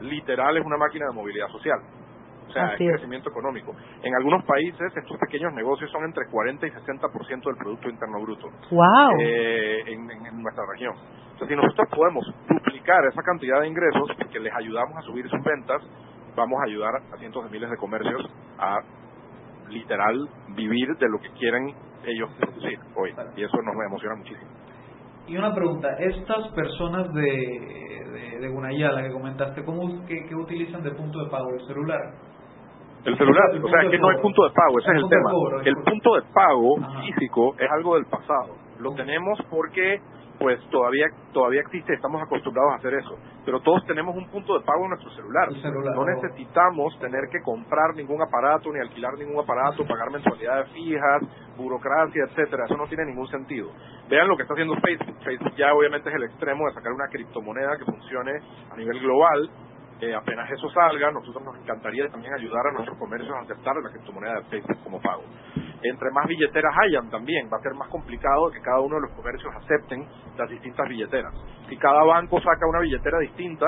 literal 0.00 0.56
es 0.56 0.64
una 0.64 0.76
máquina 0.76 1.06
de 1.06 1.12
movilidad 1.12 1.48
social. 1.48 1.78
O 2.48 2.52
sea, 2.52 2.68
Así 2.68 2.84
es. 2.84 2.90
crecimiento 2.92 3.28
económico. 3.30 3.74
En 4.02 4.14
algunos 4.14 4.44
países 4.44 4.92
estos 4.96 5.18
pequeños 5.18 5.52
negocios 5.52 5.90
son 5.90 6.04
entre 6.04 6.24
40 6.30 6.66
y 6.66 6.70
60% 6.70 7.44
del 7.44 7.56
Producto 7.56 7.88
Interno 7.90 8.20
Bruto 8.22 8.48
¡Wow! 8.70 9.20
eh, 9.20 9.80
en, 9.86 10.10
en- 10.10 10.26
en 10.26 10.42
nuestra 10.42 10.64
región. 10.72 10.94
Entonces, 11.32 11.48
si 11.48 11.56
nosotros 11.56 11.88
podemos 11.94 12.24
duplicar 12.48 13.04
esa 13.12 13.22
cantidad 13.22 13.60
de 13.60 13.68
ingresos, 13.68 14.08
porque 14.18 14.38
les 14.40 14.54
ayudamos 14.54 14.96
a 14.96 15.02
subir 15.02 15.28
sus 15.28 15.42
ventas, 15.44 15.82
vamos 16.34 16.58
a 16.60 16.64
ayudar 16.66 16.94
a 17.12 17.16
cientos 17.18 17.44
de 17.44 17.50
miles 17.50 17.68
de 17.70 17.76
comercios 17.76 18.22
a 18.58 18.78
literal 19.68 20.16
vivir 20.54 20.88
de 20.98 21.08
lo 21.08 21.18
que 21.18 21.30
quieren 21.30 21.74
ellos 22.04 22.30
producir 22.38 22.78
hoy. 22.94 23.12
Y 23.36 23.42
eso 23.44 23.56
nos 23.62 23.74
emociona 23.86 24.14
muchísimo. 24.16 24.50
Y 25.26 25.36
una 25.36 25.52
pregunta, 25.52 25.88
estas 25.98 26.48
personas 26.54 27.12
de, 27.12 27.22
de, 27.22 28.38
de 28.38 28.48
Gunayala 28.48 29.02
que 29.02 29.10
comentaste, 29.12 29.64
¿cómo 29.64 30.06
que, 30.06 30.24
que 30.28 30.34
utilizan 30.36 30.82
de 30.84 30.92
punto 30.92 31.18
de 31.24 31.28
pago 31.30 31.50
el 31.52 31.66
celular? 31.66 32.00
El 33.06 33.16
celular, 33.16 33.50
El 33.52 33.64
o 33.64 33.68
sea, 33.68 33.82
es 33.82 33.90
que 33.90 33.98
no 33.98 34.08
hay 34.08 34.16
punto 34.20 34.42
de 34.44 34.50
pago, 34.50 34.78
ese 34.80 34.90
El 34.90 34.96
es 34.96 35.02
el 35.04 35.08
tema. 35.08 35.30
cobro, 35.30 35.60
El 35.60 35.76
punto 35.76 36.14
de 36.16 36.22
pago 36.34 36.76
físico 37.00 37.54
es 37.58 37.70
algo 37.70 37.94
del 37.94 38.06
pasado. 38.06 38.56
Lo 38.80 38.94
tenemos 38.94 39.38
porque 39.48 40.00
pues 40.38 40.60
todavía 40.70 41.06
todavía 41.32 41.60
existe, 41.60 41.94
estamos 41.94 42.20
acostumbrados 42.22 42.72
a 42.72 42.76
hacer 42.76 42.94
eso. 42.94 43.16
Pero 43.44 43.60
todos 43.60 43.84
tenemos 43.86 44.14
un 44.16 44.28
punto 44.28 44.58
de 44.58 44.64
pago 44.64 44.84
en 44.84 44.90
nuestro 44.90 45.10
celular. 45.10 45.48
No 45.94 46.04
necesitamos 46.04 46.98
tener 46.98 47.28
que 47.30 47.40
comprar 47.42 47.94
ningún 47.94 48.20
aparato, 48.20 48.70
ni 48.72 48.80
alquilar 48.80 49.14
ningún 49.18 49.42
aparato, 49.42 49.86
pagar 49.86 50.10
mensualidades 50.10 50.68
fijas, 50.72 51.22
burocracia, 51.56 52.24
etcétera. 52.24 52.64
Eso 52.64 52.76
no 52.76 52.86
tiene 52.86 53.06
ningún 53.06 53.28
sentido. 53.28 53.70
Vean 54.08 54.28
lo 54.28 54.36
que 54.36 54.42
está 54.42 54.54
haciendo 54.54 54.74
Facebook. 54.76 55.16
Facebook 55.24 55.54
ya 55.56 55.72
obviamente 55.72 56.08
es 56.10 56.14
el 56.16 56.24
extremo 56.24 56.66
de 56.66 56.74
sacar 56.74 56.92
una 56.92 57.08
criptomoneda 57.08 57.76
que 57.78 57.84
funcione 57.84 58.32
a 58.70 58.76
nivel 58.76 59.00
global. 59.00 59.50
Eh, 60.00 60.14
apenas 60.14 60.50
eso 60.50 60.68
salga, 60.70 61.10
nosotros 61.10 61.42
nos 61.42 61.56
encantaría 61.56 62.06
también 62.08 62.34
ayudar 62.34 62.66
a 62.66 62.72
nuestros 62.72 62.98
comercios 62.98 63.34
a 63.34 63.40
aceptar 63.40 63.74
la 63.76 63.90
criptomoneda 63.90 64.34
de 64.34 64.44
Facebook 64.44 64.78
como 64.84 65.00
pago. 65.00 65.22
Entre 65.82 66.10
más 66.10 66.26
billeteras 66.26 66.74
hayan 66.84 67.08
también, 67.08 67.48
va 67.50 67.56
a 67.56 67.62
ser 67.62 67.72
más 67.74 67.88
complicado 67.88 68.50
que 68.50 68.60
cada 68.60 68.80
uno 68.80 68.96
de 68.96 69.02
los 69.02 69.12
comercios 69.12 69.52
acepten 69.56 70.06
las 70.36 70.50
distintas 70.50 70.86
billeteras. 70.88 71.32
Si 71.68 71.76
cada 71.78 72.04
banco 72.04 72.40
saca 72.40 72.66
una 72.68 72.80
billetera 72.80 73.18
distinta, 73.20 73.66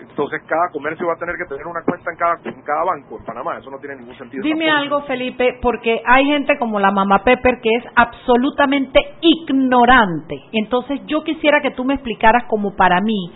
entonces 0.00 0.42
cada 0.46 0.68
comercio 0.72 1.06
va 1.06 1.14
a 1.14 1.16
tener 1.16 1.36
que 1.36 1.44
tener 1.44 1.66
una 1.66 1.82
cuenta 1.82 2.10
en 2.10 2.16
cada, 2.16 2.34
en 2.44 2.62
cada 2.62 2.84
banco 2.84 3.18
en 3.18 3.24
Panamá. 3.24 3.58
Eso 3.58 3.70
no 3.70 3.78
tiene 3.78 3.96
ningún 3.96 4.16
sentido. 4.16 4.42
Dime 4.42 4.70
algo, 4.70 5.02
Felipe, 5.02 5.58
porque 5.62 6.02
hay 6.04 6.26
gente 6.26 6.58
como 6.58 6.78
la 6.78 6.90
mamá 6.90 7.22
Pepper 7.24 7.60
que 7.62 7.70
es 7.76 7.84
absolutamente 7.94 9.00
ignorante. 9.20 10.36
Entonces 10.52 11.00
yo 11.06 11.22
quisiera 11.22 11.60
que 11.60 11.70
tú 11.70 11.84
me 11.84 11.94
explicaras 11.94 12.44
como 12.48 12.76
para 12.76 13.00
mí, 13.00 13.32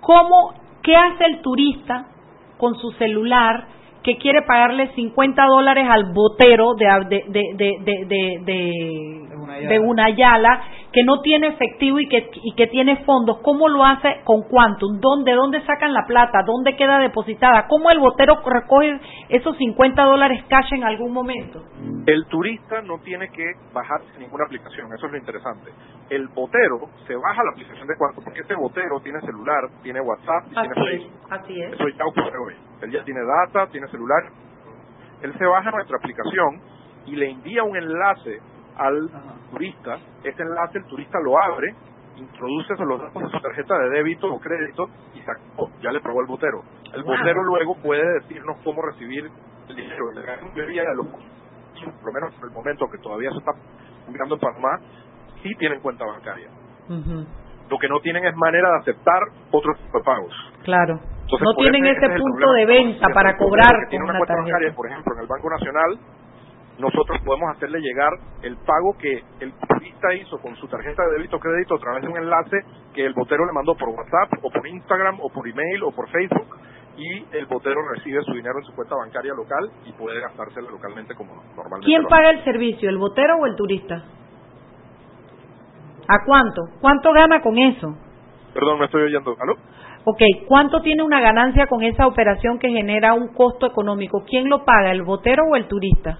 cómo, 0.00 0.65
qué 0.86 0.94
hace 0.94 1.24
el 1.26 1.42
turista 1.42 2.06
con 2.58 2.76
su 2.76 2.92
celular 2.92 3.66
que 4.04 4.16
quiere 4.18 4.42
pagarle 4.42 4.94
50 4.94 5.44
dólares 5.46 5.84
al 5.90 6.12
botero 6.14 6.74
de, 6.74 6.86
de, 7.10 7.24
de, 7.56 8.40
de, 8.44 9.35
de, 9.46 9.66
de 9.66 9.78
Gunayala, 9.78 10.62
que 10.92 11.04
no 11.04 11.20
tiene 11.20 11.48
efectivo 11.48 11.98
y 11.98 12.08
que, 12.08 12.30
y 12.32 12.54
que 12.54 12.66
tiene 12.68 13.04
fondos. 13.04 13.38
¿Cómo 13.42 13.68
lo 13.68 13.84
hace 13.84 14.20
con 14.24 14.42
Quantum? 14.48 15.00
¿Dónde, 15.00 15.32
¿Dónde 15.32 15.64
sacan 15.64 15.92
la 15.92 16.06
plata? 16.06 16.42
¿Dónde 16.44 16.76
queda 16.76 16.98
depositada? 16.98 17.66
¿Cómo 17.68 17.90
el 17.90 17.98
botero 17.98 18.40
recoge 18.44 18.98
esos 19.28 19.56
50 19.56 20.02
dólares 20.02 20.44
cash 20.48 20.72
en 20.72 20.84
algún 20.84 21.12
momento? 21.12 21.62
El 22.06 22.24
turista 22.26 22.80
no 22.82 22.98
tiene 22.98 23.28
que 23.28 23.44
bajarse 23.72 24.18
ninguna 24.18 24.44
aplicación, 24.44 24.92
eso 24.94 25.06
es 25.06 25.12
lo 25.12 25.18
interesante. 25.18 25.70
El 26.08 26.28
botero 26.28 26.88
se 27.06 27.14
baja 27.14 27.42
la 27.44 27.50
aplicación 27.50 27.86
de 27.86 27.96
Cuanto, 27.96 28.20
porque 28.22 28.40
ese 28.40 28.54
botero 28.54 29.00
tiene 29.00 29.20
celular, 29.20 29.68
tiene 29.82 30.00
WhatsApp 30.00 30.46
y 30.50 30.54
tiene 30.54 30.68
es, 30.68 31.00
Facebook. 31.00 31.20
así 31.30 31.60
es. 31.60 31.72
Eso 31.72 31.88
ya 31.88 32.04
ocurre 32.04 32.38
hoy. 32.38 32.54
Él 32.82 32.90
ya 32.92 33.04
tiene 33.04 33.20
data, 33.20 33.66
tiene 33.70 33.88
celular. 33.88 34.22
Él 35.22 35.32
se 35.38 35.44
baja 35.44 35.70
nuestra 35.70 35.96
aplicación 35.96 36.60
y 37.06 37.16
le 37.16 37.30
envía 37.30 37.62
un 37.64 37.76
enlace 37.76 38.40
al 38.78 39.08
turista. 39.50 39.98
Ese 40.24 40.42
enlace 40.42 40.78
el 40.78 40.84
turista 40.86 41.18
lo 41.24 41.40
abre, 41.42 41.74
introduce 42.16 42.74
los 42.84 43.00
datos 43.00 43.22
de 43.22 43.28
su 43.30 43.40
tarjeta 43.40 43.78
de 43.78 43.90
débito 43.90 44.32
o 44.32 44.38
crédito 44.40 44.88
y 45.14 45.20
se 45.20 45.30
acabó. 45.30 45.70
Ya 45.82 45.90
le 45.92 46.00
probó 46.00 46.20
el 46.20 46.26
botero. 46.26 46.62
El 46.94 47.02
Wow. 47.02 47.16
botero 47.16 47.42
luego 47.44 47.76
puede 47.82 48.04
decirnos 48.20 48.56
cómo 48.64 48.82
recibir 48.82 49.28
el 49.68 49.76
dinero. 49.76 50.04
Los 50.12 51.06
por 52.00 52.06
lo 52.06 52.12
menos 52.12 52.34
en 52.38 52.44
el 52.44 52.50
momento 52.50 52.86
que 52.90 52.98
todavía 52.98 53.30
se 53.30 53.38
está 53.38 53.52
mirando 54.10 54.34
en 54.36 54.40
Panamá, 54.40 54.78
sí 55.42 55.50
tienen 55.58 55.80
cuenta 55.80 56.06
bancaria. 56.06 56.48
Lo 57.68 57.78
que 57.78 57.88
no 57.88 58.00
tienen 58.00 58.24
es 58.24 58.34
manera 58.36 58.70
de 58.70 58.76
aceptar 58.78 59.20
otros 59.50 59.76
pagos. 60.04 60.32
Claro. 60.62 60.94
Entonces, 60.94 61.40
no 61.42 61.54
tienen 61.56 61.84
ese- 61.86 62.08
punto 62.16 62.52
de 62.52 62.64
venta 62.66 63.08
para 63.12 63.36
cobrar 63.36 63.88
tiene 63.90 64.04
una 64.04 64.16
cuenta 64.18 64.36
bancaria, 64.36 64.72
por 64.74 64.86
ejemplo, 64.86 65.14
en 65.16 65.20
el 65.22 65.26
Banco 65.26 65.50
Nacional, 65.50 65.98
nosotros 66.78 67.20
podemos 67.24 67.56
hacerle 67.56 67.80
llegar 67.80 68.12
el 68.42 68.56
pago 68.56 68.96
que 68.98 69.22
el 69.40 69.52
turista 69.68 70.14
hizo 70.14 70.38
con 70.38 70.54
su 70.56 70.68
tarjeta 70.68 71.02
de 71.04 71.16
débito 71.16 71.36
o 71.36 71.40
crédito 71.40 71.74
a 71.74 71.78
través 71.78 72.02
de 72.02 72.08
un 72.08 72.16
enlace 72.18 72.58
que 72.94 73.06
el 73.06 73.14
botero 73.14 73.46
le 73.46 73.52
mandó 73.52 73.74
por 73.74 73.88
WhatsApp 73.88 74.32
o 74.42 74.50
por 74.50 74.66
Instagram 74.66 75.18
o 75.20 75.30
por 75.30 75.48
email 75.48 75.82
o 75.84 75.92
por 75.92 76.08
Facebook 76.10 76.56
y 76.98 77.36
el 77.36 77.46
botero 77.46 77.80
recibe 77.94 78.22
su 78.22 78.32
dinero 78.32 78.58
en 78.58 78.64
su 78.64 78.74
cuenta 78.74 78.94
bancaria 78.94 79.32
local 79.34 79.70
y 79.84 79.92
puede 79.92 80.20
gastárselo 80.20 80.70
localmente 80.70 81.14
como 81.14 81.34
normalmente 81.56 81.86
¿Quién 81.86 82.04
paga 82.04 82.30
el 82.30 82.44
servicio, 82.44 82.88
el 82.88 82.98
botero 82.98 83.36
o 83.36 83.46
el 83.46 83.56
turista? 83.56 84.04
¿A 86.08 86.24
cuánto? 86.24 86.62
¿Cuánto 86.80 87.12
gana 87.12 87.42
con 87.42 87.58
eso? 87.58 87.96
Perdón, 88.54 88.78
me 88.78 88.86
estoy 88.86 89.02
oyendo. 89.02 89.36
¿Aló? 89.40 89.54
Ok, 90.04 90.22
¿cuánto 90.46 90.80
tiene 90.82 91.02
una 91.02 91.20
ganancia 91.20 91.66
con 91.66 91.82
esa 91.82 92.06
operación 92.06 92.58
que 92.58 92.70
genera 92.70 93.12
un 93.14 93.34
costo 93.34 93.66
económico? 93.66 94.24
¿Quién 94.24 94.48
lo 94.48 94.64
paga, 94.64 94.92
el 94.92 95.02
botero 95.02 95.42
o 95.50 95.56
el 95.56 95.66
turista? 95.66 96.18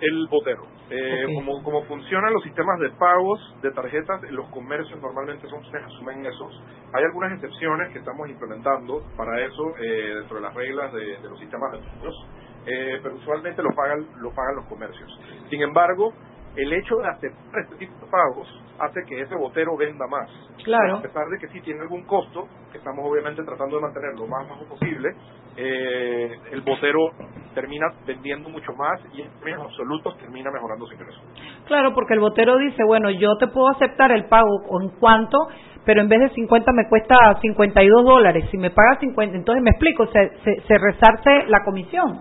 El 0.00 0.26
botero. 0.28 0.66
Eh, 0.90 1.24
como, 1.34 1.62
como 1.62 1.82
funcionan 1.84 2.32
los 2.32 2.42
sistemas 2.42 2.78
de 2.78 2.90
pagos 2.90 3.40
de 3.62 3.70
tarjetas, 3.70 4.20
los 4.30 4.48
comercios 4.50 5.00
normalmente 5.00 5.48
son 5.48 5.62
quienes 5.62 5.84
asumen 5.84 6.26
esos. 6.26 6.62
Hay 6.92 7.04
algunas 7.04 7.32
excepciones 7.32 7.92
que 7.92 8.00
estamos 8.00 8.28
implementando 8.28 9.02
para 9.16 9.40
eso 9.40 9.76
eh, 9.78 10.14
dentro 10.16 10.36
de 10.36 10.42
las 10.42 10.54
reglas 10.54 10.92
de, 10.92 11.18
de 11.18 11.28
los 11.28 11.38
sistemas 11.38 11.72
de 11.72 11.78
pagos, 11.78 12.26
eh, 12.66 13.00
pero 13.02 13.14
usualmente 13.14 13.62
lo 13.62 13.70
pagan, 13.74 14.06
lo 14.20 14.30
pagan 14.34 14.56
los 14.56 14.66
comercios. 14.66 15.08
Sin 15.48 15.62
embargo, 15.62 16.12
el 16.56 16.72
hecho 16.72 16.96
de 16.96 17.08
aceptar 17.08 17.60
este 17.62 17.76
tipo 17.76 17.92
de 18.04 18.10
pagos 18.10 18.48
hace 18.78 19.04
que 19.06 19.20
ese 19.20 19.34
botero 19.34 19.76
venda 19.76 20.06
más. 20.06 20.28
Claro. 20.64 20.96
A 20.98 21.02
pesar 21.02 21.26
de 21.28 21.38
que 21.38 21.48
sí 21.48 21.60
tiene 21.60 21.80
algún 21.80 22.04
costo, 22.04 22.48
que 22.72 22.78
estamos 22.78 23.04
obviamente 23.08 23.42
tratando 23.44 23.76
de 23.76 23.82
mantener 23.82 24.14
lo 24.18 24.26
más 24.26 24.48
bajo 24.48 24.64
posible, 24.66 25.14
eh, 25.56 26.32
el 26.52 26.60
botero 26.62 27.10
termina 27.54 27.86
vendiendo 28.06 28.48
mucho 28.48 28.72
más 28.72 29.00
y 29.14 29.22
en 29.22 29.30
términos 29.38 29.66
absolutos 29.66 30.16
termina 30.18 30.50
mejorando 30.50 30.86
su 30.86 30.94
ingreso. 30.94 31.20
Claro, 31.66 31.94
porque 31.94 32.14
el 32.14 32.20
botero 32.20 32.56
dice, 32.58 32.82
bueno, 32.84 33.10
yo 33.10 33.36
te 33.38 33.46
puedo 33.46 33.68
aceptar 33.68 34.10
el 34.12 34.26
pago 34.26 34.80
en 34.80 34.90
cuanto, 34.98 35.38
pero 35.84 36.00
en 36.00 36.08
vez 36.08 36.20
de 36.20 36.28
50 36.30 36.72
me 36.72 36.88
cuesta 36.88 37.16
52 37.40 38.04
dólares. 38.04 38.48
Si 38.50 38.58
me 38.58 38.70
paga 38.70 38.98
50, 38.98 39.36
entonces 39.36 39.62
me 39.62 39.70
explico, 39.70 40.06
se, 40.08 40.30
se, 40.42 40.60
se 40.62 40.78
resarce 40.78 41.46
la 41.48 41.62
comisión. 41.64 42.20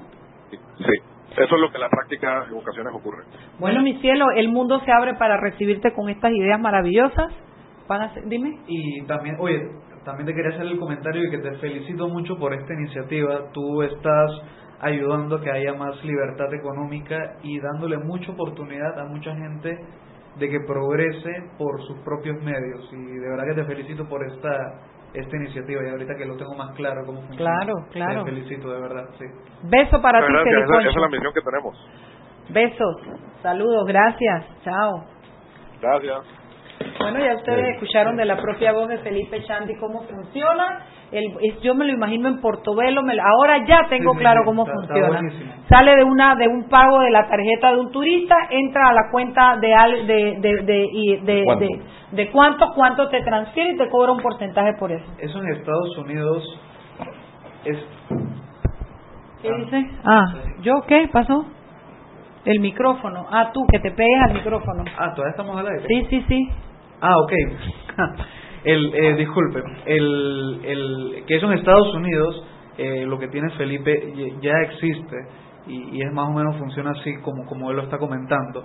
Sí, 0.77 1.12
eso 1.37 1.55
es 1.55 1.61
lo 1.61 1.69
que 1.69 1.75
en 1.77 1.81
la 1.81 1.89
práctica 1.89 2.45
en 2.49 2.53
ocasiones 2.55 2.93
ocurre. 2.93 3.23
Bueno, 3.59 3.81
mi 3.81 3.99
cielo, 3.99 4.25
el 4.35 4.49
mundo 4.49 4.79
se 4.85 4.91
abre 4.91 5.15
para 5.15 5.37
recibirte 5.37 5.91
con 5.93 6.09
estas 6.09 6.31
ideas 6.31 6.59
maravillosas. 6.59 7.33
Van 7.87 8.01
a 8.01 8.13
ser- 8.13 8.23
dime. 8.27 8.59
Y 8.67 9.01
también, 9.03 9.35
oye, 9.39 9.59
también 10.05 10.25
te 10.27 10.33
quería 10.33 10.51
hacer 10.55 10.67
el 10.67 10.79
comentario 10.79 11.23
y 11.23 11.31
que 11.31 11.37
te 11.39 11.55
felicito 11.57 12.07
mucho 12.07 12.37
por 12.37 12.53
esta 12.53 12.73
iniciativa. 12.73 13.51
Tú 13.53 13.81
estás 13.83 14.31
ayudando 14.81 15.37
a 15.37 15.41
que 15.41 15.49
haya 15.51 15.73
más 15.73 16.03
libertad 16.03 16.53
económica 16.53 17.37
y 17.41 17.59
dándole 17.59 17.97
mucha 17.97 18.31
oportunidad 18.31 18.99
a 18.99 19.05
mucha 19.05 19.33
gente 19.35 19.77
de 20.37 20.49
que 20.49 20.59
progrese 20.67 21.31
por 21.57 21.81
sus 21.87 21.97
propios 21.99 22.41
medios. 22.43 22.89
Y 22.91 23.19
de 23.19 23.29
verdad 23.29 23.45
que 23.45 23.61
te 23.61 23.65
felicito 23.65 24.07
por 24.09 24.25
esta 24.25 24.49
esta 25.13 25.35
iniciativa 25.37 25.81
y 25.83 25.89
ahorita 25.89 26.15
que 26.15 26.25
lo 26.25 26.35
tengo 26.35 26.55
más 26.55 26.75
claro 26.75 27.05
cómo 27.05 27.21
funciona. 27.21 27.51
Claro, 27.59 27.73
claro. 27.91 28.23
Te 28.23 28.31
felicito, 28.31 28.71
de 28.71 28.81
verdad, 28.81 29.05
sí. 29.19 29.25
Beso 29.63 30.01
para 30.01 30.25
ti, 30.25 30.33
esa, 30.33 30.79
esa 30.79 30.89
es 30.89 30.95
la 30.95 31.07
misión 31.07 31.33
que 31.33 31.41
tenemos. 31.41 31.89
Besos, 32.49 32.95
saludos, 33.41 33.85
gracias, 33.87 34.45
chao. 34.63 35.05
Gracias. 35.81 36.42
Bueno, 36.99 37.19
ya 37.19 37.35
ustedes 37.35 37.73
escucharon 37.75 38.15
de 38.17 38.25
la 38.25 38.37
propia 38.37 38.71
voz 38.73 38.87
de 38.87 38.97
Felipe 38.99 39.41
Chanti 39.43 39.75
cómo 39.79 40.01
funciona. 40.03 40.85
El, 41.11 41.33
yo 41.61 41.75
me 41.75 41.85
lo 41.85 41.93
imagino 41.93 42.27
en 42.27 42.41
Portobelo. 42.41 43.03
me 43.03 43.13
ahora 43.19 43.63
ya 43.65 43.81
tengo 43.89 44.13
claro 44.15 44.41
cómo 44.45 44.63
está- 44.65 44.73
funciona. 44.73 45.21
Sale 45.69 45.95
de 45.95 46.03
una 46.03 46.35
de 46.35 46.47
un 46.47 46.67
pago 46.69 46.99
de 47.01 47.11
la 47.11 47.27
tarjeta 47.27 47.71
de 47.71 47.79
un 47.79 47.91
turista, 47.91 48.35
entra 48.49 48.89
a 48.89 48.93
la 48.93 49.09
cuenta 49.11 49.57
de 49.57 49.69
de 50.05 50.37
de 50.39 50.63
de, 50.63 51.19
de, 51.23 51.43
¿Cuánto? 51.45 51.65
de- 52.11 52.31
cuánto 52.31 52.71
cuánto 52.75 53.09
te 53.09 53.21
transfiere 53.21 53.71
y 53.73 53.77
te 53.77 53.89
cobra 53.89 54.11
un 54.11 54.21
porcentaje 54.21 54.73
por 54.79 54.91
eso. 54.91 55.05
Eso 55.19 55.39
en 55.39 55.49
Estados 55.53 55.97
Unidos 55.99 56.59
es 57.65 57.77
¿Qué 59.41 59.51
dice? 59.53 59.89
Ah, 60.05 60.23
¿yo 60.61 60.73
qué 60.87 61.09
pasó? 61.11 61.45
El 62.45 62.59
micrófono. 62.59 63.25
Ah, 63.29 63.51
tú 63.53 63.61
que 63.71 63.79
te 63.79 63.91
pegues 63.91 64.21
al 64.27 64.33
micrófono. 64.33 64.83
Ah, 64.97 65.13
todavía 65.13 65.31
estamos 65.31 65.57
al 65.57 65.67
aire. 65.67 65.85
Sí, 65.87 66.05
sí, 66.09 66.25
sí. 66.27 66.49
Ah, 67.03 67.15
ok. 67.19 67.33
El, 68.63 68.95
eh, 68.95 69.15
disculpe, 69.17 69.61
el, 69.87 70.61
el, 70.63 71.23
que 71.27 71.35
eso 71.35 71.51
en 71.51 71.57
Estados 71.59 71.93
Unidos, 71.95 72.45
eh, 72.77 73.05
lo 73.05 73.19
que 73.19 73.27
tiene 73.27 73.49
Felipe 73.57 74.13
ya- 74.39 74.61
existe 74.71 75.17
y, 75.67 75.97
y 75.97 76.01
es 76.01 76.13
más 76.13 76.29
o 76.29 76.31
menos 76.31 76.55
funciona 76.55 76.91
así 76.91 77.13
como, 77.23 77.45
como 77.45 77.69
él 77.71 77.75
lo 77.75 77.83
está 77.83 77.97
comentando. 77.97 78.63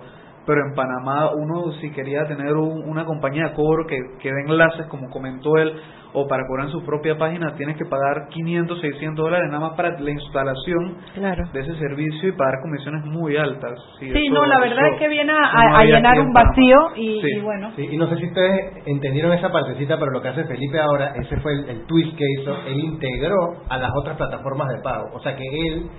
Pero 0.49 0.62
en 0.66 0.74
Panamá 0.74 1.30
uno 1.36 1.72
si 1.80 1.90
quería 1.92 2.24
tener 2.26 2.55
un- 2.55 2.88
una 2.88 3.05
compañía 3.05 3.49
de 3.49 3.53
cobro 3.55 3.86
que, 3.86 3.99
que 4.18 4.30
dé 4.32 4.40
enlaces, 4.49 4.86
como 4.86 5.11
comentó 5.11 5.57
él, 5.59 5.74
o 6.14 6.26
para 6.26 6.42
cobrar 6.49 6.66
en 6.68 6.72
su 6.72 6.82
propia 6.86 7.18
página, 7.18 7.55
tienes 7.55 7.76
que 7.76 7.84
pagar 7.84 8.28
500, 8.30 8.80
600 8.80 9.22
dólares 9.26 9.46
nada 9.51 9.61
más 9.68 9.76
para 9.76 9.90
la 10.01 10.11
instalación 10.11 10.96
Claro. 11.12 11.44
de 11.53 11.61
ese 11.61 11.76
servicio 11.76 12.30
y 12.30 12.32
pagar 12.32 12.55
comisiones 12.62 13.05
muy 13.05 13.36
altas. 13.36 13.78
Sí, 14.01 14.30
no, 14.30 14.46
la 14.46 14.59
verdad 14.59 14.88
es 14.94 14.99
que 14.99 15.07
viene 15.09 15.32
a, 15.34 15.70
no 15.70 15.84
llenar 15.84 16.18
un 16.18 16.32
vacío 16.32 16.76
y, 16.96 17.20
Sí. 17.20 17.28
y 17.36 17.40
bueno. 17.40 17.70
Sí, 17.76 17.86
y 17.92 17.96
no 17.99 18.07
sé 18.09 18.16
si 18.16 18.24
ustedes 18.26 18.82
entendieron 18.86 19.34
esa 19.34 19.53
partecita, 19.53 19.99
pero 19.99 20.11
lo 20.11 20.22
que 20.22 20.28
hace 20.28 20.44
Felipe 20.44 20.80
ahora, 20.80 21.12
ese 21.14 21.36
fue 21.42 21.53
el, 21.53 21.68
el 21.68 21.86
twist 21.86 22.16
que 22.16 22.24
hizo, 22.40 22.57
él 22.66 22.80
integró 22.80 23.36
a 23.68 23.76
las 23.76 23.90
otras 23.94 24.16
plataformas 24.16 24.68
de 24.68 24.80
pago. 24.82 25.11
O 25.12 25.20
sea 25.20 25.36
que 25.36 25.44
él, 25.44 25.90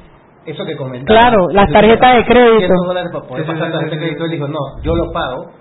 eso 0.45 0.65
que 0.65 0.75
comentaba. 0.75 1.19
Claro, 1.19 1.47
las 1.51 1.69
tarjetas 1.71 2.15
de 2.17 2.25
crédito. 2.25 2.57
100 2.67 2.69
dólares 2.87 3.09
para 3.13 3.27
poder 3.27 3.45
Sí, 3.45 3.51
sí, 3.51 3.53
pasar 3.53 3.67
sí, 3.67 3.73
tarjeta 3.73 3.95
de 3.95 4.01
crédito, 4.01 4.25
él 4.25 4.31
dijo, 4.31 4.47
no, 4.47 4.59
yo 4.83 4.95
lo 4.95 5.11
pago, 5.11 5.51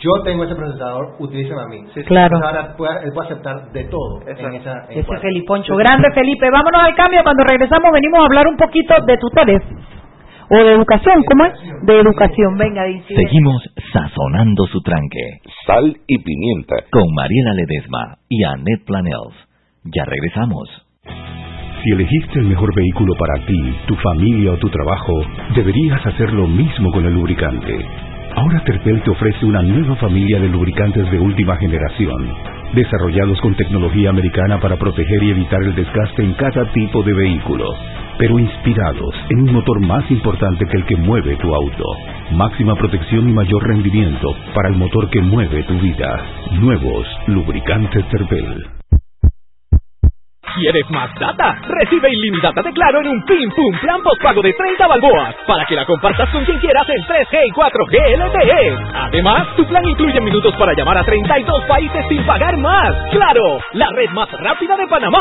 yo 0.00 0.10
tengo 0.24 0.44
ese 0.44 0.54
procesador, 0.54 1.14
utilíceme 1.18 1.60
a 1.62 1.66
mí. 1.66 1.84
Claro. 2.06 2.36
Ahora 2.44 2.76
puede- 2.76 3.04
él 3.04 3.12
puede 3.14 3.28
aceptar 3.30 3.72
de 3.72 3.84
todo 3.84 4.20
en 4.26 4.54
esa... 4.54 4.84
en 4.90 5.00
Ese. 5.00 5.16
Feliponcho. 5.20 5.74
Grande 5.76 6.08
Felipe. 6.12 6.50
Vámonos 6.50 6.82
al 6.82 6.94
cambio. 6.94 7.22
Cuando 7.22 7.44
regresamos 7.44 7.90
venimos 7.92 8.20
a 8.20 8.24
hablar 8.26 8.46
un 8.46 8.56
poquito 8.56 8.94
de 9.06 9.16
tutores. 9.16 9.62
O 10.48 10.54
de 10.62 10.72
educación, 10.74 11.24
¿cómo 11.24 11.44
es? 11.46 11.54
De 11.82 11.98
educación. 11.98 12.56
Venga, 12.56 12.84
dice. 12.84 13.14
Seguimos 13.16 13.62
sazonando 13.92 14.66
su 14.66 14.80
tranque. 14.82 15.40
Sal 15.66 15.96
y 16.06 16.18
pimienta. 16.22 16.76
Con 16.92 17.02
Mariela 17.14 17.52
Ledesma 17.54 18.18
y 18.28 18.44
Annette 18.44 18.84
Planels. 18.86 19.34
Ya 19.84 20.04
regresamos. 20.04 20.68
Si 21.86 21.92
elegiste 21.92 22.40
el 22.40 22.46
mejor 22.46 22.74
vehículo 22.74 23.14
para 23.14 23.46
ti, 23.46 23.76
tu 23.86 23.94
familia 23.94 24.50
o 24.50 24.56
tu 24.56 24.68
trabajo, 24.68 25.22
deberías 25.54 26.04
hacer 26.04 26.32
lo 26.32 26.48
mismo 26.48 26.90
con 26.90 27.06
el 27.06 27.14
lubricante. 27.14 27.78
Ahora 28.34 28.60
Terpel 28.64 29.00
te 29.02 29.10
ofrece 29.12 29.46
una 29.46 29.62
nueva 29.62 29.94
familia 29.94 30.40
de 30.40 30.48
lubricantes 30.48 31.08
de 31.12 31.20
última 31.20 31.56
generación, 31.58 32.34
desarrollados 32.74 33.40
con 33.40 33.54
tecnología 33.54 34.10
americana 34.10 34.58
para 34.58 34.74
proteger 34.76 35.22
y 35.22 35.30
evitar 35.30 35.62
el 35.62 35.76
desgaste 35.76 36.24
en 36.24 36.32
cada 36.32 36.72
tipo 36.72 37.04
de 37.04 37.14
vehículo, 37.14 37.72
pero 38.18 38.36
inspirados 38.36 39.14
en 39.30 39.42
un 39.42 39.52
motor 39.52 39.80
más 39.86 40.10
importante 40.10 40.66
que 40.66 40.78
el 40.78 40.86
que 40.86 40.96
mueve 40.96 41.36
tu 41.36 41.54
auto. 41.54 41.84
Máxima 42.32 42.74
protección 42.74 43.28
y 43.28 43.32
mayor 43.32 43.62
rendimiento 43.64 44.34
para 44.56 44.70
el 44.70 44.74
motor 44.74 45.08
que 45.08 45.20
mueve 45.20 45.62
tu 45.62 45.78
vida. 45.78 46.20
Nuevos 46.58 47.06
lubricantes 47.28 48.04
Terpel. 48.08 48.76
¿Quieres 50.56 50.88
más 50.90 51.10
data? 51.20 51.54
Recibe 51.68 52.08
ilimitada 52.10 52.62
de 52.62 52.72
Claro 52.72 53.00
en 53.02 53.08
un 53.08 53.22
Pim 53.26 53.50
Pum 53.50 53.78
Plan 53.78 54.02
Postpago 54.02 54.40
de 54.40 54.54
30 54.54 54.86
balboas 54.86 55.34
para 55.46 55.66
que 55.66 55.74
la 55.74 55.84
compartas 55.84 56.30
con 56.30 56.44
quien 56.46 56.58
quieras 56.60 56.86
en 56.88 57.02
3G 57.04 57.46
y 57.46 57.50
4G 57.52 58.16
LTE. 58.16 58.76
Además, 58.94 59.54
tu 59.56 59.66
plan 59.66 59.86
incluye 59.86 60.18
minutos 60.20 60.54
para 60.58 60.72
llamar 60.72 60.96
a 60.96 61.04
32 61.04 61.64
países 61.66 62.06
sin 62.08 62.24
pagar 62.24 62.56
más. 62.56 62.94
¡Claro! 63.10 63.58
La 63.74 63.90
red 63.90 64.08
más 64.10 64.30
rápida 64.32 64.76
de 64.78 64.86
Panamá. 64.86 65.20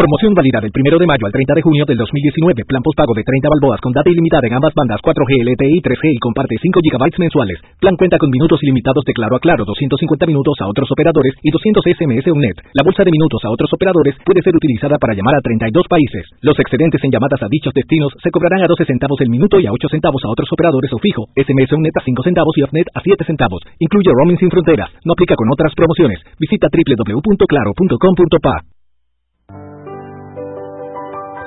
Promoción 0.00 0.32
válida 0.32 0.64
del 0.64 0.72
1 0.72 0.96
de 0.96 1.04
mayo 1.04 1.28
al 1.28 1.34
30 1.36 1.52
de 1.52 1.60
junio 1.60 1.84
del 1.84 2.00
2019. 2.00 2.64
Plan 2.64 2.80
postpago 2.80 3.12
de 3.12 3.20
30 3.20 3.52
balboas 3.52 3.84
con 3.84 3.92
data 3.92 4.08
ilimitada 4.08 4.48
en 4.48 4.56
ambas 4.56 4.72
bandas 4.72 4.96
4G, 5.04 5.44
LTE 5.44 5.76
y 5.76 5.80
3G 5.84 6.16
y 6.16 6.20
comparte 6.24 6.56
5 6.56 6.80
GB 6.80 7.20
mensuales. 7.20 7.60
Plan 7.76 8.00
cuenta 8.00 8.16
con 8.16 8.32
minutos 8.32 8.56
ilimitados 8.64 9.04
de 9.04 9.12
Claro 9.12 9.36
a 9.36 9.44
Claro, 9.44 9.68
250 9.68 10.24
minutos 10.24 10.56
a 10.64 10.72
otros 10.72 10.88
operadores 10.88 11.36
y 11.44 11.52
200 11.52 11.84
SMS 11.84 12.24
UNET. 12.32 12.56
La 12.72 12.80
bolsa 12.80 13.04
de 13.04 13.12
minutos 13.12 13.44
a 13.44 13.52
otros 13.52 13.68
operadores 13.76 14.16
puede 14.24 14.40
ser 14.40 14.56
utilizada 14.56 14.96
para 14.96 15.12
llamar 15.12 15.36
a 15.36 15.44
32 15.44 15.84
países. 15.84 16.32
Los 16.40 16.56
excedentes 16.56 17.04
en 17.04 17.12
llamadas 17.12 17.44
a 17.44 17.52
dichos 17.52 17.76
destinos 17.76 18.16
se 18.24 18.32
cobrarán 18.32 18.64
a 18.64 18.72
12 18.72 18.88
centavos 18.88 19.20
el 19.20 19.28
minuto 19.28 19.60
y 19.60 19.68
a 19.68 19.72
8 19.76 19.84
centavos 19.92 20.24
a 20.24 20.32
otros 20.32 20.48
operadores 20.48 20.88
o 20.96 20.98
fijo. 21.04 21.28
SMS 21.36 21.76
UNET 21.76 21.92
a 21.92 22.00
5 22.00 22.24
centavos 22.24 22.56
y 22.56 22.64
OFNET 22.64 22.88
a 22.96 23.04
7 23.04 23.20
centavos. 23.28 23.60
Incluye 23.76 24.16
roaming 24.16 24.40
sin 24.40 24.48
fronteras. 24.48 24.88
No 25.04 25.12
aplica 25.12 25.36
con 25.36 25.52
otras 25.52 25.76
promociones. 25.76 26.24
Visita 26.40 26.72
www.claro.com.pa. 26.72 28.79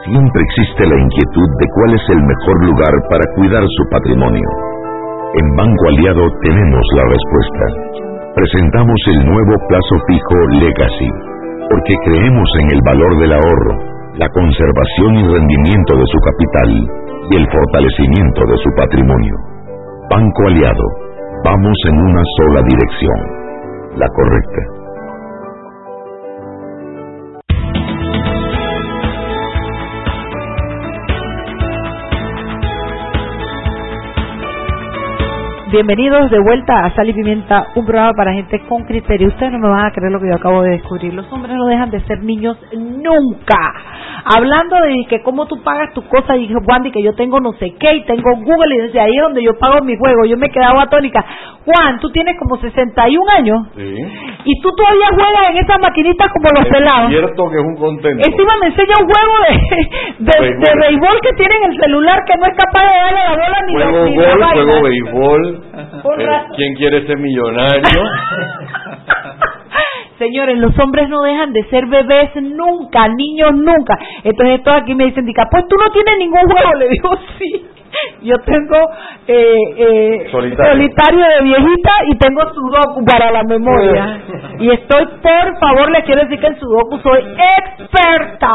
Siempre 0.03 0.41
existe 0.43 0.83
la 0.83 0.99
inquietud 0.99 1.49
de 1.63 1.67
cuál 1.79 1.95
es 1.95 2.05
el 2.11 2.21
mejor 2.27 2.57
lugar 2.67 2.93
para 3.07 3.23
cuidar 3.39 3.63
su 3.63 3.83
patrimonio. 3.87 4.49
En 5.39 5.47
Banco 5.55 5.83
Aliado 5.87 6.27
tenemos 6.43 6.85
la 6.99 7.05
respuesta. 7.07 7.65
Presentamos 8.35 8.99
el 9.15 9.19
nuevo 9.31 9.55
plazo 9.71 9.95
fijo 10.03 10.37
Legacy, 10.59 11.11
porque 11.71 11.95
creemos 12.03 12.49
en 12.59 12.67
el 12.75 12.81
valor 12.83 13.15
del 13.15 13.31
ahorro, 13.31 13.73
la 14.19 14.27
conservación 14.27 15.15
y 15.15 15.23
rendimiento 15.23 15.95
de 15.95 16.07
su 16.11 16.19
capital 16.19 16.69
y 17.31 17.35
el 17.39 17.47
fortalecimiento 17.47 18.41
de 18.43 18.57
su 18.59 18.69
patrimonio. 18.75 19.35
Banco 20.11 20.41
Aliado, 20.51 20.83
vamos 21.45 21.77
en 21.87 21.95
una 21.95 22.23
sola 22.43 22.61
dirección, 22.67 23.19
la 23.95 24.07
correcta. 24.11 24.82
Bienvenidos 35.73 36.29
de 36.29 36.37
vuelta 36.39 36.85
a 36.85 36.91
Sal 36.93 37.09
y 37.09 37.13
Pimienta, 37.13 37.65
un 37.73 37.83
programa 37.83 38.13
para 38.13 38.31
gente 38.31 38.59
con 38.69 38.83
criterio. 38.83 39.29
Ustedes 39.29 39.53
no 39.53 39.57
me 39.57 39.69
van 39.69 39.87
a 39.87 39.91
creer 39.91 40.11
lo 40.11 40.19
que 40.19 40.27
yo 40.29 40.35
acabo 40.35 40.61
de 40.61 40.69
descubrir. 40.69 41.11
Los 41.15 41.25
hombres 41.33 41.55
no 41.55 41.65
dejan 41.65 41.89
de 41.89 41.99
ser 42.01 42.19
niños 42.21 42.57
nunca. 42.77 43.57
hablando 44.23 44.75
de 44.77 44.93
que 45.09 45.21
cómo 45.23 45.47
tú 45.47 45.61
pagas 45.63 45.91
tus 45.95 46.03
cosas, 46.05 46.37
y 46.37 46.41
dije, 46.41 46.53
Wandy, 46.65 46.91
que 46.91 47.01
yo 47.01 47.13
tengo 47.15 47.39
no 47.39 47.53
sé 47.53 47.73
qué, 47.79 47.91
y 47.95 48.05
tengo 48.05 48.35
Google, 48.37 48.75
y 48.75 48.77
desde 48.83 48.99
ahí 49.01 49.11
es 49.17 49.21
donde 49.23 49.43
yo 49.43 49.57
pago 49.59 49.83
mi 49.83 49.97
juego. 49.97 50.25
Yo 50.25 50.37
me 50.37 50.49
quedaba 50.49 50.83
atónica. 50.83 51.25
Juan, 51.65 51.99
tú 51.99 52.09
tienes 52.11 52.37
como 52.37 52.55
61 52.57 53.29
años, 53.31 53.67
Sí. 53.75 53.95
y 54.45 54.61
tú 54.61 54.69
todavía 54.77 55.07
juegas 55.09 55.49
en 55.49 55.57
esas 55.57 55.79
maquinitas 55.81 56.29
como 56.31 56.49
los 56.55 56.67
pelados. 56.69 57.11
Es 57.11 57.17
cierto 57.17 57.49
que 57.49 57.57
es 57.57 57.65
un 57.65 57.75
contento. 57.77 58.29
Encima 58.29 58.53
me 58.61 58.67
enseña 58.67 58.93
un 59.01 59.09
juego 59.09 59.33
de, 59.43 60.23
de, 60.23 60.39
Béisbol. 60.39 60.59
de 60.61 60.87
béisbol 60.87 61.17
que 61.23 61.33
tiene 61.35 61.55
en 61.55 61.71
el 61.71 61.79
celular 61.79 62.19
que 62.27 62.37
no 62.37 62.45
es 62.45 62.55
capaz 62.63 62.83
de 62.85 62.95
darle 62.95 63.19
la 63.25 63.31
bola 63.43 63.57
ni 63.65 63.73
Juego 63.73 63.97
la, 63.97 64.05
ni 64.05 64.15
la 64.15 64.29
gol, 64.29 64.39
vaina. 64.39 64.63
juego 64.63 64.83
béisbol. 64.83 65.62
¿Quién 66.55 66.75
quiere 66.75 67.05
ser 67.07 67.17
millonario? 67.17 67.81
Señores, 70.19 70.57
los 70.59 70.77
hombres 70.79 71.09
no 71.09 71.21
dejan 71.23 71.51
de 71.53 71.63
ser 71.65 71.87
bebés 71.87 72.29
nunca, 72.35 73.07
niños 73.07 73.51
nunca. 73.55 73.97
Entonces 74.23 74.63
todos 74.63 74.81
aquí 74.81 74.93
me 74.95 75.05
dicen, 75.05 75.25
pues 75.25 75.67
tú 75.67 75.75
no 75.75 75.91
tienes 75.91 76.17
ningún 76.17 76.41
juego. 76.41 76.73
Le 76.79 76.87
digo, 76.89 77.09
sí. 77.39 77.65
Yo 78.23 78.35
tengo 78.45 78.75
eh, 79.27 79.55
eh, 79.77 80.27
Solitario. 80.31 80.71
solitario 80.73 81.19
de 81.25 81.43
viejita 81.43 81.91
y 82.07 82.15
tengo 82.17 82.41
sudoku 82.53 83.05
para 83.05 83.31
la 83.31 83.43
memoria. 83.43 84.19
y 84.59 84.69
estoy, 84.71 85.05
por 85.21 85.59
favor, 85.59 85.91
les 85.91 86.03
quiero 86.03 86.21
decir 86.23 86.39
que 86.39 86.47
en 86.47 86.59
sudoku 86.59 86.97
soy 86.99 87.21
experta. 87.21 88.49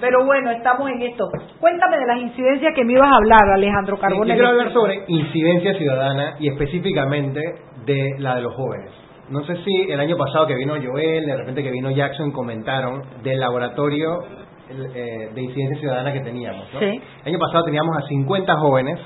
Pero 0.00 0.24
bueno, 0.24 0.50
estamos 0.50 0.90
en 0.90 1.02
esto. 1.02 1.24
Cuéntame 1.60 1.96
de 1.98 2.06
las 2.06 2.18
incidencias 2.18 2.74
que 2.74 2.84
me 2.84 2.92
ibas 2.92 3.08
a 3.10 3.16
hablar, 3.16 3.40
Alejandro 3.54 3.96
Sí, 3.96 4.02
Carbone. 4.02 4.32
quiero 4.34 4.48
hablar 4.48 4.72
sobre 4.72 5.04
incidencia 5.08 5.74
ciudadana 5.74 6.36
y 6.38 6.48
específicamente 6.48 7.40
de 7.86 8.14
la 8.18 8.36
de 8.36 8.42
los 8.42 8.54
jóvenes. 8.54 8.90
No 9.30 9.44
sé 9.44 9.56
si 9.64 9.90
el 9.90 9.98
año 9.98 10.16
pasado 10.16 10.46
que 10.46 10.54
vino 10.54 10.74
Joel, 10.74 11.26
de 11.26 11.36
repente 11.36 11.62
que 11.62 11.70
vino 11.70 11.90
Jackson, 11.90 12.30
comentaron 12.30 13.02
del 13.22 13.40
laboratorio 13.40 14.22
eh, 14.70 15.30
de 15.34 15.42
incidencia 15.42 15.78
ciudadana 15.80 16.12
que 16.12 16.20
teníamos. 16.20 16.72
¿no? 16.72 16.78
Sí. 16.80 16.86
El 17.24 17.32
año 17.34 17.38
pasado 17.38 17.64
teníamos 17.64 17.96
a 17.96 18.06
50 18.06 18.56
jóvenes. 18.58 19.00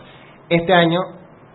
Este 0.50 0.72
año 0.74 1.00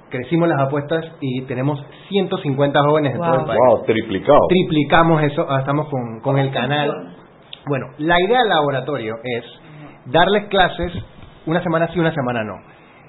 crecimos 0.09 0.47
las 0.47 0.59
apuestas 0.61 1.05
y 1.19 1.41
tenemos 1.43 1.83
150 2.09 2.79
jóvenes 2.87 3.13
en 3.15 3.21
todo 3.21 3.39
el 3.41 3.45
país. 3.45 3.59
Wow, 3.67 3.83
triplicado. 3.85 4.39
Triplicamos 4.49 5.21
eso, 5.23 5.41
ahora 5.43 5.59
estamos 5.59 5.87
con, 5.89 6.21
con 6.21 6.37
el 6.37 6.51
canal. 6.51 7.14
Bueno, 7.67 7.87
la 7.97 8.19
idea 8.21 8.39
del 8.39 8.49
laboratorio 8.49 9.15
es 9.23 9.43
darles 10.05 10.45
clases 10.49 10.91
una 11.45 11.61
semana 11.63 11.87
sí, 11.91 11.99
una 11.99 12.13
semana 12.13 12.43
no. 12.43 12.55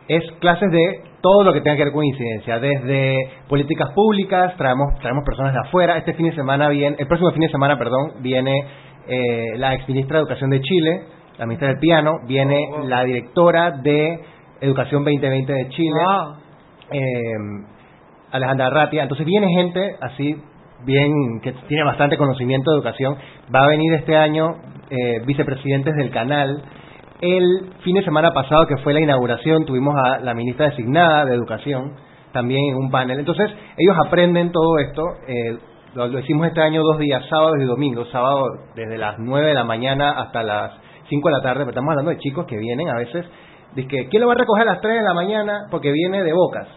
Es 0.09 0.23
clases 0.41 0.71
de 0.71 1.03
todo 1.21 1.43
lo 1.43 1.53
que 1.53 1.61
tenga 1.61 1.77
que 1.77 1.85
ver 1.85 1.93
con 1.93 2.05
incidencia, 2.05 2.61
desde 2.61 3.31
políticas 3.49 3.91
públicas, 3.93 4.57
traemos, 4.57 4.99
traemos 5.01 5.25
personas 5.25 5.53
de 5.53 5.61
afuera. 5.61 5.99
Este 5.99 6.15
fin 6.15 6.27
de 6.27 6.35
semana 6.35 6.69
viene, 6.69 6.97
el 6.99 7.07
próximo 7.07 7.33
fin 7.33 7.41
de 7.41 7.49
semana, 7.49 7.77
perdón, 7.77 8.13
viene 8.21 8.53
eh, 9.09 9.57
la 9.57 9.75
ex 9.75 9.89
ministra 9.89 10.19
de 10.19 10.23
Educación 10.23 10.51
de 10.51 10.61
Chile, 10.61 11.03
la 11.39 11.47
ministra 11.47 11.69
del 11.69 11.79
Piano, 11.79 12.21
viene 12.27 12.59
la 12.85 13.05
directora 13.05 13.73
de 13.73 14.21
Educación 14.61 15.05
2020 15.05 15.53
de 15.53 15.69
Chile, 15.71 16.01
eh, 16.93 17.01
Alejandra 18.31 18.71
Ratia. 18.71 19.03
Entonces 19.03 19.27
viene 19.27 19.49
gente 19.49 19.97
así, 20.01 20.37
bien, 20.85 21.41
que 21.43 21.53
tiene 21.69 21.85
bastante 21.85 22.17
conocimiento 22.17 22.71
de 22.71 22.77
educación. 22.77 23.17
Va 23.55 23.65
a 23.65 23.69
venir 23.69 23.93
este 23.95 24.17
año 24.17 24.57
eh, 24.91 25.21
vicepresidentes 25.25 25.95
del 25.97 26.11
canal. 26.11 26.63
El 27.21 27.73
fin 27.83 27.95
de 27.95 28.05
semana 28.05 28.33
pasado, 28.33 28.67
que 28.67 28.77
fue 28.79 28.93
la 28.93 29.01
inauguración, 29.01 29.65
tuvimos 29.65 29.95
a 29.97 30.19
la 30.19 30.35
ministra 30.35 30.71
designada 30.71 31.25
de 31.25 31.35
Educación 31.35 31.95
también 32.33 32.61
en 32.71 32.77
un 32.77 32.91
panel. 32.91 33.19
Entonces, 33.19 33.51
ellos 33.77 33.97
aprenden 34.07 34.53
todo 34.53 34.79
esto. 34.79 35.03
eh, 35.27 35.59
lo, 35.95 36.19
hicimos 36.19 36.47
este 36.49 36.61
año 36.61 36.83
dos 36.83 36.99
días, 36.99 37.25
sábados 37.31 37.57
y 37.59 37.65
domingos. 37.65 38.11
Sábado 38.11 38.45
desde 38.75 38.99
las 38.99 39.19
9 39.19 39.49
de 39.49 39.55
la 39.55 39.65
mañana 39.65 40.11
hasta 40.21 40.43
las 40.43 40.73
5 41.09 41.29
de 41.29 41.35
la 41.35 41.41
tarde. 41.41 41.61
Pero 41.61 41.71
estamos 41.71 41.91
hablando 41.91 42.11
de 42.11 42.19
chicos 42.19 42.45
que 42.47 42.59
vienen 42.59 42.91
a 42.91 42.99
veces. 42.99 43.25
Dice 43.75 44.09
¿quién 44.11 44.21
lo 44.21 44.29
va 44.29 44.35
a 44.35 44.37
recoger 44.37 44.69
a 44.69 44.73
las 44.73 44.81
3 44.83 44.97
de 44.97 45.03
la 45.03 45.15
mañana? 45.15 45.67
Porque 45.71 45.91
viene 45.91 46.23
de 46.23 46.33
Bocas. 46.35 46.69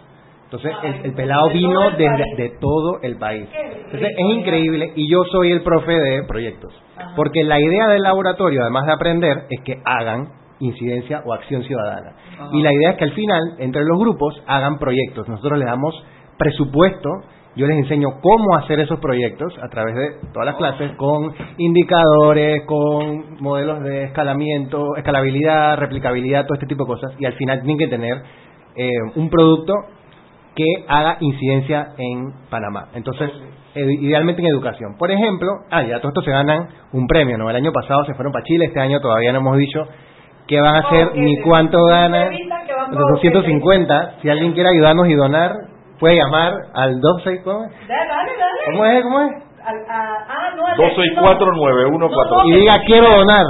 Entonces, 0.51 0.71
el, 0.81 1.05
el 1.05 1.13
pelado 1.13 1.49
vino 1.49 1.91
desde 1.91 2.35
de 2.35 2.49
todo 2.59 3.01
el 3.03 3.17
país. 3.17 3.47
Entonces, 3.53 4.09
es 4.17 4.25
increíble 4.25 4.93
y 4.95 5.07
yo 5.07 5.23
soy 5.31 5.51
el 5.51 5.61
profe 5.61 5.91
de 5.91 6.23
proyectos. 6.23 6.73
Porque 7.15 7.43
la 7.43 7.59
idea 7.59 7.87
del 7.87 8.01
laboratorio, 8.01 8.63
además 8.63 8.87
de 8.87 8.93
aprender, 8.93 9.45
es 9.51 9.61
que 9.61 9.79
hagan 9.85 10.29
incidencia 10.59 11.21
o 11.23 11.33
acción 11.33 11.63
ciudadana. 11.63 12.13
Y 12.51 12.63
la 12.63 12.73
idea 12.73 12.91
es 12.91 12.97
que 12.97 13.03
al 13.03 13.13
final, 13.13 13.41
entre 13.59 13.83
los 13.83 13.99
grupos, 13.99 14.41
hagan 14.47 14.79
proyectos. 14.79 15.27
Nosotros 15.29 15.59
les 15.59 15.67
damos 15.67 15.95
presupuesto, 16.37 17.09
yo 17.55 17.67
les 17.67 17.77
enseño 17.77 18.19
cómo 18.19 18.55
hacer 18.55 18.79
esos 18.79 18.99
proyectos 18.99 19.53
a 19.61 19.69
través 19.69 19.95
de 19.95 20.31
todas 20.33 20.47
las 20.47 20.55
clases, 20.55 20.95
con 20.95 21.31
indicadores, 21.57 22.63
con 22.65 23.41
modelos 23.41 23.83
de 23.83 24.05
escalamiento, 24.05 24.95
escalabilidad, 24.97 25.77
replicabilidad, 25.77 26.45
todo 26.45 26.55
este 26.55 26.67
tipo 26.67 26.85
de 26.85 26.87
cosas. 26.87 27.11
Y 27.19 27.25
al 27.25 27.33
final 27.33 27.61
tienen 27.61 27.77
que 27.77 27.87
tener 27.87 28.23
eh, 28.75 28.89
un 29.15 29.29
producto 29.29 29.73
que 30.55 30.65
haga 30.87 31.17
incidencia 31.19 31.89
en 31.97 32.33
Panamá. 32.49 32.89
Entonces, 32.93 33.31
idealmente 33.75 34.41
en 34.41 34.47
educación. 34.47 34.97
Por 34.97 35.11
ejemplo, 35.11 35.49
ah, 35.71 35.83
ya 35.83 35.99
todos 35.99 36.11
estos 36.11 36.25
se 36.25 36.31
ganan 36.31 36.67
un 36.91 37.07
premio, 37.07 37.37
¿no? 37.37 37.49
El 37.49 37.55
año 37.55 37.71
pasado 37.71 38.05
se 38.05 38.13
fueron 38.13 38.33
para 38.33 38.43
Chile, 38.43 38.65
este 38.65 38.79
año 38.79 38.99
todavía 38.99 39.31
no 39.31 39.39
hemos 39.39 39.57
dicho 39.57 39.87
qué 40.47 40.59
van 40.59 40.75
a 40.75 40.79
hacer 40.79 41.15
ni 41.15 41.39
cuánto 41.41 41.85
ganan. 41.85 42.31
Son 42.91 43.19
150. 43.21 44.15
Si 44.21 44.29
alguien 44.29 44.53
quiere 44.53 44.69
ayudarnos 44.69 45.07
y 45.07 45.13
donar, 45.13 45.53
puede 45.99 46.15
llamar 46.15 46.53
al 46.73 46.99
12. 46.99 47.43
¿Cómo 47.43 47.65
es? 47.65 47.71
Dale, 47.87 48.09
dale, 48.09 48.31
dale. 48.37 48.59
¿Cómo 48.65 48.85
es? 48.85 49.03
¿Cómo 49.03 49.21
es? 49.21 49.48
Ah, 49.89 50.53
no, 50.55 50.65
al- 50.65 50.77
2649145. 50.77 52.41
Y 52.45 52.53
diga, 52.59 52.75
quiero 52.85 53.09
donar. 53.09 53.45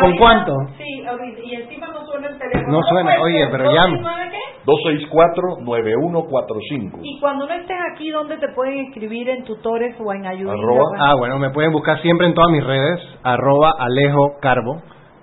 ¿Con 0.00 0.16
cuánto? 0.16 0.52
Sí, 0.78 1.02
y 1.44 1.54
encima 1.54 1.88
no 1.88 2.06
suena 2.06 2.28
el 2.28 2.38
teléfono. 2.38 2.78
No 2.78 2.82
suena, 2.88 3.16
puede 3.16 3.22
oye, 3.34 3.42
ser? 3.42 3.50
pero 3.50 3.64
¿Dos, 3.64 3.74
llame. 3.74 3.96
seis, 3.96 4.02
nueve, 4.02 4.30
qué? 4.30 4.38
2649145. 4.66 6.98
Y 7.02 7.18
cuando 7.20 7.46
no 7.46 7.52
estés 7.54 7.76
aquí, 7.92 8.10
¿dónde 8.10 8.36
te 8.38 8.48
pueden 8.54 8.86
escribir 8.86 9.28
en 9.28 9.44
tutores 9.44 9.94
o 10.00 10.12
en 10.12 10.26
ayuda? 10.26 10.54
Ah, 10.98 11.14
bueno, 11.16 11.38
me 11.38 11.50
pueden 11.50 11.72
buscar 11.72 12.00
siempre 12.00 12.26
en 12.26 12.34
todas 12.34 12.50
mis 12.50 12.64
redes, 12.64 13.00
arroba 13.22 13.74
Alejo 13.78 14.38
Carbo. 14.40 14.82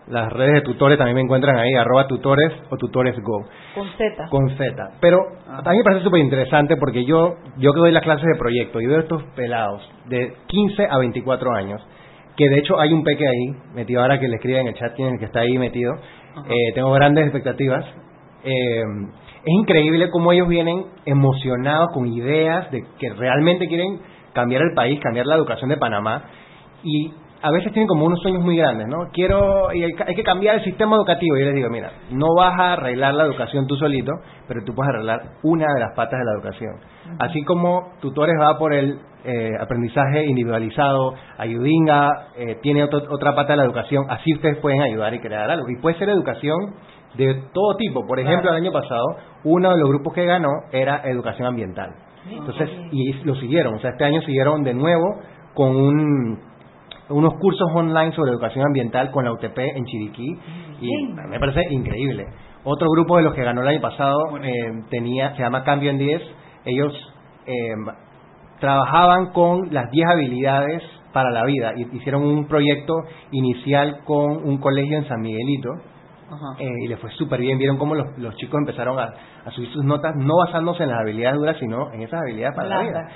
Las 0.09 0.31
redes 0.31 0.53
de 0.55 0.61
tutores 0.61 0.97
también 0.97 1.15
me 1.15 1.21
encuentran 1.21 1.57
ahí, 1.57 1.73
arroba 1.73 2.07
tutores 2.07 2.53
o 2.69 2.77
tutores 2.77 3.15
go, 3.21 3.45
Con 3.75 3.87
Z. 3.97 4.29
con 4.29 4.49
Z. 4.57 4.91
Pero 5.01 5.17
a 5.47 5.69
mí 5.71 5.77
me 5.77 5.83
parece 5.83 6.03
súper 6.03 6.21
interesante 6.21 6.77
porque 6.77 7.03
yo, 7.03 7.35
yo 7.57 7.73
que 7.73 7.79
doy 7.79 7.91
las 7.91 8.03
clases 8.03 8.25
de 8.25 8.39
proyecto 8.39 8.79
y 8.79 8.85
veo 8.87 8.99
estos 8.99 9.23
pelados 9.35 9.81
de 10.05 10.33
15 10.47 10.87
a 10.89 10.97
24 10.97 11.51
años, 11.53 11.85
que 12.37 12.47
de 12.47 12.59
hecho 12.59 12.79
hay 12.79 12.93
un 12.93 13.03
peque 13.03 13.27
ahí, 13.27 13.55
metido 13.73 14.01
ahora 14.01 14.19
que 14.19 14.29
le 14.29 14.35
escribe 14.35 14.61
en 14.61 14.67
el 14.67 14.75
chat, 14.75 14.95
tienen 14.95 15.19
que 15.19 15.25
está 15.25 15.41
ahí 15.41 15.57
metido. 15.57 15.93
Eh, 16.47 16.73
tengo 16.73 16.91
grandes 16.91 17.25
expectativas. 17.25 17.83
Eh, 18.43 18.83
es 19.43 19.53
increíble 19.53 20.09
cómo 20.09 20.31
ellos 20.31 20.47
vienen 20.47 20.85
emocionados 21.05 21.89
con 21.93 22.05
ideas 22.07 22.71
de 22.71 22.83
que 22.99 23.09
realmente 23.13 23.67
quieren 23.67 23.99
cambiar 24.33 24.61
el 24.61 24.73
país, 24.75 24.99
cambiar 25.01 25.25
la 25.25 25.35
educación 25.35 25.69
de 25.69 25.77
Panamá 25.77 26.25
y 26.83 27.11
a 27.41 27.51
veces 27.51 27.71
tienen 27.71 27.87
como 27.87 28.05
unos 28.05 28.19
sueños 28.21 28.41
muy 28.43 28.57
grandes, 28.57 28.87
¿no? 28.87 29.09
Quiero, 29.13 29.71
y 29.73 29.83
hay, 29.83 29.91
hay 30.07 30.15
que 30.15 30.23
cambiar 30.23 30.55
el 30.55 30.63
sistema 30.63 30.95
educativo. 30.95 31.35
Y 31.37 31.39
yo 31.41 31.45
les 31.45 31.55
digo, 31.55 31.69
mira, 31.69 31.91
no 32.11 32.33
vas 32.35 32.59
a 32.59 32.73
arreglar 32.73 33.13
la 33.13 33.25
educación 33.25 33.67
tú 33.67 33.75
solito, 33.75 34.11
pero 34.47 34.61
tú 34.65 34.73
puedes 34.73 34.89
arreglar 34.93 35.21
una 35.43 35.65
de 35.73 35.79
las 35.79 35.93
patas 35.95 36.19
de 36.19 36.25
la 36.25 36.31
educación. 36.33 36.73
Así 37.19 37.43
como 37.43 37.93
Tutores 38.01 38.35
va 38.41 38.57
por 38.57 38.73
el 38.73 38.99
eh, 39.23 39.51
aprendizaje 39.59 40.25
individualizado, 40.25 41.13
Ayudinga 41.37 42.29
eh, 42.37 42.57
tiene 42.61 42.83
otro- 42.83 43.03
otra 43.09 43.35
pata 43.35 43.53
de 43.53 43.57
la 43.57 43.63
educación, 43.65 44.05
así 44.09 44.33
ustedes 44.33 44.57
pueden 44.57 44.81
ayudar 44.81 45.13
y 45.13 45.19
crear 45.19 45.49
algo. 45.49 45.67
Y 45.69 45.79
puede 45.81 45.97
ser 45.97 46.09
educación 46.09 46.73
de 47.15 47.33
todo 47.53 47.75
tipo. 47.77 48.05
Por 48.05 48.19
ejemplo, 48.19 48.49
el 48.49 48.55
año 48.57 48.71
pasado, 48.71 49.05
uno 49.43 49.71
de 49.71 49.77
los 49.79 49.89
grupos 49.89 50.13
que 50.13 50.25
ganó 50.25 50.49
era 50.71 51.01
educación 51.05 51.47
ambiental. 51.47 51.89
Entonces, 52.29 52.69
y 52.91 53.13
lo 53.23 53.35
siguieron, 53.35 53.75
o 53.75 53.79
sea, 53.79 53.91
este 53.91 54.03
año 54.05 54.21
siguieron 54.21 54.63
de 54.63 54.73
nuevo 54.73 55.19
con 55.53 55.75
un 55.75 56.39
unos 57.09 57.33
cursos 57.39 57.67
online 57.73 58.11
sobre 58.13 58.31
educación 58.31 58.65
ambiental 58.65 59.11
con 59.11 59.25
la 59.25 59.31
UTP 59.31 59.57
en 59.57 59.85
Chiriquí 59.85 60.37
y 60.81 60.89
me 61.29 61.39
parece 61.39 61.61
increíble. 61.71 62.25
Otro 62.63 62.89
grupo 62.89 63.17
de 63.17 63.23
los 63.23 63.33
que 63.33 63.43
ganó 63.43 63.61
el 63.61 63.67
año 63.67 63.81
pasado 63.81 64.17
eh, 64.43 64.83
tenía 64.89 65.35
se 65.35 65.41
llama 65.41 65.63
Cambio 65.63 65.89
en 65.89 65.97
10. 65.97 66.21
Ellos 66.65 66.93
eh, 67.45 67.53
trabajaban 68.59 69.27
con 69.31 69.73
las 69.73 69.89
10 69.91 70.07
habilidades 70.09 70.83
para 71.13 71.31
la 71.31 71.45
vida. 71.45 71.73
y 71.77 71.95
Hicieron 71.95 72.23
un 72.23 72.47
proyecto 72.47 72.93
inicial 73.31 74.01
con 74.03 74.47
un 74.47 74.57
colegio 74.57 74.97
en 74.97 75.07
San 75.07 75.21
Miguelito 75.21 75.69
eh, 76.59 76.69
y 76.83 76.87
les 76.87 76.99
fue 76.99 77.09
súper 77.11 77.39
bien. 77.39 77.57
Vieron 77.57 77.77
cómo 77.77 77.95
los, 77.95 78.17
los 78.17 78.35
chicos 78.35 78.59
empezaron 78.59 78.99
a, 78.99 79.09
a 79.45 79.51
subir 79.51 79.69
sus 79.71 79.83
notas, 79.83 80.13
no 80.17 80.35
basándose 80.45 80.83
en 80.83 80.89
las 80.89 80.99
habilidades 81.01 81.37
duras, 81.39 81.57
sino 81.59 81.91
en 81.93 82.01
esas 82.01 82.21
habilidades 82.21 82.55
para 82.55 82.67
la 82.69 82.81
vida. 82.81 83.07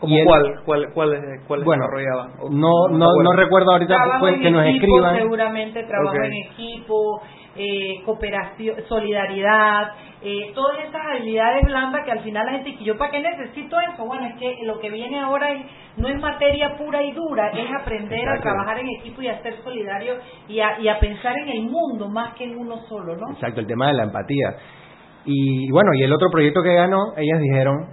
¿Cómo 0.00 0.14
Y 0.14 0.18
el- 0.18 0.26
cuál, 0.26 0.42
cuál, 0.64 0.92
cuál, 0.94 1.10
cuál 1.46 1.64
Bueno, 1.64 1.84
desarrollaban? 1.84 2.32
No, 2.58 2.88
no, 2.90 3.06
no 3.22 3.32
recuerdo 3.32 3.72
ahorita 3.72 3.96
pues, 4.20 4.40
que 4.40 4.50
nos 4.50 4.64
equipo, 4.66 4.86
escriban. 4.86 5.16
seguramente 5.18 5.82
trabajo 5.84 6.16
Ok. 6.16 6.24
en 6.24 6.32
equipo, 6.52 7.20
eh, 7.56 8.02
cooperación, 8.04 8.76
solidaridad, 8.88 9.92
eh, 10.22 10.52
todas 10.54 10.78
esas 10.80 11.00
habilidades 11.06 11.64
blandas 11.64 12.04
que 12.04 12.12
al 12.12 12.20
final 12.20 12.46
la 12.46 12.52
gente 12.52 12.70
dice, 12.70 12.84
¿yo 12.84 12.96
para 12.96 13.10
qué 13.10 13.20
necesito 13.20 13.76
eso? 13.92 14.04
Bueno, 14.04 14.26
es 14.26 14.34
que 14.36 14.64
lo 14.64 14.78
que 14.80 14.90
viene 14.90 15.20
ahora 15.20 15.52
es, 15.52 15.66
no 15.96 16.08
es 16.08 16.20
materia 16.20 16.76
pura 16.76 17.02
y 17.02 17.12
dura, 17.12 17.50
es 17.50 17.68
aprender 17.80 18.28
a 18.28 18.40
trabajar 18.40 18.78
en 18.78 18.88
equipo 19.00 19.22
y 19.22 19.28
a 19.28 19.42
ser 19.42 19.62
solidario 19.62 20.14
y 20.48 20.60
a, 20.60 20.80
y 20.80 20.88
a 20.88 20.98
pensar 20.98 21.36
en 21.38 21.48
el 21.48 21.62
mundo 21.62 22.08
más 22.08 22.34
que 22.34 22.44
en 22.44 22.58
uno 22.58 22.78
solo, 22.88 23.16
¿no? 23.16 23.32
Exacto, 23.32 23.60
el 23.60 23.66
tema 23.66 23.88
de 23.88 23.94
la 23.94 24.04
empatía. 24.04 24.56
Y 25.24 25.70
bueno, 25.70 25.90
y 25.94 26.02
el 26.02 26.12
otro 26.12 26.28
proyecto 26.30 26.62
que 26.62 26.74
ganó, 26.74 27.14
ellas 27.16 27.40
dijeron, 27.40 27.86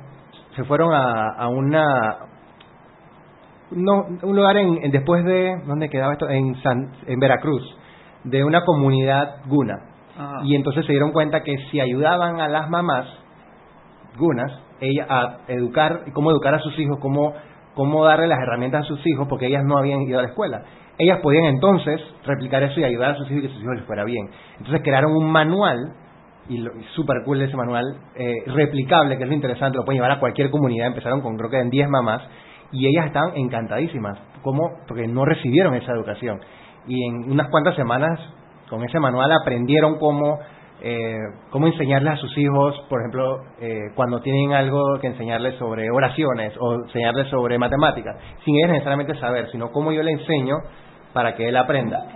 se 0.55 0.63
fueron 0.63 0.93
a, 0.93 1.33
a 1.37 1.47
una 1.49 2.17
no, 3.71 4.05
un 4.23 4.35
lugar 4.35 4.57
en, 4.57 4.91
después 4.91 5.23
de 5.23 5.61
dónde 5.65 5.89
quedaba 5.89 6.13
esto 6.13 6.29
en 6.29 6.55
San, 6.61 6.91
en 7.07 7.19
Veracruz 7.19 7.63
de 8.23 8.43
una 8.43 8.63
comunidad 8.63 9.37
guna. 9.45 9.87
Y 10.43 10.55
entonces 10.55 10.85
se 10.85 10.91
dieron 10.91 11.11
cuenta 11.11 11.41
que 11.41 11.55
si 11.71 11.79
ayudaban 11.79 12.39
a 12.39 12.47
las 12.47 12.69
mamás 12.69 13.07
gunas 14.17 14.51
ella 14.81 15.05
a 15.09 15.37
educar 15.47 16.03
cómo 16.13 16.31
educar 16.31 16.53
a 16.53 16.59
sus 16.59 16.77
hijos 16.77 16.97
cómo 16.99 17.33
cómo 17.75 18.03
darle 18.03 18.27
las 18.27 18.39
herramientas 18.39 18.83
a 18.83 18.87
sus 18.87 19.05
hijos 19.07 19.27
porque 19.29 19.47
ellas 19.47 19.63
no 19.63 19.77
habían 19.77 20.01
ido 20.01 20.19
a 20.19 20.23
la 20.23 20.27
escuela. 20.29 20.63
Ellas 20.97 21.19
podían 21.23 21.45
entonces 21.45 22.01
replicar 22.25 22.61
eso 22.63 22.79
y 22.79 22.83
ayudar 22.83 23.11
a 23.11 23.15
sus 23.15 23.31
hijos 23.31 23.45
y 23.45 23.47
que 23.47 23.53
sus 23.53 23.63
hijos 23.63 23.75
les 23.77 23.85
fuera 23.85 24.03
bien. 24.03 24.29
Entonces 24.57 24.81
crearon 24.83 25.15
un 25.15 25.31
manual 25.31 25.93
y, 26.49 26.63
súper 26.95 27.23
cool 27.23 27.41
ese 27.41 27.55
manual, 27.55 27.85
eh, 28.15 28.43
replicable, 28.47 29.17
que 29.17 29.23
es 29.23 29.29
lo 29.29 29.35
interesante, 29.35 29.77
lo 29.77 29.85
pueden 29.85 30.01
llevar 30.01 30.17
a 30.17 30.19
cualquier 30.19 30.49
comunidad, 30.49 30.87
empezaron 30.87 31.21
con 31.21 31.37
creo 31.37 31.49
que 31.49 31.59
en 31.59 31.69
10 31.69 31.89
mamás, 31.89 32.21
y 32.71 32.87
ellas 32.87 33.07
estaban 33.07 33.35
encantadísimas, 33.35 34.17
¿cómo? 34.41 34.69
Porque 34.87 35.07
no 35.07 35.25
recibieron 35.25 35.75
esa 35.75 35.91
educación. 35.93 36.39
Y 36.87 37.07
en 37.07 37.31
unas 37.31 37.49
cuantas 37.49 37.75
semanas, 37.75 38.19
con 38.69 38.83
ese 38.83 38.99
manual, 38.99 39.31
aprendieron 39.31 39.97
cómo, 39.99 40.39
eh, 40.81 41.17
cómo 41.49 41.67
enseñarles 41.67 42.13
a 42.13 42.17
sus 42.17 42.37
hijos, 42.37 42.75
por 42.89 43.01
ejemplo, 43.01 43.43
eh, 43.59 43.91
cuando 43.95 44.19
tienen 44.21 44.53
algo 44.53 44.99
que 44.99 45.07
enseñarles 45.07 45.55
sobre 45.55 45.89
oraciones 45.91 46.53
o 46.59 46.73
enseñarles 46.85 47.27
sobre 47.27 47.57
matemáticas, 47.57 48.15
sin 48.43 48.55
ellas 48.55 48.71
necesariamente 48.71 49.15
saber, 49.19 49.49
sino 49.51 49.71
cómo 49.71 49.91
yo 49.91 50.03
le 50.03 50.11
enseño 50.11 50.57
para 51.13 51.35
que 51.35 51.49
él 51.49 51.57
aprenda. 51.57 52.07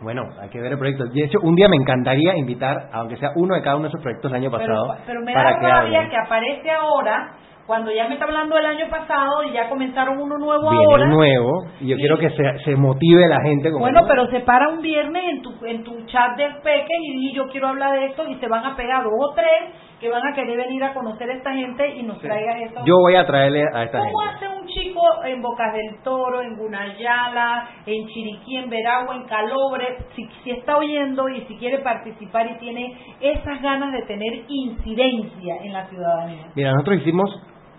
Bueno, 0.00 0.22
hay 0.40 0.48
que 0.48 0.60
ver 0.60 0.72
el 0.72 0.78
proyecto. 0.78 1.04
De 1.06 1.24
hecho, 1.24 1.38
un 1.42 1.54
día 1.54 1.68
me 1.68 1.76
encantaría 1.76 2.34
invitar, 2.36 2.88
aunque 2.92 3.18
sea 3.18 3.32
uno 3.36 3.54
de 3.54 3.60
cada 3.60 3.76
uno 3.76 3.84
de 3.84 3.88
esos 3.88 4.00
proyectos 4.00 4.30
del 4.32 4.40
año 4.40 4.50
pasado. 4.50 4.96
Pero, 5.06 5.20
me 5.20 5.34
da 5.34 5.58
rabia 5.58 6.08
que 6.08 6.16
aparece 6.16 6.70
ahora 6.70 7.36
cuando 7.70 7.92
ya 7.92 8.08
me 8.08 8.14
está 8.14 8.24
hablando 8.24 8.56
del 8.56 8.66
año 8.66 8.90
pasado 8.90 9.44
y 9.44 9.52
ya 9.52 9.68
comenzaron 9.68 10.20
uno 10.20 10.38
nuevo 10.38 10.70
Viene 10.70 10.84
ahora. 10.86 11.06
nuevo 11.06 11.66
y 11.80 11.86
yo 11.86 11.96
quiero 11.98 12.18
que 12.18 12.28
se, 12.30 12.58
se 12.64 12.74
motive 12.74 13.28
la 13.28 13.40
gente. 13.42 13.70
bueno, 13.70 14.00
pero 14.08 14.26
se 14.26 14.40
para 14.40 14.70
un 14.70 14.82
viernes 14.82 15.22
en 15.30 15.40
tu, 15.40 15.54
en 15.64 15.84
tu 15.84 16.04
chat 16.06 16.36
del 16.36 16.56
peque 16.64 16.92
y, 17.00 17.32
yo 17.32 17.46
quiero 17.46 17.68
hablar 17.68 17.92
de 17.92 18.06
esto 18.06 18.26
y 18.26 18.34
se 18.40 18.48
van 18.48 18.64
a 18.64 18.74
pegar 18.74 19.04
dos 19.04 19.12
o 19.14 19.34
tres 19.36 19.72
que 20.00 20.10
van 20.10 20.26
a 20.26 20.34
querer 20.34 20.56
venir 20.56 20.82
a 20.82 20.92
conocer 20.92 21.30
a 21.30 21.34
esta 21.34 21.52
gente 21.54 21.94
y 21.94 22.02
nos 22.02 22.18
traigan 22.18 22.56
esto. 22.60 22.80
Yo 22.84 22.96
voy 23.02 23.14
a 23.14 23.24
traerle 23.24 23.62
a 23.62 23.84
esta 23.84 24.00
gente. 24.00 24.14
¿Cómo 24.14 24.20
hace 24.28 24.48
un 24.48 24.66
chico 24.66 25.00
en 25.24 25.40
Bocas 25.40 25.72
del 25.72 26.02
Toro, 26.02 26.42
en 26.42 26.56
Gunayala, 26.56 27.68
en 27.86 28.08
Chiriquí, 28.08 28.56
en 28.56 28.68
Veragua, 28.68 29.14
en 29.14 29.26
Calobre, 29.26 29.98
si, 30.16 30.26
si 30.42 30.50
está 30.50 30.76
oyendo 30.76 31.28
y 31.28 31.42
si 31.42 31.54
quiere 31.56 31.78
participar 31.78 32.50
y 32.50 32.58
tiene 32.58 32.98
esas 33.20 33.62
ganas 33.62 33.92
de 33.92 34.02
tener 34.06 34.42
incidencia 34.48 35.54
en 35.62 35.72
la 35.72 35.86
ciudadanía? 35.86 36.46
Mira, 36.56 36.72
nosotros 36.72 36.96
hicimos 37.02 37.30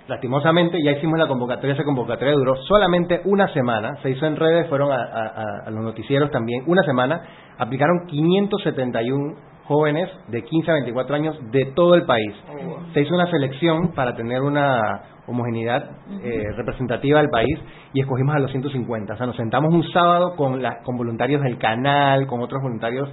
lastimosamente 0.08 0.78
ya 0.84 0.92
hicimos 0.92 1.18
la 1.18 1.28
convocatoria, 1.28 1.74
esa 1.74 1.84
convocatoria 1.84 2.34
duró 2.34 2.56
solamente 2.68 3.22
una 3.26 3.48
semana, 3.54 3.96
se 4.02 4.10
hizo 4.10 4.26
en 4.26 4.36
redes, 4.36 4.68
fueron 4.68 4.92
a, 4.92 5.70
los 5.70 5.84
noticieros 5.84 6.32
también, 6.32 6.64
una 6.68 6.84
semana, 6.84 7.22
aplicaron 7.58 8.06
571 8.08 9.36
jóvenes 9.66 10.10
de 10.28 10.44
15 10.44 10.72
a 10.72 10.74
24 10.76 11.16
años 11.16 11.40
de 11.52 11.72
todo 11.76 11.96
el 11.96 12.06
país. 12.06 12.34
Oh, 12.50 12.80
se 12.94 13.02
hizo 13.02 13.14
una 13.14 13.30
selección 13.32 13.94
para 13.94 14.16
tener 14.16 14.42
una 14.42 15.04
homogeneidad 15.28 15.92
eh, 16.24 16.44
representativa 16.58 17.20
del 17.20 17.30
país 17.30 17.58
y 17.94 18.02
escogimos 18.02 18.36
a 18.36 18.40
los 18.40 18.52
150. 18.52 19.14
O 19.14 19.18
sea, 19.18 19.28
nos 19.28 19.36
sentamos 19.38 19.74
un 19.74 19.84
sábado 19.92 20.36
con, 20.36 20.62
con 20.84 20.98
voluntarios 20.98 21.42
del 21.42 21.58
canal, 21.58 22.28
con 22.28 22.42
otros 22.42 22.62
voluntarios 22.62 23.10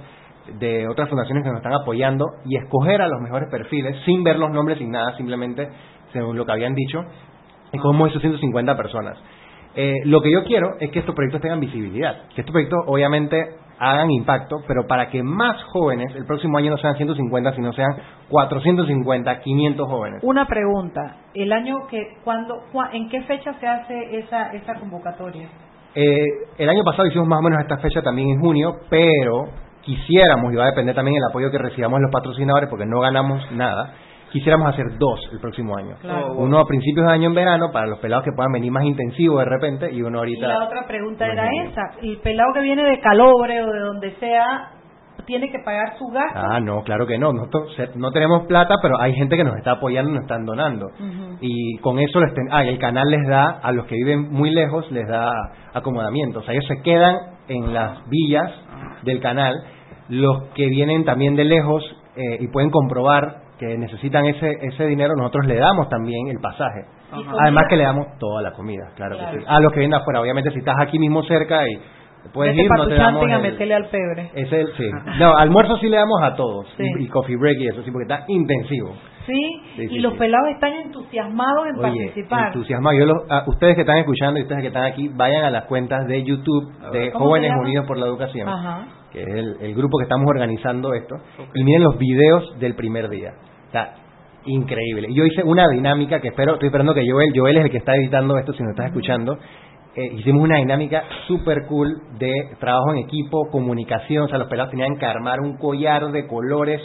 de 0.57 0.87
otras 0.87 1.09
fundaciones 1.09 1.43
que 1.43 1.49
nos 1.49 1.59
están 1.59 1.73
apoyando 1.73 2.25
y 2.45 2.57
escoger 2.57 3.01
a 3.01 3.07
los 3.07 3.21
mejores 3.21 3.49
perfiles 3.49 3.95
sin 4.05 4.23
ver 4.23 4.37
los 4.37 4.49
nombres, 4.51 4.79
sin 4.79 4.91
nada, 4.91 5.15
simplemente 5.15 5.69
según 6.13 6.37
lo 6.37 6.45
que 6.45 6.51
habían 6.51 6.75
dicho, 6.75 7.03
y 7.71 7.77
como 7.79 8.07
esos 8.07 8.21
150 8.21 8.75
personas. 8.75 9.17
Eh, 9.75 9.93
lo 10.05 10.21
que 10.21 10.31
yo 10.31 10.43
quiero 10.43 10.71
es 10.79 10.89
que 10.89 10.99
estos 10.99 11.15
proyectos 11.15 11.41
tengan 11.41 11.59
visibilidad, 11.59 12.27
que 12.35 12.41
estos 12.41 12.51
proyectos 12.51 12.79
obviamente 12.87 13.55
hagan 13.79 14.11
impacto, 14.11 14.57
pero 14.67 14.85
para 14.87 15.09
que 15.09 15.23
más 15.23 15.63
jóvenes, 15.71 16.13
el 16.15 16.25
próximo 16.25 16.57
año 16.57 16.71
no 16.71 16.77
sean 16.77 16.95
150, 16.95 17.53
sino 17.53 17.71
sean 17.73 17.95
450, 18.29 19.39
500 19.39 19.87
jóvenes. 19.87 20.19
Una 20.23 20.45
pregunta, 20.47 21.15
el 21.33 21.51
año 21.53 21.87
que, 21.89 22.17
cuando, 22.23 22.55
¿en 22.91 23.09
qué 23.09 23.21
fecha 23.21 23.53
se 23.59 23.67
hace 23.67 24.19
esa, 24.19 24.51
esa 24.51 24.75
convocatoria? 24.75 25.47
Eh, 25.95 26.25
el 26.57 26.69
año 26.69 26.83
pasado 26.83 27.07
hicimos 27.07 27.27
más 27.27 27.39
o 27.39 27.41
menos 27.41 27.61
esta 27.61 27.77
fecha 27.77 28.01
también 28.01 28.29
en 28.29 28.39
junio, 28.41 28.73
pero 28.89 29.47
quisiéramos, 29.81 30.51
y 30.51 30.55
va 30.55 30.63
a 30.63 30.71
depender 30.71 30.93
también 30.93 31.17
el 31.17 31.23
apoyo 31.29 31.49
que 31.49 31.57
recibamos 31.57 32.01
los 32.01 32.11
patrocinadores, 32.11 32.69
porque 32.69 32.85
no 32.85 32.99
ganamos 32.99 33.49
nada, 33.51 33.93
quisiéramos 34.31 34.73
hacer 34.73 34.97
dos 34.97 35.19
el 35.31 35.39
próximo 35.39 35.75
año. 35.77 35.95
Uno 36.35 36.59
a 36.59 36.65
principios 36.65 37.05
de 37.05 37.11
año 37.11 37.27
en 37.27 37.35
verano 37.35 37.71
para 37.71 37.87
los 37.87 37.99
pelados 37.99 38.25
que 38.25 38.31
puedan 38.31 38.51
venir 38.51 38.71
más 38.71 38.83
intensivos 38.83 39.39
de 39.39 39.45
repente 39.45 39.91
y 39.91 40.01
uno 40.01 40.19
ahorita. 40.19 40.45
Y 40.45 40.49
la 40.49 40.65
otra 40.65 40.85
pregunta 40.87 41.27
era 41.27 41.49
esa: 41.63 41.81
el 42.01 42.17
pelado 42.17 42.53
que 42.53 42.61
viene 42.61 42.83
de 42.83 42.99
Calobre 42.99 43.63
o 43.63 43.71
de 43.71 43.79
donde 43.79 44.11
sea 44.15 44.71
tiene 45.25 45.51
que 45.51 45.59
pagar 45.59 45.95
su 45.97 46.07
gasto. 46.07 46.39
Ah, 46.39 46.59
no, 46.59 46.81
claro 46.81 47.05
que 47.05 47.19
no. 47.19 47.31
Nosotros 47.31 47.77
no 47.95 48.11
tenemos 48.11 48.47
plata, 48.47 48.75
pero 48.81 48.99
hay 48.99 49.13
gente 49.13 49.37
que 49.37 49.43
nos 49.43 49.55
está 49.57 49.73
apoyando 49.73 50.09
y 50.09 50.13
nos 50.13 50.23
están 50.23 50.43
donando. 50.43 50.87
Y 51.39 51.77
con 51.77 51.99
eso 51.99 52.19
les 52.19 52.33
ah, 52.51 52.63
el 52.63 52.79
canal 52.79 53.07
les 53.09 53.27
da, 53.27 53.59
a 53.61 53.71
los 53.71 53.85
que 53.85 53.95
viven 53.95 54.31
muy 54.31 54.49
lejos, 54.49 54.89
les 54.91 55.07
da 55.07 55.31
acomodamiento. 55.73 56.39
O 56.39 56.43
sea, 56.43 56.53
ellos 56.53 56.65
se 56.67 56.81
quedan 56.81 57.15
en 57.47 57.73
las 57.73 57.99
villas 58.09 58.51
del 59.03 59.19
canal. 59.19 59.55
Los 60.09 60.45
que 60.55 60.67
vienen 60.67 61.05
también 61.05 61.35
de 61.35 61.43
lejos 61.43 61.83
eh, 62.15 62.37
y 62.39 62.47
pueden 62.47 62.71
comprobar 62.71 63.48
que 63.59 63.77
necesitan 63.77 64.25
ese, 64.25 64.57
ese 64.61 64.85
dinero, 64.87 65.15
nosotros 65.17 65.45
le 65.45 65.57
damos 65.57 65.89
también 65.89 66.29
el 66.29 66.39
pasaje. 66.39 66.85
Además 67.11 67.65
que 67.69 67.75
le 67.75 67.83
damos 67.83 68.07
toda 68.17 68.41
la 68.41 68.53
comida, 68.53 68.91
claro, 68.95 69.17
que 69.17 69.39
sí. 69.39 69.45
A 69.45 69.59
los 69.59 69.73
que 69.73 69.79
vienen 69.79 69.99
afuera, 69.99 70.21
obviamente 70.21 70.49
si 70.51 70.59
estás 70.59 70.75
aquí 70.79 70.97
mismo 70.97 71.23
cerca 71.23 71.67
y 71.67 71.77
puedes 72.33 72.55
ir, 72.55 72.69
no 72.69 72.87
te 72.87 72.95
damos 72.95 73.29
a 73.29 73.39
meterle 73.39 73.75
al 73.75 73.85
pebre. 73.87 74.31
Es 74.33 74.51
el, 74.51 74.67
sí. 74.77 74.89
No, 75.19 75.35
almuerzo 75.35 75.77
sí 75.77 75.89
le 75.89 75.97
damos 75.97 76.21
a 76.23 76.35
todos, 76.35 76.67
y, 76.77 77.07
coffee 77.07 77.35
break 77.35 77.57
y 77.59 77.67
eso 77.67 77.83
sí, 77.83 77.91
porque 77.91 78.03
está 78.03 78.23
intensivo. 78.29 78.93
Sí, 79.25 79.61
y 79.77 79.99
los 79.99 80.13
pelados 80.13 80.49
están 80.51 80.73
entusiasmados 80.73 81.67
en 81.67 81.75
participar. 81.81 82.47
entusiasmados. 82.47 82.99
Yo 82.99 83.41
ustedes 83.47 83.75
que 83.75 83.81
están 83.81 83.97
escuchando 83.97 84.39
y 84.39 84.43
ustedes 84.43 84.61
que 84.61 84.67
están 84.67 84.85
aquí, 84.85 85.09
vayan 85.09 85.43
a 85.43 85.51
las 85.51 85.65
cuentas 85.65 86.07
de 86.07 86.23
YouTube 86.23 86.71
de 86.93 87.11
Jóvenes 87.11 87.51
Unidos 87.59 87.85
por 87.85 87.97
la 87.97 88.05
Educación. 88.05 88.47
que 89.11 89.21
es 89.21 89.27
el, 89.27 89.75
grupo 89.75 89.97
que 89.97 90.03
estamos 90.03 90.27
organizando 90.29 90.93
esto, 90.93 91.15
y 91.53 91.63
miren 91.63 91.83
los 91.83 91.97
videos 91.97 92.57
del 92.59 92.75
primer 92.75 93.09
día. 93.09 93.33
Está 93.69 93.93
increíble. 94.45 95.09
Yo 95.13 95.25
hice 95.25 95.43
una 95.43 95.67
dinámica 95.69 96.19
que 96.19 96.29
espero, 96.29 96.53
estoy 96.53 96.69
esperando 96.69 96.95
que 96.95 97.07
Joel, 97.07 97.31
Joel 97.35 97.57
es 97.57 97.65
el 97.65 97.71
que 97.71 97.77
está 97.77 97.95
editando 97.95 98.35
esto, 98.39 98.51
si 98.53 98.63
nos 98.63 98.71
estás 98.71 98.87
escuchando. 98.87 99.37
Eh, 99.95 100.13
hicimos 100.17 100.41
una 100.43 100.57
dinámica 100.57 101.03
super 101.27 101.67
cool 101.67 102.01
de 102.17 102.31
trabajo 102.59 102.91
en 102.93 102.97
equipo, 102.97 103.47
comunicación, 103.51 104.23
o 104.23 104.27
sea, 104.27 104.39
los 104.39 104.47
pelados 104.47 104.71
tenían 104.71 104.97
que 104.97 105.05
armar 105.05 105.39
un 105.39 105.57
collar 105.57 106.11
de 106.11 106.25
colores, 106.25 106.81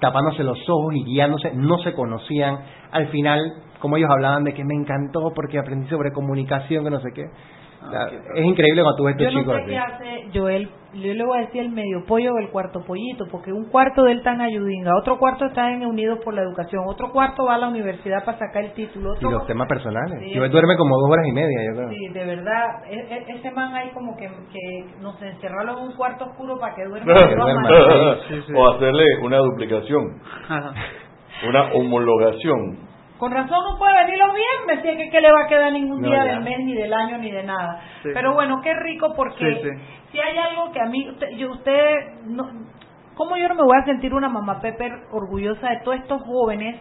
tapándose 0.00 0.42
los 0.42 0.58
ojos 0.70 0.94
y 0.94 1.04
guiándose, 1.04 1.52
no 1.54 1.76
se 1.78 1.92
conocían. 1.92 2.60
Al 2.92 3.08
final, 3.08 3.62
como 3.78 3.98
ellos 3.98 4.08
hablaban 4.10 4.44
de 4.44 4.54
que 4.54 4.64
me 4.64 4.74
encantó 4.74 5.32
porque 5.34 5.58
aprendí 5.58 5.88
sobre 5.88 6.12
comunicación, 6.12 6.82
que 6.82 6.90
no 6.90 7.00
sé 7.00 7.10
qué 7.14 7.24
es 8.34 8.44
increíble 8.44 8.82
cuando 8.82 8.96
tú 8.96 9.04
ves 9.04 9.16
este 9.18 9.28
chico 9.28 9.52
no 9.52 9.58
sé 9.58 9.66
qué 9.66 9.78
hace 9.78 10.28
Joel, 10.34 10.68
yo 10.94 11.14
le 11.14 11.24
voy 11.24 11.38
a 11.38 11.40
decir 11.42 11.62
el 11.62 11.70
medio 11.70 12.04
pollo 12.06 12.34
o 12.34 12.38
el 12.38 12.50
cuarto 12.50 12.80
pollito, 12.84 13.26
porque 13.30 13.52
un 13.52 13.66
cuarto 13.66 14.04
de 14.04 14.12
él 14.12 14.18
está 14.18 14.32
en 14.32 14.40
Ayudinga, 14.40 14.92
otro 14.98 15.18
cuarto 15.18 15.46
está 15.46 15.70
en 15.70 15.84
Unidos 15.84 16.20
por 16.24 16.34
la 16.34 16.42
Educación, 16.42 16.84
otro 16.86 17.12
cuarto 17.12 17.44
va 17.44 17.56
a 17.56 17.58
la 17.58 17.68
universidad 17.68 18.24
para 18.24 18.38
sacar 18.38 18.64
el 18.64 18.72
título. 18.72 19.14
y 19.20 19.24
los 19.24 19.46
temas 19.46 19.68
personales. 19.68 20.32
Joel 20.34 20.50
duerme 20.50 20.76
como 20.76 20.96
dos 20.98 21.10
horas 21.10 21.26
y 21.26 21.32
media, 21.32 21.58
yo 21.68 21.76
creo. 21.76 21.88
Sí, 21.90 22.08
de 22.08 22.24
verdad. 22.24 22.84
E, 22.88 22.96
e, 22.96 23.24
ese 23.28 23.50
man 23.50 23.74
ahí 23.74 23.90
como 23.90 24.16
que, 24.16 24.28
que 24.52 24.84
nos 25.00 25.20
encerraron 25.20 25.78
en 25.78 25.84
un 25.84 25.96
cuarto 25.96 26.24
oscuro 26.24 26.58
para 26.58 26.74
que 26.74 26.84
duerma. 26.84 27.12
o 28.56 28.74
hacerle 28.74 29.04
una 29.22 29.38
duplicación. 29.38 30.20
una 31.48 31.72
homologación 31.72 32.95
con 33.18 33.32
razón 33.32 33.58
no 33.64 33.78
puede 33.78 34.04
venir 34.04 34.18
los 34.18 34.34
viernes, 34.34 34.82
si 34.82 35.02
es 35.02 35.10
que, 35.10 35.20
le 35.20 35.32
va 35.32 35.44
a 35.44 35.48
quedar 35.48 35.72
ningún 35.72 36.02
día 36.02 36.22
del 36.24 36.40
mes, 36.40 36.58
ni 36.58 36.74
del 36.74 36.92
año, 36.92 37.18
ni 37.18 37.30
de 37.30 37.42
nada. 37.42 37.80
Pero 38.02 38.34
bueno, 38.34 38.60
qué 38.62 38.74
rico 38.74 39.14
porque 39.16 39.78
si 40.12 40.20
hay 40.20 40.36
algo 40.36 40.70
que 40.72 40.80
a 40.80 40.86
mí, 40.86 41.08
usted, 41.08 41.30
yo, 41.36 41.52
usted 41.52 42.22
no, 42.24 42.44
¿cómo 43.14 43.36
yo 43.36 43.48
no 43.48 43.54
me 43.54 43.62
voy 43.62 43.78
a 43.80 43.84
sentir 43.86 44.12
una 44.12 44.28
mamá 44.28 44.60
Pepper 44.60 44.92
orgullosa 45.12 45.70
de 45.70 45.80
todos 45.84 45.98
estos 45.98 46.22
jóvenes? 46.22 46.80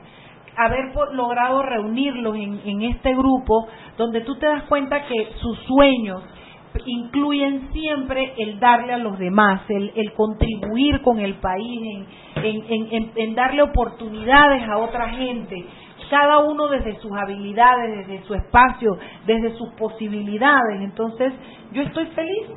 haber 0.57 0.93
logrado 1.11 1.63
reunirlos 1.63 2.33
en, 2.37 2.61
en 2.63 2.81
este 2.83 3.13
grupo 3.13 3.67
donde 3.97 4.21
tú 4.21 4.37
te 4.37 4.45
das 4.45 4.63
cuenta 4.63 5.05
que 5.05 5.31
sus 5.41 5.59
sueños 5.65 6.23
incluyen 6.85 7.69
siempre 7.71 8.33
el 8.37 8.59
darle 8.59 8.93
a 8.93 8.97
los 8.97 9.17
demás, 9.17 9.61
el, 9.69 9.91
el 9.95 10.13
contribuir 10.13 11.01
con 11.01 11.19
el 11.19 11.35
país, 11.35 12.07
en, 12.35 12.43
en, 12.43 12.93
en, 12.93 13.11
en 13.15 13.35
darle 13.35 13.63
oportunidades 13.63 14.63
a 14.67 14.77
otra 14.77 15.09
gente 15.09 15.65
cada 16.09 16.39
uno 16.39 16.67
desde 16.67 16.99
sus 16.99 17.11
habilidades, 17.11 18.07
desde 18.07 18.23
su 18.25 18.33
espacio, 18.33 18.97
desde 19.25 19.55
sus 19.57 19.69
posibilidades. 19.73 20.81
Entonces, 20.81 21.33
yo 21.71 21.81
estoy 21.83 22.05
feliz, 22.07 22.47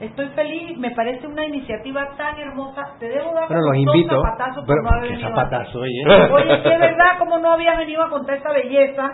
estoy 0.00 0.28
feliz, 0.28 0.78
me 0.78 0.90
parece 0.92 1.26
una 1.26 1.44
iniciativa 1.46 2.08
tan 2.16 2.38
hermosa. 2.38 2.94
Te 2.98 3.08
debo 3.08 3.32
dar 3.32 3.48
Pero 3.48 3.60
los 3.60 3.76
invito. 3.76 4.16
zapatazos 4.22 4.64
por 4.64 4.66
Pero, 4.66 4.82
no 4.82 4.88
haber 4.90 5.02
¿qué 5.02 5.16
venido 5.16 5.28
zapatazo, 5.28 5.78
oye? 5.78 6.04
Oye, 6.32 6.62
¿qué 6.62 6.78
verdad 6.78 7.18
como 7.18 7.38
no 7.38 7.52
habías 7.52 7.78
venido 7.78 8.02
a 8.02 8.10
contar 8.10 8.36
esa 8.36 8.52
belleza? 8.52 9.12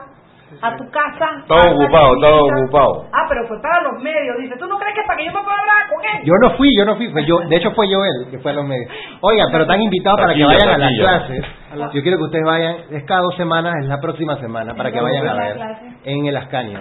A 0.60 0.76
tu 0.76 0.90
casa. 0.90 1.44
La 1.48 1.72
ocupado, 1.72 2.14
niñita? 2.14 2.56
ocupado. 2.58 3.06
Ah, 3.12 3.26
pero 3.28 3.46
fue 3.48 3.60
para 3.62 3.82
los 3.82 4.02
medios. 4.02 4.36
Dice, 4.38 4.56
¿tú 4.58 4.66
no 4.66 4.78
crees 4.78 4.94
que 4.94 5.02
para 5.06 5.18
que 5.18 5.24
yo 5.26 5.32
me 5.32 5.42
pueda 5.42 5.56
hablar 5.58 5.88
con 5.88 6.04
él? 6.04 6.24
Yo 6.24 6.34
no 6.42 6.50
fui, 6.56 6.68
yo 6.76 6.84
no 6.84 6.96
fui, 6.96 7.08
fue 7.10 7.24
yo, 7.24 7.38
de 7.38 7.56
hecho 7.56 7.70
fue 7.72 7.86
Joel 7.86 8.30
que 8.30 8.38
fue 8.38 8.50
a 8.50 8.54
los 8.54 8.64
medios. 8.64 8.90
Oigan, 9.20 9.48
pero 9.50 9.62
están 9.64 9.80
invitados 9.80 10.20
para 10.20 10.34
que 10.34 10.40
Taquilla, 10.40 10.58
vayan 10.66 10.82
a 10.82 10.90
las 10.90 10.98
clases. 10.98 11.94
Yo 11.94 12.02
quiero 12.02 12.18
que 12.18 12.24
ustedes 12.24 12.44
vayan, 12.44 12.76
es 12.90 13.04
cada 13.04 13.22
dos 13.22 13.36
semanas, 13.36 13.74
es 13.80 13.86
la 13.86 14.00
próxima 14.00 14.36
semana, 14.36 14.74
para 14.74 14.90
que 14.90 14.98
¿En 14.98 15.04
dónde 15.04 15.20
vayan 15.20 15.38
a 15.40 15.48
es 15.48 15.58
ver 15.58 15.92
en 16.04 16.26
el 16.26 16.36
Ascanio. 16.36 16.80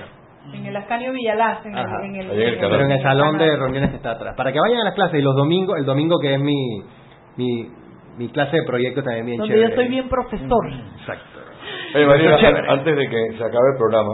En 0.54 0.66
el 0.66 0.76
Ascanio 0.76 1.12
Villalaz, 1.14 1.66
en, 1.66 1.78
el, 1.78 2.32
en 2.32 2.60
Pero 2.60 2.82
en 2.82 2.92
el 2.92 3.02
salón 3.02 3.38
de 3.38 3.56
reuniones 3.56 3.92
que 3.92 3.98
está 3.98 4.12
atrás. 4.12 4.36
Para 4.36 4.52
que 4.52 4.60
vayan 4.60 4.82
a 4.82 4.84
las 4.86 4.96
clases 4.96 5.20
y 5.20 5.22
los 5.22 5.36
domingos, 5.36 5.78
el 5.78 5.86
domingo 5.86 6.20
que 6.20 6.34
es 6.34 6.40
mi 6.42 6.82
mi, 7.38 7.68
mi 8.18 8.30
clase 8.30 8.58
de 8.58 8.64
proyecto 8.64 9.04
también 9.04 9.26
bien 9.26 9.38
Donde 9.38 9.54
chévere. 9.54 9.70
yo 9.70 9.76
soy 9.76 9.88
bien 9.88 10.10
profesor. 10.10 10.68
Exacto. 11.00 11.31
Oye, 11.96 12.06
María, 12.06 12.38
antes 12.70 12.96
de 12.96 13.10
que 13.10 13.28
se 13.38 13.44
acabe 13.44 13.72
el 13.74 13.78
programa, 13.78 14.14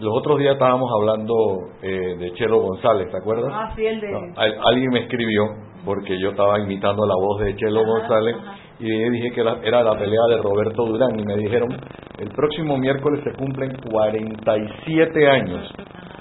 los 0.00 0.12
otros 0.16 0.38
días 0.38 0.54
estábamos 0.54 0.90
hablando 0.98 1.34
eh, 1.82 2.16
de 2.18 2.32
Chelo 2.34 2.60
González, 2.60 3.10
¿te 3.10 3.16
acuerdas? 3.18 3.52
Ah, 3.54 3.72
sí, 3.76 3.86
el 3.86 4.00
de... 4.00 4.10
No, 4.10 4.18
al- 4.36 4.58
alguien 4.70 4.90
me 4.90 5.00
escribió 5.00 5.44
porque 5.84 6.18
yo 6.18 6.30
estaba 6.30 6.58
imitando 6.60 7.04
la 7.06 7.14
voz 7.14 7.40
de 7.40 7.54
Chelo 7.56 7.84
González 7.84 8.36
y 8.78 9.10
dije 9.10 9.30
que 9.32 9.40
era, 9.42 9.58
era 9.62 9.82
la 9.82 9.96
pelea 9.98 10.20
de 10.30 10.36
Roberto 10.38 10.84
Durán 10.86 11.18
y 11.18 11.24
me 11.24 11.36
dijeron 11.36 11.76
el 12.18 12.28
próximo 12.30 12.76
miércoles 12.78 13.20
se 13.24 13.32
cumplen 13.32 13.70
47 13.90 15.28
años 15.28 15.70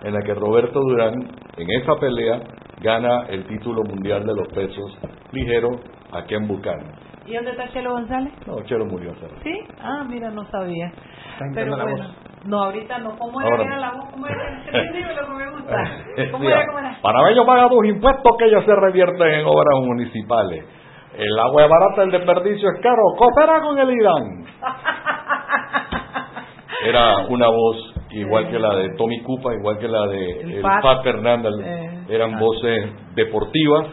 en 0.04 0.14
la 0.14 0.22
que 0.22 0.34
Roberto 0.34 0.80
Durán 0.80 1.14
en 1.58 1.68
esa 1.82 1.96
pelea 1.96 2.40
gana 2.82 3.26
el 3.30 3.46
título 3.46 3.84
mundial 3.84 4.26
de 4.26 4.34
los 4.36 4.48
pesos 4.50 4.98
ligeros 5.32 5.78
a 6.12 6.24
Ken 6.26 6.48
Buchanan. 6.48 6.92
¿Y 7.26 7.36
dónde 7.36 7.52
está 7.52 7.70
Chelo 7.72 7.92
González? 7.92 8.34
No, 8.48 8.62
Chelo 8.66 8.86
murió. 8.86 9.14
¿sabes? 9.16 9.36
¿Sí? 9.44 9.54
Ah, 9.80 10.04
mira, 10.08 10.30
no 10.32 10.44
sabía. 10.46 10.92
Pero 11.54 11.76
la 11.76 11.84
bueno, 11.84 11.98
voz. 12.08 12.16
no, 12.46 12.64
ahorita 12.64 12.98
no. 13.00 13.18
¿Cómo 13.18 13.42
era, 13.42 13.50
Ahora 13.56 13.78
la 13.78 13.92
voz? 13.92 14.10
¿Cómo 14.12 14.28
era? 14.28 14.64
Dime 14.94 15.14
lo 15.16 15.28
que 15.28 15.34
me 15.34 15.52
gusta. 15.52 15.76
¿Cómo 16.32 16.50
era? 16.50 16.66
¿Cómo 16.66 16.80
era? 16.80 16.98
Panameño 17.02 17.46
paga 17.46 17.70
tus 17.70 17.86
impuestos 17.86 18.32
que 18.38 18.46
ellos 18.46 18.66
se 18.66 18.76
revierten 18.76 19.28
en 19.28 19.46
obras 19.46 19.80
municipales. 19.84 20.66
El 21.18 21.40
agua 21.40 21.64
es 21.64 21.70
barata, 21.70 22.04
el 22.04 22.12
desperdicio 22.12 22.70
es 22.70 22.82
caro. 22.82 23.02
Coopera 23.18 23.62
con 23.62 23.78
el 23.78 23.92
Irán. 23.92 24.46
Era 26.84 27.18
una 27.30 27.48
voz 27.48 27.94
igual 28.10 28.50
que 28.50 28.58
la 28.58 28.76
de 28.76 28.96
Tommy 28.98 29.22
Cupa, 29.22 29.54
igual 29.54 29.78
que 29.78 29.88
la 29.88 30.08
de 30.08 30.42
El 30.42 30.52
el 30.54 30.62
Pat. 30.62 30.82
Pat 30.82 31.04
Fernández. 31.04 31.52
Eh. 31.64 32.06
Eran 32.10 32.40
voces 32.40 32.92
deportivas 33.14 33.88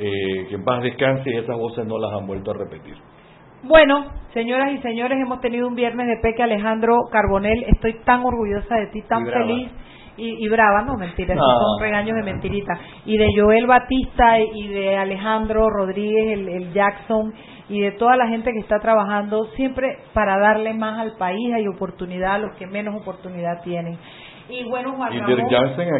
eh, 0.00 0.46
que 0.48 0.54
en 0.54 0.64
paz 0.64 0.82
descanse 0.82 1.30
y 1.30 1.36
esas 1.36 1.56
voces 1.56 1.86
no 1.86 1.98
las 1.98 2.12
han 2.12 2.26
vuelto 2.26 2.50
a 2.50 2.54
repetir. 2.54 2.96
Bueno, 3.62 4.06
señoras 4.32 4.72
y 4.72 4.78
señores, 4.78 5.18
hemos 5.20 5.40
tenido 5.40 5.68
un 5.68 5.74
viernes 5.74 6.06
de 6.06 6.16
Peque 6.22 6.42
Alejandro 6.42 6.94
Carbonel. 7.12 7.64
Estoy 7.68 8.00
tan 8.04 8.24
orgullosa 8.24 8.74
de 8.76 8.86
ti, 8.86 9.02
tan 9.02 9.26
Y 9.26 9.30
feliz. 9.30 9.70
Y, 10.16 10.44
y 10.44 10.48
brava, 10.48 10.82
no, 10.82 10.96
mentira, 10.96 11.34
esos 11.34 11.46
son 11.46 11.80
regaños 11.80 12.16
de 12.16 12.22
mentirita. 12.22 12.78
Y 13.06 13.16
de 13.16 13.28
Joel 13.36 13.66
Batista 13.66 14.38
y 14.40 14.68
de 14.68 14.96
Alejandro 14.96 15.68
Rodríguez, 15.70 16.38
el, 16.38 16.48
el 16.48 16.72
Jackson, 16.72 17.32
y 17.70 17.80
de 17.80 17.92
toda 17.92 18.16
la 18.16 18.26
gente 18.28 18.52
que 18.52 18.58
está 18.58 18.80
trabajando 18.80 19.44
siempre 19.56 19.98
para 20.12 20.38
darle 20.38 20.74
más 20.74 20.98
al 20.98 21.16
país 21.16 21.54
y 21.58 21.68
oportunidad 21.68 22.34
a 22.34 22.38
los 22.38 22.56
que 22.56 22.66
menos 22.66 23.00
oportunidad 23.00 23.62
tienen. 23.62 23.98
Y 24.50 24.64
bueno, 24.64 24.94
Juan 24.96 25.12
Y 25.12 25.20
Ramón, 25.20 25.36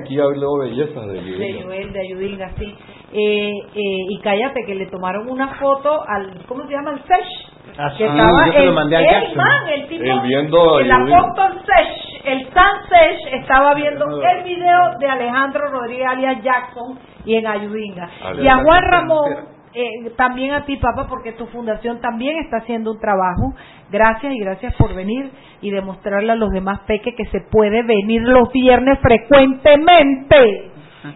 aquí 0.02 0.18
habló 0.18 0.58
bellezas 0.58 1.06
de 1.06 1.12
de 1.14 1.22
Yudhilda. 1.22 1.64
Joel, 1.64 1.92
de 1.92 2.00
Ayudilga, 2.00 2.50
sí. 2.58 2.74
Eh, 3.12 3.50
eh, 3.74 4.06
y 4.08 4.20
cállate, 4.20 4.64
que 4.64 4.74
le 4.76 4.86
tomaron 4.86 5.28
una 5.28 5.48
foto 5.56 6.02
al, 6.06 6.44
¿cómo 6.46 6.64
se 6.66 6.72
llama? 6.72 6.92
El 6.92 7.02
Sesh. 7.02 7.50
Ah, 7.76 7.90
que 7.90 7.96
sí, 7.98 8.04
estaba 8.04 8.46
yo 8.46 8.52
se 8.52 8.58
lo 8.60 8.64
el- 8.68 8.74
mandé 8.74 8.96
a 8.96 9.00
el 9.22 9.36
man, 9.36 9.68
el 9.74 9.88
tipo, 9.88 10.04
Él 10.04 10.20
viendo 10.22 10.76
a 10.76 10.80
el 10.82 10.90
apóstol 10.92 11.60
Sesh, 11.66 12.20
el 12.24 12.48
San 12.52 12.72
Sesh, 12.88 13.34
estaba 13.40 13.74
viendo 13.74 14.04
el 14.22 14.44
video 14.44 14.98
de 15.00 15.08
Alejandro 15.08 15.68
Rodríguez 15.70 16.06
alias 16.08 16.42
Jackson 16.42 16.98
y 17.24 17.34
en 17.34 17.46
Ayudinga. 17.46 18.08
Y 18.40 18.46
a 18.46 18.56
Juan 18.58 18.82
Ramón, 18.90 19.30
eh, 19.72 20.10
también 20.16 20.52
a 20.52 20.64
ti, 20.64 20.76
papá, 20.76 21.06
porque 21.08 21.32
tu 21.32 21.46
fundación 21.46 22.00
también 22.00 22.38
está 22.44 22.58
haciendo 22.58 22.92
un 22.92 22.98
trabajo. 23.00 23.54
Gracias 23.90 24.32
y 24.34 24.38
gracias 24.40 24.74
por 24.76 24.94
venir 24.94 25.30
y 25.62 25.70
demostrarle 25.70 26.32
a 26.32 26.36
los 26.36 26.50
demás 26.50 26.80
peques 26.86 27.14
que 27.16 27.24
se 27.26 27.40
puede 27.50 27.82
venir 27.82 28.22
los 28.22 28.50
viernes 28.52 28.98
frecuentemente. 29.00 30.69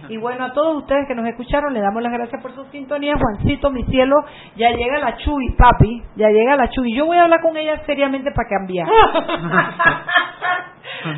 Y 0.09 0.17
bueno, 0.17 0.45
a 0.47 0.53
todos 0.53 0.77
ustedes 0.83 1.07
que 1.09 1.15
nos 1.15 1.27
escucharon, 1.27 1.73
le 1.75 1.81
damos 1.81 2.03
las 2.03 2.13
gracias 2.13 2.41
por 2.43 2.53
su 2.55 2.65
sintonía. 2.67 3.15
Juancito, 3.19 3.71
mi 3.71 3.85
cielo, 3.85 4.17
ya 4.57 4.71
llega 4.71 4.99
la 4.99 5.17
Chuy, 5.19 5.55
papi, 5.57 6.03
ya 6.17 6.29
llega 6.31 6.57
la 6.57 6.69
Chuy. 6.71 6.95
Yo 6.95 7.07
voy 7.07 7.17
a 7.19 7.25
hablar 7.25 7.41
con 7.43 7.57
ella 7.57 7.81
seriamente 7.87 8.31
para 8.33 8.49
cambiar. 8.49 8.87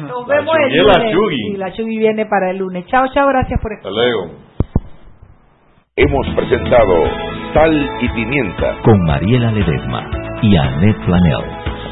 Nos 0.00 0.26
La 0.28 0.36
vemos 0.36 0.56
el 0.56 0.70
Chuy 0.70 0.78
es 0.78 0.86
la 0.86 0.92
lunes. 0.98 1.12
Chuy. 1.14 1.36
Sí, 1.36 1.56
la 1.56 1.72
Chuy 1.72 1.98
viene 1.98 2.26
para 2.26 2.50
el 2.50 2.58
lunes. 2.58 2.86
Chao, 2.86 3.06
chao, 3.14 3.26
gracias 3.28 3.60
por 3.60 3.72
Hasta 3.72 3.88
escuchar. 3.88 3.92
luego. 4.12 4.34
Hemos 5.98 6.26
presentado 6.36 7.04
Sal 7.54 7.90
y 8.00 8.08
Pimienta. 8.10 8.76
Con 8.82 9.00
Mariela 9.04 9.50
Ledesma 9.52 10.02
y 10.42 10.56
Annette 10.56 11.04
Planel. 11.06 11.44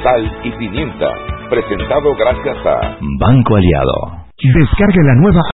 Sal 0.02 0.40
y 0.44 0.50
Pimienta. 0.52 1.08
Presentado 1.48 2.14
gracias 2.16 2.66
a 2.66 2.96
Banco 3.20 3.56
Aliado. 3.56 4.24
Descarga 4.36 5.02
la 5.04 5.14
nueva 5.14 5.40